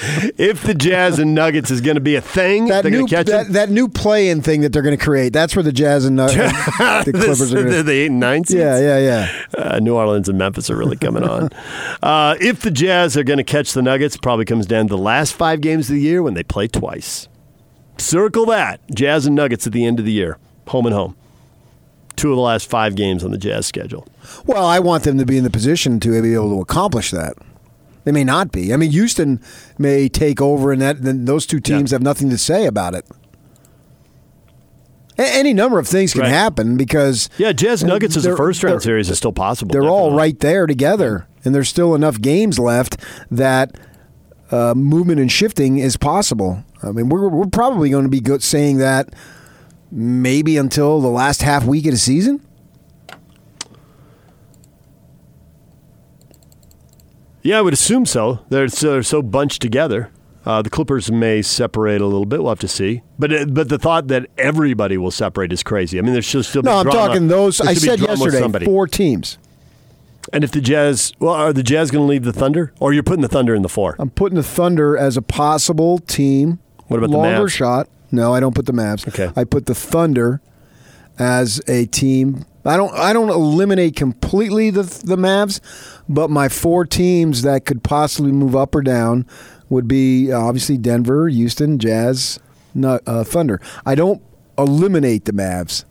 If 0.01 0.63
the 0.63 0.75
Jazz 0.75 1.19
and 1.19 1.35
Nuggets 1.35 1.71
is 1.71 1.81
going 1.81 1.97
to 1.97 2.01
be 2.01 2.15
a 2.15 2.21
thing, 2.21 2.67
That 2.67 2.85
new 2.85 3.07
catch 3.07 3.27
that, 3.27 3.53
that 3.55 3.71
new 3.71 3.89
play-in 3.89 4.43
thing 4.43 4.61
that 4.61 4.73
they're 4.73 4.83
going 4.83 4.97
to 4.97 5.03
create. 5.03 5.33
That's 5.33 5.57
where 5.57 5.63
the 5.63 5.73
Jazz 5.73 6.05
and 6.05 6.15
Nuggets, 6.15 6.53
the 7.05 7.13
Clippers 7.13 7.53
are. 7.53 7.57
the, 7.65 7.65
Gonna, 7.65 7.83
the 7.83 7.93
eight 7.93 8.07
and 8.07 8.21
nine 8.21 8.45
seeds. 8.45 8.61
yeah, 8.61 8.79
yeah, 8.79 8.99
yeah. 8.99 9.45
Uh, 9.57 9.79
New 9.81 9.97
Orleans 9.97 10.29
and 10.29 10.39
Memphis 10.39 10.71
are 10.71 10.77
really 10.77 10.97
coming 10.97 11.25
on. 11.25 11.49
Uh, 12.03 12.37
if 12.41 12.61
the 12.61 12.71
Jazz 12.71 13.17
are 13.17 13.25
going 13.25 13.39
to 13.39 13.45
catch 13.45 13.73
the 13.73 13.83
Nuggets, 13.83 14.17
probably 14.17 14.45
comes 14.45 14.67
down 14.67 14.87
to 14.87 14.95
the 14.95 15.03
last 15.03 15.35
five 15.35 15.61
games 15.61 15.89
of 15.89 15.97
the 15.97 16.03
year 16.03 16.23
when 16.23 16.35
they 16.35 16.45
play 16.45 16.69
twice. 16.69 17.29
Circle 17.97 18.47
that. 18.47 18.81
Jazz 18.95 19.27
and 19.27 19.35
Nuggets 19.35 19.67
at 19.67 19.73
the 19.73 19.85
end 19.85 19.99
of 19.99 20.05
the 20.05 20.13
year, 20.13 20.39
home 20.69 20.87
and 20.87 20.95
home. 20.95 21.17
Two 22.17 22.31
of 22.31 22.37
the 22.37 22.43
last 22.43 22.69
five 22.69 22.95
games 22.97 23.23
on 23.25 23.31
the 23.31 23.39
Jazz 23.39 23.67
schedule. 23.67 24.07
Well, 24.45 24.65
I 24.67 24.79
want 24.81 25.05
them 25.05 25.19
to 25.19 25.27
be 25.27 25.39
in 25.39 25.45
the 25.45 25.51
position 25.51 26.01
to 26.01 26.21
be 26.23 26.35
able 26.35 26.55
to 26.57 26.61
accomplish 26.61 27.11
that. 27.13 27.35
They 28.05 28.13
may 28.13 28.25
not 28.25 28.51
be. 28.53 28.73
I 28.73 28.77
mean, 28.77 28.91
Houston 28.91 29.41
may 29.79 30.09
take 30.09 30.41
over, 30.41 30.73
and 30.73 30.81
that 30.83 31.03
then 31.03 31.27
those 31.27 31.47
two 31.47 31.61
teams 31.61 31.91
Yeah. 31.93 31.97
have 31.97 32.03
nothing 32.03 32.31
to 32.31 32.39
say 32.39 32.67
about 32.67 32.95
it. 32.95 33.05
A- 35.19 35.37
any 35.37 35.53
number 35.53 35.79
of 35.79 35.87
things 35.87 36.13
can 36.13 36.23
Right. 36.23 36.31
happen 36.31 36.77
because 36.77 37.29
Yeah, 37.39 37.53
Jazz 37.53 37.83
Nuggets 37.85 38.17
as 38.17 38.25
a 38.27 38.37
first 38.37 38.63
round 38.63 38.83
series 38.83 39.11
is 39.11 39.19
still 39.19 39.33
possible. 39.33 39.73
they're 39.73 39.83
all 39.89 40.07
definitely. 40.11 40.19
right 40.19 40.41
there 40.41 40.67
together, 40.67 41.27
and 41.45 41.55
there's 41.55 41.69
still 41.69 41.95
enough 41.95 42.21
games 42.21 42.59
left 42.59 42.97
that 43.31 43.73
uh, 44.51 44.73
movement 44.75 45.21
and 45.21 45.31
shifting 45.31 45.77
is 45.79 45.97
possible. 45.99 46.65
I 46.83 46.91
mean, 46.93 47.11
we're 47.11 47.29
we're 47.29 47.47
probably 47.47 47.91
going 47.91 48.05
to 48.05 48.09
be 48.11 48.21
good 48.21 48.43
saying 48.43 48.79
that 48.79 49.11
maybe 49.91 50.57
until 50.57 51.01
the 51.01 51.09
last 51.09 51.43
half 51.43 51.65
week 51.65 51.87
of 51.87 51.93
the 51.93 51.99
season. 51.99 52.41
Yeah, 57.43 57.59
I 57.59 57.63
would 57.63 57.73
assume 57.73 58.05
so. 58.05 58.41
They're 58.49 58.69
so, 58.69 58.93
they're 58.93 59.03
so 59.03 59.23
bunched 59.23 59.63
together. 59.63 60.11
Uh, 60.45 60.63
the 60.63 60.71
Clippers 60.71 61.11
may 61.11 61.43
separate 61.43 62.01
a 62.01 62.07
little 62.07 62.25
bit. 62.25 62.41
We'll 62.43 62.51
have 62.51 62.59
to 62.61 62.69
see. 62.69 63.03
But 63.19 63.33
it, 63.33 63.55
but 63.55 63.69
the 63.69 63.79
thought 63.79 64.09
that 64.09 64.27
everybody 64.39 64.97
will 64.97 65.11
separate 65.11 65.53
is 65.53 65.63
crazy. 65.63 65.99
I 65.99 66.03
mean, 66.03 66.13
there 66.13 66.23
should 66.23 66.45
still 66.45 66.63
be 66.63 66.67
No, 66.67 66.79
I'm 66.79 66.85
drama. 66.85 67.09
talking 67.09 67.29
those. 67.29 67.61
I 67.61 67.75
said 67.75 68.01
yesterday 68.01 68.65
four 68.65 68.87
teams. 68.87 69.39
And 70.33 70.45
if 70.45 70.51
the 70.51 70.61
Jazz, 70.61 71.13
well, 71.21 71.33
are 71.35 71.53
the 71.53 71.63
Jazz 71.63 71.91
going 71.91 72.05
to 72.05 72.09
leave 72.11 72.25
the 72.25 72.33
Thunder, 72.35 72.73
or 72.81 72.93
you're 72.93 73.03
putting 73.03 73.23
the 73.23 73.29
Thunder 73.29 73.55
in 73.55 73.63
the 73.63 73.69
four? 73.69 73.97
I'm 73.99 74.11
putting 74.11 74.37
the 74.37 74.43
Thunder 74.43 74.97
as 74.97 75.17
a 75.17 75.23
possible 75.23 75.99
team. 76.01 76.59
What 76.89 76.99
about 76.99 77.11
the 77.11 77.17
longer 77.17 77.45
Mavs? 77.47 77.51
shot? 77.51 77.89
No, 78.11 78.35
I 78.35 78.41
don't 78.41 78.55
put 78.55 78.67
the 78.67 78.73
Mavs. 78.73 79.07
Okay. 79.07 79.31
I 79.37 79.45
put 79.45 79.67
the 79.67 79.75
Thunder 79.75 80.41
as 81.19 81.61
a 81.69 81.87
team. 81.87 82.45
I 82.65 82.77
don't. 82.77 82.93
I 82.95 83.13
don't 83.13 83.31
eliminate 83.31 83.97
completely 83.97 84.71
the 84.71 84.83
the 84.83 85.17
Mavs, 85.17 85.61
but 86.09 86.29
my 86.31 86.49
four 86.49 86.85
teams 86.85 87.43
that 87.43 87.65
could 87.65 87.83
possibly 87.83 88.33
move 88.33 88.55
up 88.55 88.75
or 88.75 88.83
down 88.83 89.27
would 89.69 89.89
be 89.89 90.33
uh, 90.33 90.39
obviously 90.39 90.77
Denver, 90.77 91.29
Houston, 91.29 91.79
Jazz, 91.79 92.39
uh, 92.83 93.25
Thunder. 93.25 93.61
I 93.87 93.95
don't 93.95 94.23
eliminate 94.59 95.25
the 95.25 95.33
Mavs, 95.33 95.85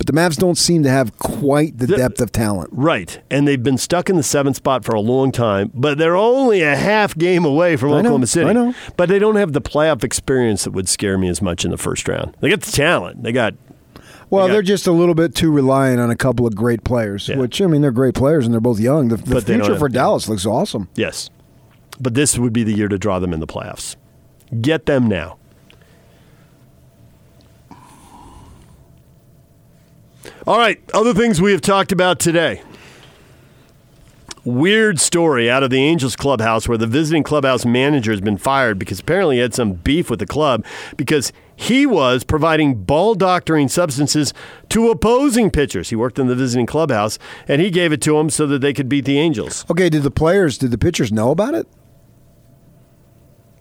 but 0.00 0.06
the 0.06 0.14
Mavs 0.14 0.38
don't 0.38 0.56
seem 0.56 0.82
to 0.84 0.88
have 0.88 1.18
quite 1.18 1.76
the 1.76 1.86
depth 1.86 2.22
of 2.22 2.32
talent. 2.32 2.70
Right, 2.72 3.20
and 3.30 3.46
they've 3.46 3.62
been 3.62 3.76
stuck 3.76 4.08
in 4.08 4.16
the 4.16 4.22
seventh 4.22 4.56
spot 4.56 4.82
for 4.82 4.94
a 4.94 5.00
long 5.00 5.30
time, 5.30 5.70
but 5.74 5.98
they're 5.98 6.16
only 6.16 6.62
a 6.62 6.74
half 6.74 7.14
game 7.18 7.44
away 7.44 7.76
from 7.76 7.90
I 7.90 7.92
know, 7.96 7.98
Oklahoma 7.98 8.26
City. 8.26 8.48
I 8.48 8.52
know. 8.54 8.74
But 8.96 9.10
they 9.10 9.18
don't 9.18 9.36
have 9.36 9.52
the 9.52 9.60
playoff 9.60 10.02
experience 10.02 10.64
that 10.64 10.70
would 10.70 10.88
scare 10.88 11.18
me 11.18 11.28
as 11.28 11.42
much 11.42 11.66
in 11.66 11.70
the 11.70 11.76
first 11.76 12.08
round. 12.08 12.34
They 12.40 12.48
got 12.48 12.62
the 12.62 12.72
talent. 12.72 13.22
They 13.24 13.32
got 13.32 13.52
Well, 14.30 14.48
they're 14.48 14.62
just 14.62 14.86
a 14.86 14.92
little 14.92 15.14
bit 15.14 15.34
too 15.34 15.50
reliant 15.52 16.00
on 16.00 16.08
a 16.08 16.16
couple 16.16 16.46
of 16.46 16.54
great 16.54 16.82
players, 16.82 17.28
Yeah. 17.28 17.36
which 17.36 17.60
I 17.60 17.66
mean 17.66 17.82
they're 17.82 17.90
great 17.90 18.14
players 18.14 18.46
and 18.46 18.54
they're 18.54 18.60
both 18.62 18.80
young. 18.80 19.08
The, 19.08 19.16
the 19.16 19.40
they 19.40 19.56
future 19.56 19.76
for 19.78 19.90
Dallas 19.90 20.30
looks 20.30 20.46
awesome. 20.46 20.88
yes, 20.94 21.28
but 22.00 22.14
this 22.14 22.38
would 22.38 22.54
be 22.54 22.62
the 22.64 22.72
year 22.72 22.88
to 22.88 22.96
draw 22.96 23.18
them 23.18 23.34
in 23.34 23.40
the 23.40 23.46
playoffs. 23.46 23.96
Get 24.62 24.86
them 24.86 25.08
now. 25.08 25.36
All 30.50 30.58
right, 30.58 30.80
other 30.92 31.14
things 31.14 31.40
we 31.40 31.52
have 31.52 31.60
talked 31.60 31.92
about 31.92 32.18
today. 32.18 32.60
Weird 34.42 34.98
story 34.98 35.48
out 35.48 35.62
of 35.62 35.70
the 35.70 35.78
Angels 35.78 36.16
clubhouse 36.16 36.66
where 36.66 36.76
the 36.76 36.88
visiting 36.88 37.22
clubhouse 37.22 37.64
manager 37.64 38.10
has 38.10 38.20
been 38.20 38.36
fired 38.36 38.76
because 38.76 38.98
apparently 38.98 39.36
he 39.36 39.42
had 39.42 39.54
some 39.54 39.74
beef 39.74 40.10
with 40.10 40.18
the 40.18 40.26
club 40.26 40.64
because 40.96 41.32
he 41.54 41.86
was 41.86 42.24
providing 42.24 42.82
ball 42.82 43.14
doctoring 43.14 43.68
substances 43.68 44.34
to 44.70 44.90
opposing 44.90 45.52
pitchers. 45.52 45.90
He 45.90 45.94
worked 45.94 46.18
in 46.18 46.26
the 46.26 46.34
visiting 46.34 46.66
clubhouse 46.66 47.16
and 47.46 47.62
he 47.62 47.70
gave 47.70 47.92
it 47.92 48.02
to 48.02 48.14
them 48.14 48.28
so 48.28 48.48
that 48.48 48.58
they 48.60 48.72
could 48.72 48.88
beat 48.88 49.04
the 49.04 49.20
Angels. 49.20 49.64
Okay, 49.70 49.88
did 49.88 50.02
the 50.02 50.10
players, 50.10 50.58
did 50.58 50.72
the 50.72 50.78
pitchers 50.78 51.12
know 51.12 51.30
about 51.30 51.54
it? 51.54 51.68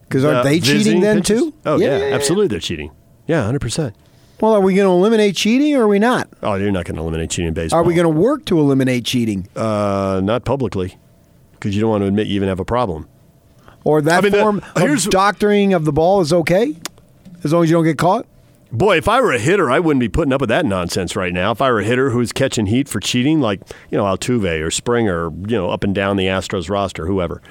Because 0.07 0.25
aren't 0.25 0.37
Uh, 0.39 0.43
they 0.43 0.59
cheating 0.59 1.01
then 1.01 1.17
pitchers? 1.17 1.39
too? 1.39 1.53
Oh, 1.67 1.77
yeah, 1.77 2.09
absolutely 2.13 2.47
they're 2.47 2.59
cheating. 2.59 2.89
Yeah, 3.27 3.43
100%. 3.43 3.93
Well, 4.41 4.53
are 4.53 4.61
we 4.61 4.73
going 4.73 4.87
to 4.87 4.91
eliminate 4.91 5.35
cheating 5.35 5.75
or 5.75 5.83
are 5.83 5.87
we 5.87 5.99
not? 5.99 6.29
Oh, 6.41 6.55
you're 6.55 6.71
not 6.71 6.85
going 6.85 6.95
to 6.95 7.01
eliminate 7.01 7.29
cheating 7.29 7.49
in 7.49 7.53
baseball. 7.53 7.81
Are 7.81 7.83
we 7.83 7.93
going 7.93 8.05
to 8.05 8.09
work 8.09 8.45
to 8.45 8.59
eliminate 8.59 9.03
cheating? 9.03 9.47
Uh, 9.55 10.21
not 10.23 10.45
publicly 10.45 10.97
because 11.53 11.75
you 11.75 11.81
don't 11.81 11.89
want 11.89 12.03
to 12.03 12.07
admit 12.07 12.27
you 12.27 12.35
even 12.35 12.47
have 12.47 12.59
a 12.59 12.65
problem. 12.65 13.07
Or 13.83 14.01
that 14.01 14.25
I 14.25 14.29
mean, 14.29 14.39
form 14.39 14.61
of 14.75 15.03
doctoring 15.09 15.73
of 15.73 15.85
the 15.85 15.91
ball 15.91 16.21
is 16.21 16.31
okay? 16.31 16.75
As 17.43 17.53
long 17.53 17.63
as 17.63 17.69
you 17.69 17.75
don't 17.75 17.85
get 17.85 17.97
caught? 17.97 18.25
Boy, 18.71 18.97
if 18.97 19.07
I 19.07 19.19
were 19.19 19.31
a 19.31 19.39
hitter, 19.39 19.71
I 19.71 19.79
wouldn't 19.79 19.99
be 19.99 20.09
putting 20.09 20.31
up 20.31 20.41
with 20.41 20.49
that 20.49 20.65
nonsense 20.65 21.15
right 21.15 21.33
now. 21.33 21.51
If 21.51 21.61
I 21.61 21.71
were 21.71 21.79
a 21.79 21.83
hitter 21.83 22.11
who's 22.11 22.31
catching 22.31 22.67
heat 22.67 22.87
for 22.87 22.99
cheating, 22.99 23.41
like 23.41 23.61
you 23.89 23.97
know 23.97 24.03
Altuve 24.03 24.63
or 24.63 24.69
Springer, 24.69 25.31
you 25.31 25.57
know 25.57 25.69
up 25.69 25.83
and 25.83 25.95
down 25.95 26.17
the 26.17 26.25
Astros 26.25 26.69
roster, 26.69 27.07
whoever, 27.07 27.41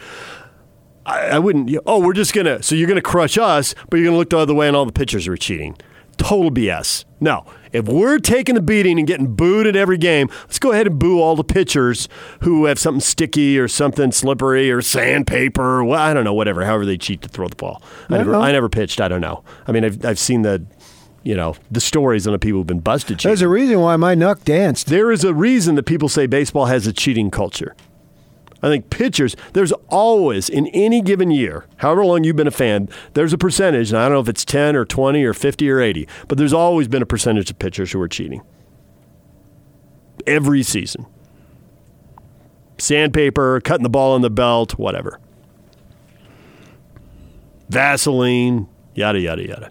I, 1.04 1.30
I 1.30 1.38
wouldn't. 1.40 1.70
You 1.70 1.80
oh, 1.86 1.98
we're 1.98 2.12
just 2.12 2.34
gonna. 2.34 2.62
So 2.62 2.76
you're 2.76 2.86
gonna 2.86 3.02
crush 3.02 3.36
us, 3.36 3.74
but 3.90 3.96
you're 3.96 4.06
gonna 4.06 4.18
look 4.18 4.30
the 4.30 4.38
other 4.38 4.54
way, 4.54 4.68
and 4.68 4.76
all 4.76 4.86
the 4.86 4.92
pitchers 4.92 5.26
are 5.26 5.36
cheating. 5.36 5.76
Total 6.18 6.50
BS. 6.50 7.04
No, 7.20 7.44
if 7.72 7.86
we're 7.86 8.18
taking 8.18 8.56
a 8.56 8.60
beating 8.60 8.98
and 8.98 9.06
getting 9.06 9.34
booed 9.34 9.66
at 9.66 9.76
every 9.76 9.98
game, 9.98 10.28
let's 10.42 10.58
go 10.58 10.72
ahead 10.72 10.86
and 10.86 10.98
boo 10.98 11.20
all 11.20 11.36
the 11.36 11.44
pitchers 11.44 12.08
who 12.42 12.66
have 12.66 12.78
something 12.78 13.00
sticky 13.00 13.58
or 13.58 13.68
something 13.68 14.12
slippery 14.12 14.70
or 14.70 14.82
sandpaper. 14.82 15.82
Well, 15.82 15.98
I 15.98 16.14
don't 16.14 16.24
know, 16.24 16.34
whatever. 16.34 16.64
However 16.64 16.84
they 16.84 16.98
cheat 16.98 17.22
to 17.22 17.28
throw 17.28 17.48
the 17.48 17.56
ball. 17.56 17.82
I, 18.08 18.14
I 18.14 18.18
never, 18.18 18.32
know. 18.32 18.40
I 18.40 18.52
never 18.52 18.68
pitched. 18.68 19.00
I 19.00 19.08
don't 19.08 19.20
know. 19.20 19.42
I 19.66 19.72
mean, 19.72 19.84
I've, 19.84 20.04
I've 20.04 20.18
seen 20.18 20.42
the, 20.42 20.64
you 21.22 21.34
know, 21.34 21.56
the 21.70 21.80
stories 21.80 22.26
on 22.26 22.32
the 22.32 22.38
people 22.38 22.60
who've 22.60 22.66
been 22.66 22.80
busted 22.80 23.18
cheating. 23.18 23.30
There's 23.30 23.42
a 23.42 23.48
reason 23.48 23.80
why 23.80 23.96
my 23.96 24.14
nuck 24.14 24.44
danced. 24.44 24.86
there 24.86 25.10
is 25.10 25.24
a 25.24 25.34
reason 25.34 25.74
that 25.76 25.84
people 25.84 26.08
say 26.08 26.26
baseball 26.26 26.66
has 26.66 26.86
a 26.86 26.92
cheating 26.92 27.30
culture. 27.30 27.74
I 28.62 28.68
think 28.68 28.90
pitchers, 28.90 29.36
there's 29.52 29.72
always, 29.88 30.48
in 30.48 30.66
any 30.68 31.00
given 31.00 31.30
year, 31.30 31.66
however 31.76 32.04
long 32.04 32.24
you've 32.24 32.36
been 32.36 32.48
a 32.48 32.52
fan, 32.52 32.88
there's 33.14 33.32
a 33.32 33.38
percentage, 33.38 33.90
and 33.90 33.98
I 33.98 34.04
don't 34.04 34.14
know 34.14 34.20
if 34.20 34.28
it's 34.28 34.44
10 34.44 34.74
or 34.74 34.84
20 34.84 35.22
or 35.24 35.32
50 35.32 35.70
or 35.70 35.80
80, 35.80 36.08
but 36.26 36.38
there's 36.38 36.52
always 36.52 36.88
been 36.88 37.02
a 37.02 37.06
percentage 37.06 37.50
of 37.50 37.58
pitchers 37.58 37.92
who 37.92 38.00
are 38.00 38.08
cheating. 38.08 38.42
Every 40.26 40.64
season. 40.64 41.06
Sandpaper, 42.78 43.60
cutting 43.60 43.84
the 43.84 43.88
ball 43.88 44.14
on 44.14 44.22
the 44.22 44.30
belt, 44.30 44.78
whatever. 44.78 45.20
Vaseline, 47.68 48.68
yada, 48.94 49.20
yada, 49.20 49.46
yada. 49.46 49.70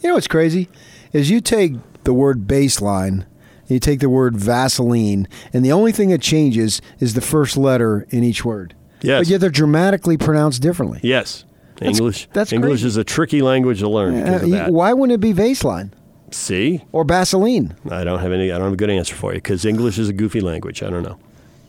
You 0.00 0.08
know 0.08 0.14
what's 0.14 0.28
crazy? 0.28 0.68
Is 1.12 1.30
you 1.30 1.40
take 1.40 1.74
the 2.04 2.12
word 2.12 2.46
baseline, 2.46 3.26
you 3.68 3.78
take 3.80 4.00
the 4.00 4.08
word 4.08 4.36
Vaseline, 4.36 5.28
and 5.52 5.64
the 5.64 5.72
only 5.72 5.92
thing 5.92 6.08
that 6.10 6.20
changes 6.22 6.80
is 7.00 7.14
the 7.14 7.20
first 7.20 7.56
letter 7.56 8.06
in 8.10 8.24
each 8.24 8.44
word. 8.44 8.74
Yes. 9.02 9.20
But 9.20 9.28
yet 9.28 9.40
they're 9.40 9.50
dramatically 9.50 10.16
pronounced 10.16 10.60
differently. 10.62 11.00
Yes. 11.02 11.44
English. 11.80 12.28
that's 12.32 12.52
English 12.52 12.80
crazy. 12.80 12.86
is 12.88 12.96
a 12.96 13.04
tricky 13.04 13.40
language 13.40 13.78
to 13.78 13.88
learn 13.88 14.16
Uh, 14.16 14.66
why 14.68 14.92
wouldn't 14.92 15.14
it 15.14 15.20
be 15.20 15.30
Vaseline 15.30 15.94
See? 16.32 16.82
or 16.90 17.04
Vaseline? 17.04 17.74
I 17.88 18.02
don't 18.02 18.18
have 18.18 18.32
any. 18.32 18.50
I 18.50 18.56
don't 18.58 18.64
have 18.64 18.72
a 18.72 18.76
good 18.76 18.90
answer 18.90 19.14
for 19.14 19.32
you 19.32 19.38
because 19.38 19.64
English 19.64 19.96
is 19.98 20.08
a 20.08 20.12
goofy 20.12 20.40
language. 20.40 20.82
I 20.82 20.90
don't 20.90 21.04
know. 21.04 21.18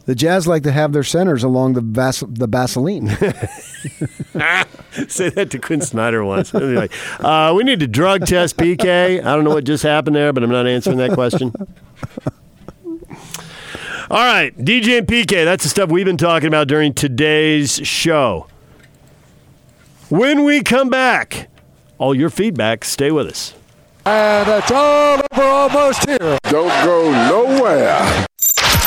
The 0.10 0.16
Jazz 0.16 0.48
like 0.48 0.64
to 0.64 0.72
have 0.72 0.92
their 0.92 1.04
centers 1.04 1.44
along 1.44 1.74
the 1.74 1.82
Vas- 1.82 2.24
the 2.28 2.48
Vaseline. 2.48 3.10
Say 5.08 5.30
that 5.30 5.50
to 5.52 5.60
Quin 5.60 5.82
Snyder 5.82 6.26
once. 6.26 6.50
He'll 6.50 6.62
be 6.62 6.76
like, 6.76 6.92
uh, 7.24 7.54
we 7.56 7.64
need 7.64 7.80
to 7.82 7.88
drug 7.88 8.26
test 8.26 8.58
PK. 8.58 9.24
I 9.24 9.36
don't 9.36 9.44
know 9.44 9.52
what 9.52 9.66
just 9.66 9.84
happened 9.84 10.16
there, 10.16 10.34
but 10.34 10.42
I'm 10.42 10.50
not 10.50 10.66
answering 10.66 10.98
that 10.98 11.12
question. 11.12 11.54
All 14.10 14.18
right, 14.18 14.58
DJ 14.58 14.98
and 14.98 15.06
PK. 15.06 15.46
That's 15.46 15.62
the 15.62 15.70
stuff 15.70 15.92
we've 15.92 16.08
been 16.08 16.18
talking 16.18 16.48
about 16.48 16.68
during 16.68 16.96
today's 16.96 17.74
show. 17.88 18.48
When 20.10 20.44
we 20.44 20.64
come 20.64 20.90
back, 20.90 21.50
all 22.00 22.16
your 22.16 22.32
feedback. 22.32 22.84
Stay 22.84 23.12
with 23.12 23.28
us. 23.28 23.54
And 24.08 24.50
it's 24.50 24.72
all 24.72 25.20
over 25.32 25.44
almost 25.44 26.10
here. 26.10 26.40
Don't 26.46 26.84
go 26.84 27.12
nowhere. 27.12 28.26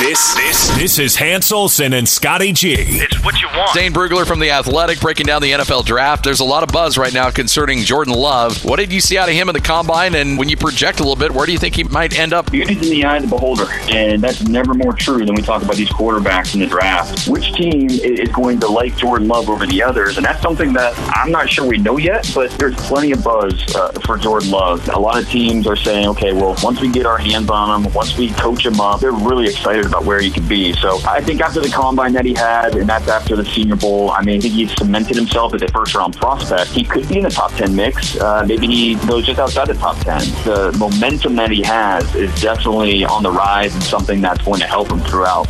This 0.03 0.35
this 0.35 0.69
this 0.77 0.99
is 0.99 1.15
Hans 1.15 1.53
Olsen 1.53 1.93
and 1.93 2.09
Scotty 2.09 2.53
G. 2.53 2.75
It's 2.77 3.25
what 3.25 3.41
you 3.41 3.47
want. 3.55 3.73
Dane 3.73 3.93
Brugler 3.93 4.27
from 4.27 4.41
The 4.41 4.51
Athletic 4.51 4.99
breaking 4.99 5.27
down 5.27 5.43
the 5.43 5.53
NFL 5.53 5.85
draft. 5.85 6.25
There's 6.25 6.41
a 6.41 6.45
lot 6.45 6.65
of 6.65 6.71
buzz 6.71 6.99
right 6.99 7.15
now 7.15 7.31
concerning 7.31 7.79
Jordan 7.83 8.13
Love. 8.13 8.65
What 8.65 8.81
did 8.81 8.93
you 8.93 9.01
see 9.01 9.17
out 9.17 9.29
of 9.29 9.37
him 9.37 9.49
in 9.49 9.53
the 9.53 9.61
combine? 9.61 10.17
And 10.17 10.37
when 10.37 10.49
you 10.49 10.57
project 10.57 10.99
a 10.99 11.05
little 11.05 11.15
bit, 11.15 11.31
where 11.31 11.47
do 11.47 11.53
you 11.53 11.59
think 11.59 11.77
he 11.77 11.85
might 11.85 12.19
end 12.19 12.33
up? 12.33 12.51
Beauty's 12.51 12.83
in 12.83 12.91
the 12.91 13.05
eye 13.05 13.19
of 13.19 13.23
the 13.23 13.29
beholder, 13.29 13.67
and 13.93 14.21
that's 14.21 14.43
never 14.43 14.75
more 14.75 14.93
true 14.93 15.25
than 15.25 15.37
we 15.37 15.43
talk 15.43 15.63
about 15.63 15.77
these 15.77 15.91
quarterbacks 15.91 16.55
in 16.55 16.61
the 16.61 16.67
draft. 16.67 17.29
Which 17.29 17.53
team 17.53 17.89
is 17.89 18.29
going 18.31 18.59
to 18.59 18.67
like 18.67 18.97
Jordan 18.97 19.29
Love 19.29 19.49
over 19.49 19.69
the 19.69 19.85
others? 19.85 20.17
And 20.17 20.27
that's 20.27 20.43
something 20.43 20.73
that 20.73 20.99
I'm 21.17 21.31
not 21.31 21.49
sure 21.49 21.65
we 21.65 21.79
know 21.79 21.99
yet, 21.99 22.29
but 22.35 22.51
there's 22.59 22.75
plenty 22.75 23.13
of 23.13 23.23
buzz 23.23 23.73
uh, 23.77 23.93
for 24.05 24.19
Jordan 24.19 24.51
Love. 24.51 24.89
A 24.89 24.99
lot 24.99 25.23
of 25.23 25.29
teams 25.29 25.69
are 25.69 25.77
saying, 25.77 26.09
okay, 26.09 26.33
well, 26.33 26.57
once 26.61 26.81
we 26.81 26.91
get 26.91 27.07
our 27.07 27.19
hands 27.19 27.49
on 27.49 27.85
him, 27.85 27.93
once 27.93 28.19
we 28.19 28.31
coach 28.31 28.67
him 28.67 28.81
up, 28.81 28.99
they're 28.99 29.13
really 29.13 29.47
excited 29.47 29.92
about 29.93 30.05
where 30.07 30.21
he 30.21 30.31
could 30.31 30.49
be. 30.49 30.73
So 30.73 31.01
I 31.07 31.21
think 31.21 31.41
after 31.41 31.61
the 31.61 31.69
combine 31.69 32.13
that 32.15 32.25
he 32.25 32.33
had, 32.33 32.75
and 32.77 32.89
that's 32.89 33.09
after 33.09 33.37
the 33.37 33.45
Senior 33.45 33.77
Bowl, 33.77 34.11
I 34.11 34.23
mean, 34.23 34.39
I 34.39 34.41
think 34.41 34.55
he's 34.55 34.73
cemented 34.75 35.17
himself 35.17 35.55
as 35.55 35.63
a 35.63 35.69
first 35.69 35.95
round 35.95 36.17
prospect. 36.17 36.71
He 36.71 36.85
could 36.85 37.09
be 37.09 37.19
in 37.19 37.25
the 37.25 37.31
top 37.31 37.53
10 37.53 37.77
mix. 37.77 38.17
Uh, 38.19 38.45
maybe 38.47 38.67
he 38.67 38.95
goes 39.07 39.27
just 39.27 39.39
outside 39.39 39.69
the 39.69 39.75
top 39.75 39.99
10. 39.99 40.21
The 40.45 40.75
momentum 40.79 41.37
that 41.37 41.51
he 41.51 41.63
has 41.63 42.15
is 42.15 42.33
definitely 42.41 43.05
on 43.05 43.23
the 43.23 43.31
rise 43.31 43.75
and 43.75 43.83
something 43.83 44.21
that's 44.21 44.43
going 44.43 44.61
to 44.61 44.67
help 44.67 44.91
him 44.91 45.01
throughout. 45.01 45.47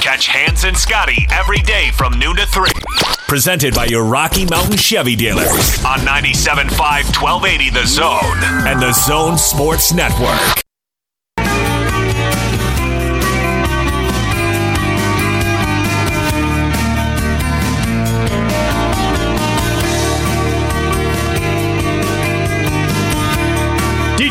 Catch 0.00 0.28
Hans 0.28 0.64
and 0.64 0.76
Scotty 0.76 1.26
every 1.30 1.58
day 1.58 1.90
from 1.96 2.18
noon 2.18 2.36
to 2.36 2.46
3. 2.46 2.70
Presented 3.28 3.74
by 3.74 3.84
your 3.84 4.04
Rocky 4.04 4.46
Mountain 4.46 4.78
Chevy 4.78 5.16
dealers 5.16 5.84
on 5.84 5.98
97.5 6.00 6.72
1280 7.20 7.70
The 7.70 7.86
Zone 7.86 8.66
and 8.66 8.80
The 8.80 8.92
Zone 8.92 9.36
Sports 9.36 9.92
Network. 9.92 10.67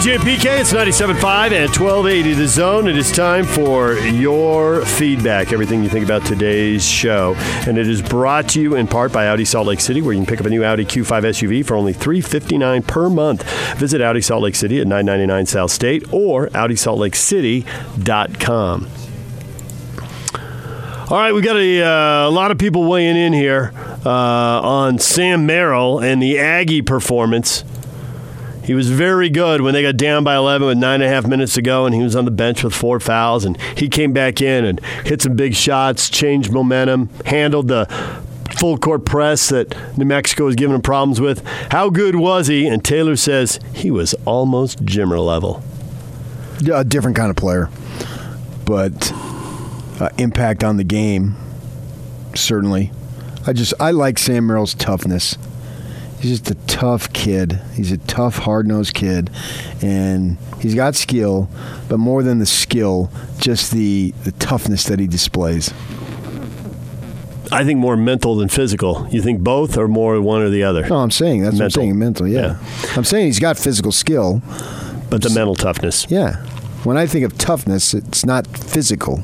And 0.10 0.24
PK, 0.24 0.62
it's 0.62 0.72
97.5 0.72 1.52
and 1.52 1.70
1280 1.70 2.34
The 2.36 2.48
Zone. 2.48 2.88
It 2.88 2.96
is 2.96 3.12
time 3.12 3.44
for 3.44 3.96
your 3.96 4.86
feedback, 4.86 5.52
everything 5.52 5.84
you 5.84 5.90
think 5.90 6.06
about 6.06 6.26
today's 6.26 6.88
show. 6.88 7.34
And 7.68 7.78
it 7.78 7.90
is 7.90 8.02
brought 8.02 8.48
to 8.52 8.62
you 8.62 8.76
in 8.76 8.88
part 8.88 9.12
by 9.12 9.28
Audi 9.28 9.44
Salt 9.44 9.68
Lake 9.68 9.82
City, 9.82 10.02
where 10.02 10.14
you 10.14 10.20
can 10.20 10.26
pick 10.26 10.40
up 10.40 10.46
a 10.46 10.50
new 10.50 10.64
Audi 10.64 10.86
Q5 10.86 11.24
SUV 11.24 11.66
for 11.66 11.76
only 11.76 11.92
359 11.92 12.84
per 12.84 13.10
month. 13.10 13.44
Visit 13.78 14.00
Audi 14.00 14.22
Salt 14.22 14.44
Lake 14.44 14.56
City 14.56 14.80
at 14.80 14.88
999 14.88 15.46
South 15.46 15.72
State 15.72 16.06
or 16.14 16.48
AudiSaltLakeCity.com. 16.48 18.88
All 21.10 21.18
right, 21.18 21.34
we 21.34 21.42
got 21.42 21.58
a, 21.58 21.82
uh, 21.82 22.30
a 22.30 22.32
lot 22.32 22.52
of 22.52 22.58
people 22.58 22.86
weighing 22.86 23.18
in 23.18 23.34
here 23.34 23.74
uh, 24.06 24.10
on 24.10 25.00
Sam 25.00 25.46
Merrill 25.46 26.00
and 26.00 26.22
the 26.22 26.40
Aggie 26.40 26.82
performance. 26.82 27.66
He 28.68 28.74
was 28.74 28.90
very 28.92 29.30
good 29.30 29.62
when 29.62 29.74
they 29.74 29.82
got 29.82 29.96
down 29.96 30.26
by 30.26 30.36
11 30.36 30.68
with 30.68 30.78
nine 30.78 31.02
and 31.02 31.06
a 31.06 31.08
half 31.10 31.26
minutes 31.26 31.54
to 31.54 31.62
go, 31.62 31.86
and 31.86 31.96
he 31.96 32.04
was 32.04 32.18
on 32.18 32.26
the 32.26 32.32
bench 32.32 32.64
with 32.66 32.76
four 32.76 33.00
fouls. 33.00 33.46
And 33.46 33.58
he 33.78 33.88
came 33.88 34.12
back 34.12 34.42
in 34.42 34.66
and 34.66 34.82
hit 35.06 35.22
some 35.22 35.38
big 35.38 35.56
shots, 35.56 36.10
changed 36.10 36.52
momentum, 36.52 37.10
handled 37.26 37.70
the 37.70 37.86
full 38.60 38.78
court 38.78 39.06
press 39.06 39.50
that 39.50 39.98
New 39.98 40.04
Mexico 40.06 40.46
was 40.46 40.56
giving 40.56 40.76
him 40.76 40.82
problems 40.82 41.22
with. 41.22 41.46
How 41.72 41.90
good 41.90 42.16
was 42.18 42.48
he? 42.48 42.68
And 42.68 42.84
Taylor 42.84 43.16
says 43.16 43.60
he 43.74 43.90
was 43.90 44.14
almost 44.26 44.84
Jimmer 44.84 45.24
level. 45.26 45.64
Yeah, 46.60 46.82
a 46.82 46.84
different 46.84 47.16
kind 47.16 47.30
of 47.30 47.38
player, 47.38 47.70
but 48.66 49.14
uh, 50.02 50.10
impact 50.18 50.64
on 50.64 50.76
the 50.78 50.84
game 50.84 51.36
certainly. 52.36 52.92
I 53.46 53.54
just 53.54 53.74
I 53.80 53.92
like 53.92 54.18
Sam 54.18 54.48
Merrill's 54.48 54.74
toughness. 54.74 55.38
He's 56.20 56.40
just 56.40 56.50
a 56.50 56.56
tough 56.68 57.14
kid. 57.14 57.62
He's 57.74 57.92
a 57.92 57.98
tough, 58.00 58.38
hard 58.40 58.68
nosed 58.68 58.94
kid, 58.96 59.30
and 59.84 60.38
he's 60.60 60.74
got 60.74 60.96
skill, 60.96 61.48
but 61.88 61.98
more 62.00 62.24
than 62.24 62.40
the 62.40 62.46
skill, 62.46 63.12
just 63.38 63.72
the 63.72 64.14
the 64.24 64.32
toughness 64.34 64.86
that 64.86 65.00
he 65.00 65.08
displays. 65.08 65.72
I 67.52 67.64
think 67.64 67.80
more 67.80 67.96
mental 67.96 68.36
than 68.36 68.50
physical. 68.50 69.08
You 69.10 69.22
think 69.22 69.42
both 69.42 69.78
or 69.78 69.88
more 69.88 70.20
one 70.20 70.42
or 70.42 70.50
the 70.50 70.64
other? 70.64 70.88
No, 70.88 70.98
I'm 70.98 71.12
saying 71.12 71.44
that's 71.44 71.56
what 71.56 71.66
I'm 71.66 71.70
saying. 71.70 71.98
Mental, 71.98 72.28
yeah. 72.28 72.58
I'm 72.96 73.06
saying 73.06 73.28
he's 73.28 73.40
got 73.40 73.58
physical 73.58 73.92
skill, 73.92 74.42
But 75.10 75.22
the 75.22 75.30
mental 75.30 75.56
toughness. 75.56 76.08
Yeah. 76.10 76.44
When 76.84 76.98
I 76.98 77.06
think 77.06 77.26
of 77.26 77.38
toughness, 77.38 77.94
it's 77.94 78.26
not 78.26 78.48
physical. 78.48 79.24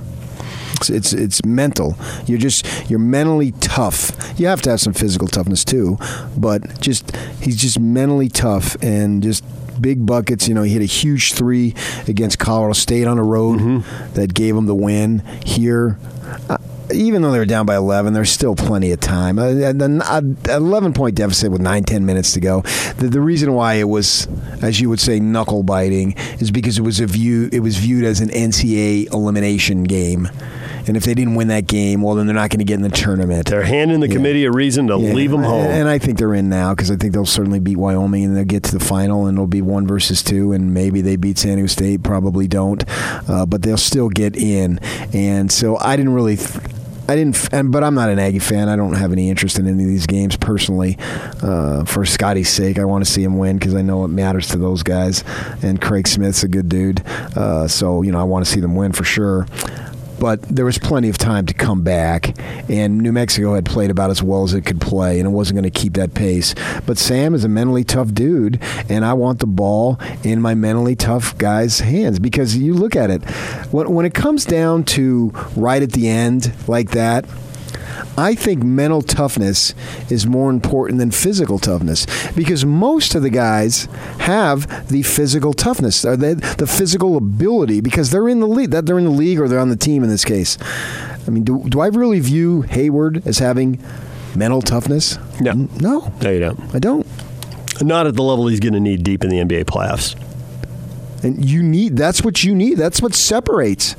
It's, 0.73 0.89
it's 0.89 1.13
it's 1.13 1.45
mental. 1.45 1.95
You're 2.25 2.39
just 2.39 2.65
you're 2.89 2.99
mentally 2.99 3.51
tough. 3.53 4.11
You 4.37 4.47
have 4.47 4.61
to 4.63 4.71
have 4.71 4.81
some 4.81 4.93
physical 4.93 5.27
toughness 5.27 5.63
too, 5.63 5.97
but 6.37 6.81
just 6.81 7.15
he's 7.41 7.57
just 7.57 7.79
mentally 7.79 8.29
tough 8.29 8.75
and 8.81 9.21
just 9.23 9.43
big 9.79 10.05
buckets. 10.05 10.47
You 10.47 10.53
know, 10.55 10.63
he 10.63 10.73
hit 10.73 10.81
a 10.81 10.85
huge 10.85 11.33
three 11.33 11.75
against 12.07 12.39
Colorado 12.39 12.73
State 12.73 13.07
on 13.07 13.17
the 13.17 13.23
road 13.23 13.83
that 14.13 14.33
gave 14.33 14.55
him 14.55 14.65
the 14.65 14.75
win. 14.75 15.19
Here, 15.45 15.97
uh, 16.49 16.57
even 16.93 17.21
though 17.21 17.31
they 17.31 17.39
were 17.39 17.45
down 17.45 17.65
by 17.65 17.75
11, 17.75 18.13
there's 18.13 18.31
still 18.31 18.55
plenty 18.55 18.91
of 18.91 18.99
time. 18.99 19.39
Uh, 19.39 19.73
then, 19.73 20.01
uh, 20.01 20.21
11 20.49 20.93
point 20.93 21.15
deficit 21.15 21.51
with 21.51 21.61
9, 21.61 21.83
10 21.83 22.05
minutes 22.05 22.33
to 22.33 22.39
go. 22.39 22.61
The, 22.97 23.09
the 23.09 23.21
reason 23.21 23.53
why 23.53 23.75
it 23.75 23.87
was, 23.87 24.27
as 24.61 24.79
you 24.79 24.89
would 24.89 24.99
say, 24.99 25.19
knuckle 25.19 25.63
biting 25.63 26.13
is 26.39 26.51
because 26.51 26.77
it 26.77 26.81
was 26.81 26.99
a 26.99 27.07
view. 27.07 27.49
It 27.51 27.61
was 27.61 27.77
viewed 27.77 28.03
as 28.03 28.19
an 28.19 28.29
NCAA 28.29 29.11
elimination 29.13 29.83
game. 29.83 30.29
And 30.87 30.97
if 30.97 31.03
they 31.03 31.13
didn't 31.13 31.35
win 31.35 31.47
that 31.47 31.67
game, 31.67 32.01
well, 32.01 32.15
then 32.15 32.25
they're 32.27 32.35
not 32.35 32.49
going 32.49 32.59
to 32.59 32.65
get 32.65 32.75
in 32.75 32.81
the 32.81 32.89
tournament. 32.89 33.47
They're 33.47 33.63
handing 33.63 33.99
the 34.01 34.07
committee 34.09 34.45
a 34.45 34.51
reason 34.51 34.87
to 34.87 34.97
Yeah. 34.97 35.13
leave 35.13 35.31
them 35.31 35.43
home. 35.43 35.65
And 35.65 35.87
I 35.87 35.97
think 35.97 36.17
they're 36.17 36.33
in 36.33 36.49
now 36.49 36.73
because 36.75 36.91
I 36.91 36.95
think 36.95 37.13
they'll 37.13 37.25
certainly 37.25 37.59
beat 37.59 37.77
Wyoming 37.77 38.25
and 38.25 38.35
they'll 38.35 38.43
get 38.43 38.63
to 38.63 38.77
the 38.77 38.83
final 38.83 39.25
and 39.27 39.35
it'll 39.37 39.47
be 39.47 39.61
one 39.61 39.87
versus 39.87 40.21
two 40.23 40.51
and 40.51 40.73
maybe 40.73 41.01
they 41.01 41.15
beat 41.15 41.37
San 41.37 41.55
Diego 41.55 41.67
State, 41.67 42.03
probably 42.03 42.47
don't, 42.47 42.83
uh, 43.29 43.45
but 43.45 43.61
they'll 43.61 43.77
still 43.77 44.09
get 44.09 44.35
in. 44.35 44.79
And 45.13 45.51
so 45.51 45.77
I 45.79 45.95
didn't 45.95 46.13
really. 46.13 46.37
I 47.05 47.15
didn't, 47.17 47.49
and, 47.53 47.69
but 47.69 47.83
I'm 47.83 47.95
not 47.95 48.07
an 48.07 48.17
Aggie 48.17 48.39
fan. 48.39 48.69
I 48.69 48.77
don't 48.77 48.93
have 48.93 49.11
any 49.11 49.29
interest 49.29 49.59
in 49.59 49.67
any 49.67 49.83
of 49.83 49.89
these 49.89 50.07
games 50.07 50.37
personally. 50.37 50.97
Uh, 51.41 51.83
for 51.83 52.05
Scotty's 52.05 52.47
sake, 52.47 52.79
I 52.79 52.85
want 52.85 53.05
to 53.05 53.11
see 53.11 53.21
him 53.21 53.37
win 53.37 53.57
because 53.57 53.75
I 53.75 53.81
know 53.81 54.05
it 54.05 54.07
matters 54.07 54.47
to 54.49 54.57
those 54.57 54.83
guys. 54.83 55.21
And 55.61 55.81
Craig 55.81 56.07
Smith's 56.07 56.43
a 56.43 56.47
good 56.47 56.69
dude, 56.69 57.05
uh, 57.35 57.67
so 57.67 58.03
you 58.03 58.13
know 58.13 58.21
I 58.21 58.23
want 58.23 58.45
to 58.45 58.49
see 58.51 58.61
them 58.61 58.75
win 58.77 58.93
for 58.93 59.03
sure 59.03 59.45
but 60.23 60.41
there 60.43 60.63
was 60.63 60.77
plenty 60.77 61.09
of 61.09 61.17
time 61.17 61.45
to 61.45 61.53
come 61.53 61.81
back, 61.81 62.33
and 62.69 62.99
New 62.99 63.11
Mexico 63.11 63.55
had 63.55 63.65
played 63.65 63.91
about 63.91 64.09
as 64.09 64.23
well 64.23 64.45
as 64.45 64.53
it 64.53 64.61
could 64.61 64.79
play, 64.79 65.19
and 65.19 65.27
it 65.27 65.31
wasn't 65.31 65.59
going 65.59 65.69
to 65.69 65.79
keep 65.81 65.95
that 65.95 66.13
pace. 66.13 66.55
But 66.85 66.97
Sam 66.97 67.35
is 67.35 67.43
a 67.43 67.49
mentally 67.49 67.83
tough 67.83 68.13
dude, 68.13 68.61
and 68.87 69.03
I 69.03 69.11
want 69.15 69.39
the 69.39 69.47
ball 69.47 69.99
in 70.23 70.39
my 70.39 70.55
mentally 70.55 70.95
tough 70.95 71.37
guy's 71.37 71.81
hands 71.81 72.19
because 72.19 72.55
you 72.55 72.73
look 72.73 72.95
at 72.95 73.09
it 73.09 73.21
when, 73.73 73.93
when 73.93 74.05
it 74.05 74.13
comes 74.13 74.45
down 74.45 74.85
to 74.95 75.33
right 75.57 75.83
at 75.83 75.91
the 75.91 76.07
end 76.07 76.53
like 76.69 76.91
that. 76.91 77.25
I 78.17 78.35
think 78.35 78.63
mental 78.63 79.01
toughness 79.01 79.73
is 80.09 80.27
more 80.27 80.49
important 80.49 80.99
than 80.99 81.11
physical 81.11 81.59
toughness 81.59 82.05
because 82.33 82.65
most 82.65 83.15
of 83.15 83.23
the 83.23 83.29
guys 83.29 83.85
have 84.19 84.89
the 84.89 85.03
physical 85.03 85.53
toughness, 85.53 86.05
or 86.05 86.15
the, 86.15 86.35
the 86.57 86.67
physical 86.67 87.17
ability 87.17 87.81
because 87.81 88.11
they're 88.11 88.29
in 88.29 88.39
the 88.39 88.47
league. 88.47 88.71
That 88.71 88.85
they're 88.85 88.99
in 88.99 89.05
the 89.05 89.11
league 89.11 89.39
or 89.39 89.47
they're 89.47 89.59
on 89.59 89.69
the 89.69 89.75
team 89.75 90.03
in 90.03 90.09
this 90.09 90.25
case. 90.25 90.57
I 91.25 91.29
mean, 91.29 91.43
do, 91.43 91.63
do 91.67 91.79
I 91.79 91.87
really 91.87 92.19
view 92.19 92.61
Hayward 92.63 93.25
as 93.27 93.39
having 93.39 93.79
mental 94.35 94.61
toughness? 94.61 95.17
No. 95.39 95.53
No, 95.79 96.13
no, 96.21 96.29
you 96.29 96.39
don't. 96.39 96.75
I 96.75 96.79
don't. 96.79 97.07
Not 97.81 98.07
at 98.07 98.15
the 98.15 98.23
level 98.23 98.47
he's 98.47 98.59
going 98.59 98.73
to 98.73 98.79
need 98.79 99.03
deep 99.03 99.23
in 99.23 99.29
the 99.29 99.37
NBA 99.37 99.65
playoffs. 99.65 100.15
And 101.23 101.43
you 101.43 101.63
need 101.63 101.95
that's 101.97 102.23
what 102.23 102.43
you 102.43 102.53
need. 102.53 102.77
That's 102.77 103.01
what 103.01 103.15
separates. 103.15 103.95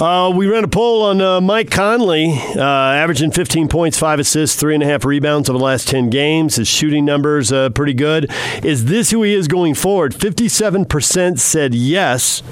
Uh, 0.00 0.30
we 0.32 0.46
ran 0.46 0.62
a 0.62 0.68
poll 0.68 1.02
on 1.02 1.20
uh, 1.20 1.40
Mike 1.40 1.72
Conley, 1.72 2.32
uh, 2.54 2.60
averaging 2.62 3.32
15 3.32 3.66
points, 3.66 3.98
five 3.98 4.20
assists, 4.20 4.54
three 4.58 4.74
and 4.74 4.82
a 4.82 4.86
half 4.86 5.04
rebounds 5.04 5.50
over 5.50 5.58
the 5.58 5.64
last 5.64 5.88
10 5.88 6.08
games. 6.08 6.54
His 6.54 6.68
shooting 6.68 7.04
numbers 7.04 7.50
uh, 7.50 7.70
pretty 7.70 7.94
good. 7.94 8.30
Is 8.62 8.84
this 8.84 9.10
who 9.10 9.24
he 9.24 9.34
is 9.34 9.48
going 9.48 9.74
forward? 9.74 10.12
57% 10.14 11.40
said 11.40 11.74
yes. 11.74 12.42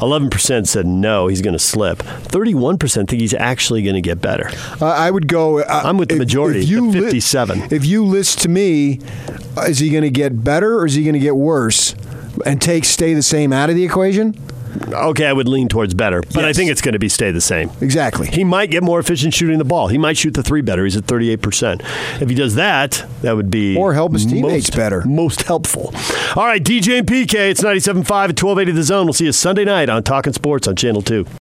11% 0.00 0.66
said 0.66 0.86
no, 0.86 1.26
he's 1.26 1.42
going 1.42 1.52
to 1.52 1.58
slip. 1.58 1.98
31% 1.98 2.80
think 3.08 3.20
he's 3.20 3.34
actually 3.34 3.82
going 3.82 3.96
to 3.96 4.00
get 4.00 4.22
better. 4.22 4.48
Uh, 4.80 4.86
I 4.86 5.10
would 5.10 5.28
go. 5.28 5.60
Uh, 5.60 5.82
I'm 5.84 5.98
with 5.98 6.08
the 6.08 6.14
if- 6.14 6.18
majority, 6.20 6.60
If 6.60 6.68
you 6.70 6.90
the 6.90 7.00
li- 7.00 7.04
57. 7.04 7.68
if 7.70 7.84
you 7.84 8.06
list 8.06 8.38
to 8.40 8.48
me, 8.48 9.00
uh, 9.54 9.62
is 9.68 9.80
he 9.80 9.90
going 9.90 10.04
to 10.04 10.10
get 10.10 10.42
better 10.42 10.78
or 10.78 10.86
is 10.86 10.94
he 10.94 11.04
going 11.04 11.12
to 11.12 11.20
get 11.20 11.36
worse? 11.36 11.94
And 12.46 12.62
take 12.62 12.86
stay 12.86 13.12
the 13.12 13.22
same 13.22 13.52
out 13.52 13.68
of 13.68 13.76
the 13.76 13.84
equation? 13.84 14.34
Okay, 14.92 15.26
I 15.26 15.32
would 15.32 15.48
lean 15.48 15.68
towards 15.68 15.94
better, 15.94 16.22
but 16.34 16.44
I 16.44 16.52
think 16.52 16.70
it's 16.70 16.80
going 16.80 16.92
to 16.92 16.98
be 16.98 17.08
stay 17.08 17.30
the 17.30 17.40
same. 17.40 17.70
Exactly. 17.80 18.28
He 18.28 18.44
might 18.44 18.70
get 18.70 18.82
more 18.82 18.98
efficient 18.98 19.34
shooting 19.34 19.58
the 19.58 19.64
ball. 19.64 19.88
He 19.88 19.98
might 19.98 20.16
shoot 20.16 20.34
the 20.34 20.42
three 20.42 20.60
better. 20.60 20.84
He's 20.84 20.96
at 20.96 21.04
38%. 21.04 21.80
If 22.20 22.28
he 22.28 22.34
does 22.34 22.54
that, 22.56 23.04
that 23.22 23.36
would 23.36 23.50
be 23.50 23.76
Or 23.76 23.94
help 23.94 24.12
his 24.12 24.26
teammates 24.26 24.68
most, 24.70 24.76
better. 24.76 25.02
Most 25.04 25.42
helpful. 25.42 25.94
All 26.36 26.46
right, 26.46 26.62
DJ 26.62 26.98
and 26.98 27.06
PK, 27.06 27.50
it's 27.50 27.62
97.5 27.62 28.00
at 28.00 28.42
1280 28.42 28.72
The 28.72 28.82
Zone. 28.82 29.06
We'll 29.06 29.12
see 29.12 29.26
you 29.26 29.32
Sunday 29.32 29.64
night 29.64 29.88
on 29.88 30.02
Talking 30.02 30.32
Sports 30.32 30.68
on 30.68 30.76
Channel 30.76 31.02
2. 31.02 31.26